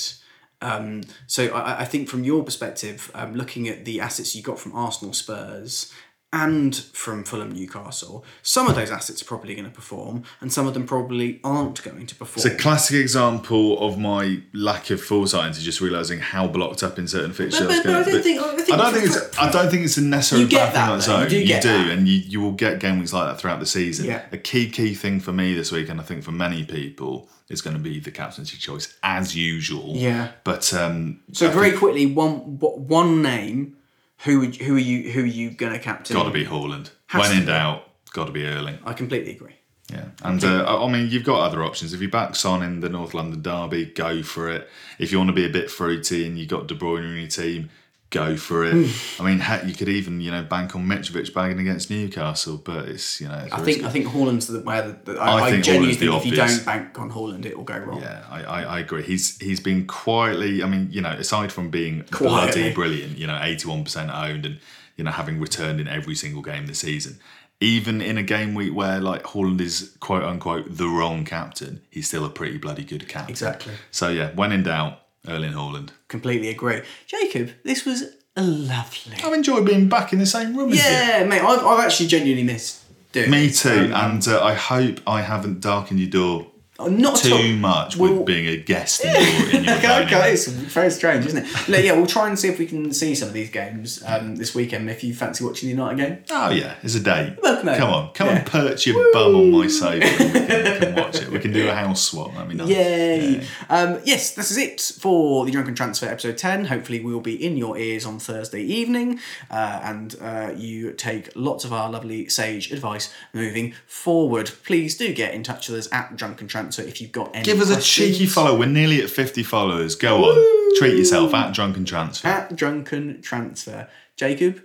Um, 0.61 1.03
so 1.27 1.47
I, 1.49 1.81
I 1.81 1.85
think 1.85 2.09
from 2.09 2.23
your 2.23 2.43
perspective, 2.43 3.11
um, 3.13 3.35
looking 3.35 3.67
at 3.67 3.85
the 3.85 4.01
assets 4.01 4.35
you 4.35 4.41
got 4.41 4.59
from 4.59 4.73
Arsenal, 4.73 5.13
Spurs, 5.13 5.93
and 6.33 6.75
from 6.75 7.23
Fulham, 7.23 7.51
Newcastle, 7.51 8.25
some 8.41 8.67
of 8.67 8.75
those 8.75 8.91
assets 8.91 9.21
are 9.21 9.25
probably 9.25 9.55
going 9.55 9.65
to 9.65 9.71
perform, 9.73 10.23
and 10.41 10.51
some 10.51 10.67
of 10.67 10.73
them 10.73 10.85
probably 10.85 11.39
aren't 11.43 11.81
going 11.83 12.05
to 12.05 12.15
perform. 12.15 12.45
It's 12.45 12.53
a 12.53 12.57
classic 12.61 12.97
example 12.97 13.79
of 13.79 13.97
my 13.97 14.41
lack 14.53 14.89
of 14.89 15.01
foresight 15.01 15.47
into 15.47 15.61
just 15.61 15.79
realizing 15.79 16.19
how 16.19 16.47
blocked 16.47 16.83
up 16.83 16.99
in 16.99 17.07
certain 17.07 17.31
fixtures. 17.31 17.65
But- 17.67 17.77
but- 17.77 17.83
but 17.85 17.91
I 17.91 18.03
don't 18.03 18.21
think- 18.23 18.41
I 18.41 18.55
think 18.57 18.71
I 18.73 18.77
don't 18.77 18.93
think 18.93 19.05
it's. 19.05 19.37
I 19.39 19.51
don't 19.51 19.69
think 19.71 19.85
it's 19.85 19.97
a 19.97 20.01
necessarily 20.01 20.43
You 20.45 20.49
get 20.51 20.73
bad 20.73 20.73
thing 20.73 20.81
that, 20.85 20.91
on 20.91 20.97
its 20.97 21.07
though. 21.07 21.23
You 21.23 21.29
do 21.29 21.53
You 21.53 21.61
do, 21.61 21.91
and 21.91 22.07
you 22.07 22.17
you 22.17 22.41
will 22.41 22.51
get 22.51 22.79
game 22.79 22.99
weeks 22.99 23.13
like 23.13 23.27
that 23.29 23.39
throughout 23.39 23.61
the 23.61 23.65
season. 23.65 24.07
Yeah. 24.07 24.23
A 24.33 24.37
key 24.37 24.69
key 24.69 24.93
thing 24.95 25.21
for 25.21 25.31
me 25.31 25.53
this 25.53 25.71
week, 25.71 25.87
and 25.87 26.01
I 26.01 26.03
think 26.03 26.23
for 26.23 26.33
many 26.33 26.65
people, 26.65 27.29
is 27.49 27.61
going 27.61 27.77
to 27.77 27.81
be 27.81 27.99
the 28.01 28.11
captaincy 28.11 28.57
choice 28.57 28.93
as 29.03 29.33
usual. 29.33 29.93
Yeah. 29.95 30.31
But 30.43 30.73
um, 30.73 31.21
So 31.31 31.49
very 31.49 31.71
quickly, 31.71 32.05
one 32.05 32.59
one 32.59 33.21
name. 33.21 33.76
Who 34.25 34.39
would 34.39 34.55
who 34.55 34.75
are 34.75 34.79
you 34.79 35.11
who 35.11 35.23
are 35.23 35.25
you 35.25 35.51
gonna 35.51 35.79
captain? 35.79 36.15
got 36.15 36.23
to 36.23 36.31
be 36.31 36.45
Haaland. 36.45 36.91
Has 37.07 37.21
when 37.21 37.31
to 37.31 37.37
in 37.41 37.45
doubt, 37.45 37.89
got 38.13 38.25
to 38.25 38.31
be 38.31 38.45
Erling. 38.45 38.79
I 38.83 38.93
completely 38.93 39.31
agree. 39.31 39.55
Yeah, 39.91 40.05
and 40.21 40.43
uh, 40.43 40.63
I 40.65 40.85
I 40.85 40.91
mean, 40.91 41.09
you've 41.09 41.23
got 41.23 41.39
other 41.41 41.63
options. 41.63 41.93
If 41.93 42.01
you 42.01 42.09
back 42.09 42.35
Son 42.35 42.61
in 42.61 42.81
the 42.81 42.89
North 42.89 43.13
London 43.13 43.41
derby, 43.41 43.85
go 43.85 44.21
for 44.21 44.49
it. 44.49 44.67
If 44.99 45.11
you 45.11 45.17
want 45.17 45.29
to 45.29 45.33
be 45.33 45.45
a 45.45 45.49
bit 45.49 45.71
fruity 45.71 46.25
and 46.25 46.37
you've 46.37 46.49
got 46.49 46.67
De 46.67 46.75
Bruyne 46.75 47.09
in 47.09 47.17
your 47.17 47.27
team, 47.29 47.69
go 48.09 48.37
for 48.37 48.63
it. 48.63 48.73
Hmm. 48.73 49.21
I 49.21 49.25
mean, 49.25 49.39
heck, 49.39 49.65
you 49.65 49.73
could 49.73 49.89
even 49.89 50.21
you 50.21 50.31
know 50.31 50.43
bank 50.43 50.75
on 50.75 50.85
Mitrovic 50.85 51.33
bagging 51.33 51.59
against 51.59 51.89
Newcastle, 51.89 52.57
but 52.57 52.87
it's 52.87 53.19
you 53.19 53.27
know. 53.27 53.37
It's 53.37 53.53
I 53.53 53.59
risky. 53.59 53.73
think 53.73 53.85
I 53.85 53.89
think 53.89 54.05
Haaland's 54.07 54.47
the 54.47 54.61
where 54.61 54.81
the, 54.87 55.13
the 55.13 55.19
I 55.19 55.25
I, 55.25 55.43
I, 55.43 55.51
think 55.51 55.65
genuinely 55.65 55.95
Haaland's 55.95 55.99
the 55.99 56.11
think 56.11 56.25
if 56.25 56.31
you 56.31 56.35
don't 56.35 56.65
bank 56.65 56.99
on 56.99 57.11
Haaland, 57.11 57.45
it 57.45 57.57
will 57.57 57.63
go 57.63 57.77
wrong. 57.77 58.01
Yeah, 58.01 58.23
I, 58.29 58.43
I, 58.43 58.61
I 58.63 58.79
agree. 58.79 59.03
He's 59.03 59.37
he's 59.39 59.59
been 59.59 59.87
quietly. 59.87 60.63
I 60.63 60.67
mean, 60.67 60.89
you 60.91 61.01
know, 61.01 61.11
aside 61.11 61.51
from 61.51 61.69
being 61.69 62.03
Quietly. 62.11 62.61
bloody 62.61 62.73
brilliant, 62.73 63.17
you 63.17 63.27
know, 63.27 63.39
eighty 63.41 63.67
one 63.67 63.83
percent 63.83 64.11
owned, 64.11 64.45
and 64.45 64.59
you 64.95 65.03
know, 65.03 65.11
having 65.11 65.39
returned 65.39 65.79
in 65.79 65.87
every 65.87 66.15
single 66.15 66.41
game 66.41 66.67
this 66.67 66.79
season. 66.79 67.19
Even 67.59 68.01
in 68.01 68.19
a 68.19 68.23
game 68.23 68.53
week 68.53 68.75
where 68.75 68.99
like 68.99 69.23
Haaland 69.23 69.61
is 69.61 69.97
quote 69.99 70.21
unquote 70.23 70.77
the 70.77 70.87
wrong 70.87 71.25
captain, 71.25 71.81
he's 71.89 72.07
still 72.07 72.23
a 72.23 72.29
pretty 72.29 72.59
bloody 72.59 72.83
good 72.83 73.07
captain. 73.07 73.31
Exactly. 73.31 73.73
So 73.89 74.09
yeah, 74.09 74.31
when 74.35 74.51
in 74.51 74.61
doubt, 74.61 75.01
Erling 75.27 75.53
Haaland. 75.53 75.89
Completely 76.07 76.49
agree. 76.49 76.81
Jacob, 77.05 77.51
this 77.63 77.85
was 77.85 78.03
lovely. 78.35 79.17
I've 79.23 79.33
enjoyed 79.33 79.65
being 79.65 79.89
back 79.89 80.13
in 80.13 80.19
the 80.19 80.25
same 80.25 80.55
room 80.57 80.71
as 80.71 80.77
you. 80.77 80.83
Yeah, 80.83 81.23
mate, 81.25 81.41
I've, 81.41 81.65
I've 81.65 81.83
actually 81.83 82.07
genuinely 82.07 82.43
missed 82.43 82.83
doing 83.11 83.29
Me 83.31 83.47
it. 83.47 83.55
too, 83.55 83.91
Um, 83.93 84.11
and 84.13 84.27
uh, 84.27 84.43
I 84.43 84.53
hope 84.53 84.99
I 85.07 85.21
haven't 85.21 85.59
darkened 85.61 85.99
your 85.99 86.09
door 86.09 86.47
not 86.79 87.25
at 87.25 87.31
all. 87.31 87.39
too 87.39 87.55
much 87.57 87.97
We'll- 87.97 88.17
with 88.17 88.25
being 88.25 88.47
a 88.47 88.57
guest 88.57 89.03
in 89.03 89.11
your, 89.13 89.49
in 89.55 89.63
your 89.63 89.73
Okay, 89.77 90.03
okay, 90.05 90.33
it's 90.33 90.47
very 90.47 90.91
strange, 90.91 91.25
isn't 91.25 91.43
it? 91.45 91.69
Like, 91.69 91.83
yeah, 91.83 91.93
we'll 91.93 92.05
try 92.07 92.27
and 92.27 92.37
see 92.37 92.47
if 92.49 92.59
we 92.59 92.65
can 92.67 92.93
see 92.93 93.15
some 93.15 93.27
of 93.29 93.33
these 93.33 93.49
games 93.49 94.03
um, 94.05 94.35
this 94.35 94.53
weekend. 94.53 94.89
If 94.89 95.03
you 95.03 95.13
fancy 95.13 95.43
watching 95.43 95.67
the 95.69 95.75
United 95.75 95.97
game, 95.97 96.23
Oh 96.29 96.49
yeah, 96.51 96.75
it's 96.83 96.93
a 96.95 96.99
date. 96.99 97.37
Welcome. 97.41 97.67
Come 97.75 97.89
on, 97.89 98.13
come 98.13 98.27
Yeah. 98.27 98.35
and 98.37 98.45
perch 98.45 98.85
your 98.85 99.11
bum 99.13 99.35
on 99.35 99.51
my 99.51 99.67
sofa 99.67 100.05
and 100.05 100.33
we 100.33 100.39
can, 100.39 100.73
we 100.73 100.79
can 100.79 100.95
watch 101.03 101.15
it. 101.21 101.29
We 101.31 101.39
can 101.39 101.51
do 101.53 101.67
a 101.67 101.73
house 101.73 102.03
swap. 102.03 102.33
That'd 102.33 102.49
be 102.49 102.55
nice. 102.55 102.67
Yay! 102.69 103.47
Um, 103.69 103.99
yes, 104.05 104.35
this 104.35 104.51
is 104.51 104.57
it 104.57 104.79
for 104.99 105.45
the 105.45 105.51
Drunken 105.51 105.73
Transfer 105.73 106.05
episode 106.05 106.37
10. 106.37 106.65
Hopefully, 106.65 106.99
we 106.99 107.11
will 107.11 107.21
be 107.21 107.43
in 107.43 107.57
your 107.57 107.77
ears 107.77 108.05
on 108.05 108.19
Thursday 108.19 108.61
evening 108.61 109.19
uh, 109.49 109.79
and 109.83 110.15
uh, 110.21 110.51
you 110.55 110.91
take 110.93 111.29
lots 111.35 111.65
of 111.65 111.73
our 111.73 111.89
lovely 111.89 112.29
sage 112.29 112.71
advice 112.71 113.11
moving 113.33 113.73
forward. 113.87 114.51
Please 114.63 114.95
do 114.95 115.11
get 115.13 115.33
in 115.33 115.41
touch 115.41 115.69
with 115.69 115.79
us 115.79 115.89
at 115.91 116.15
Drunken 116.15 116.47
Transfer 116.47 116.66
if 116.75 117.01
you've 117.01 117.11
got 117.11 117.35
any 117.35 117.43
Give 117.43 117.59
us 117.61 117.69
a 117.69 117.81
cheeky 117.81 118.25
follow. 118.25 118.57
We're 118.57 118.67
nearly 118.67 119.01
at 119.01 119.09
50 119.09 119.43
followers. 119.43 119.95
Go 119.95 120.25
on. 120.25 120.77
Treat 120.77 120.97
yourself 120.97 121.33
at 121.33 121.53
Drunken 121.53 121.85
Transfer. 121.85 122.27
At 122.27 122.55
Drunken 122.55 123.21
Transfer. 123.21 123.87
Jacob, 124.15 124.61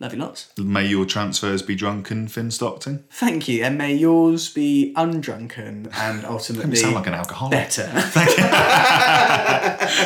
love 0.00 0.12
you 0.14 0.20
lots. 0.20 0.52
May 0.58 0.86
your 0.86 1.04
transfers 1.04 1.62
be 1.62 1.74
drunken, 1.74 2.28
Finn 2.28 2.50
Stockton. 2.50 3.04
Thank 3.10 3.48
you, 3.48 3.64
and 3.64 3.76
may 3.78 3.94
yours 3.94 4.48
be 4.48 4.92
undrunken 4.96 5.88
and 5.94 6.24
ultimately 6.26 6.76
sound 6.76 6.94
like 6.94 7.06
an 7.06 7.14
alcoholic. 7.14 7.52
better. 7.52 7.84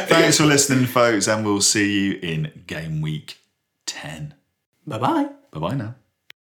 Thanks 0.08 0.38
for 0.38 0.44
listening, 0.44 0.86
folks, 0.86 1.28
and 1.28 1.44
we'll 1.44 1.60
see 1.60 2.06
you 2.06 2.18
in 2.22 2.62
game 2.66 3.00
week 3.00 3.38
10. 3.86 4.34
bye 4.86 4.98
bye. 4.98 5.28
Bye 5.52 5.60
bye 5.60 5.74
now. 5.74 5.94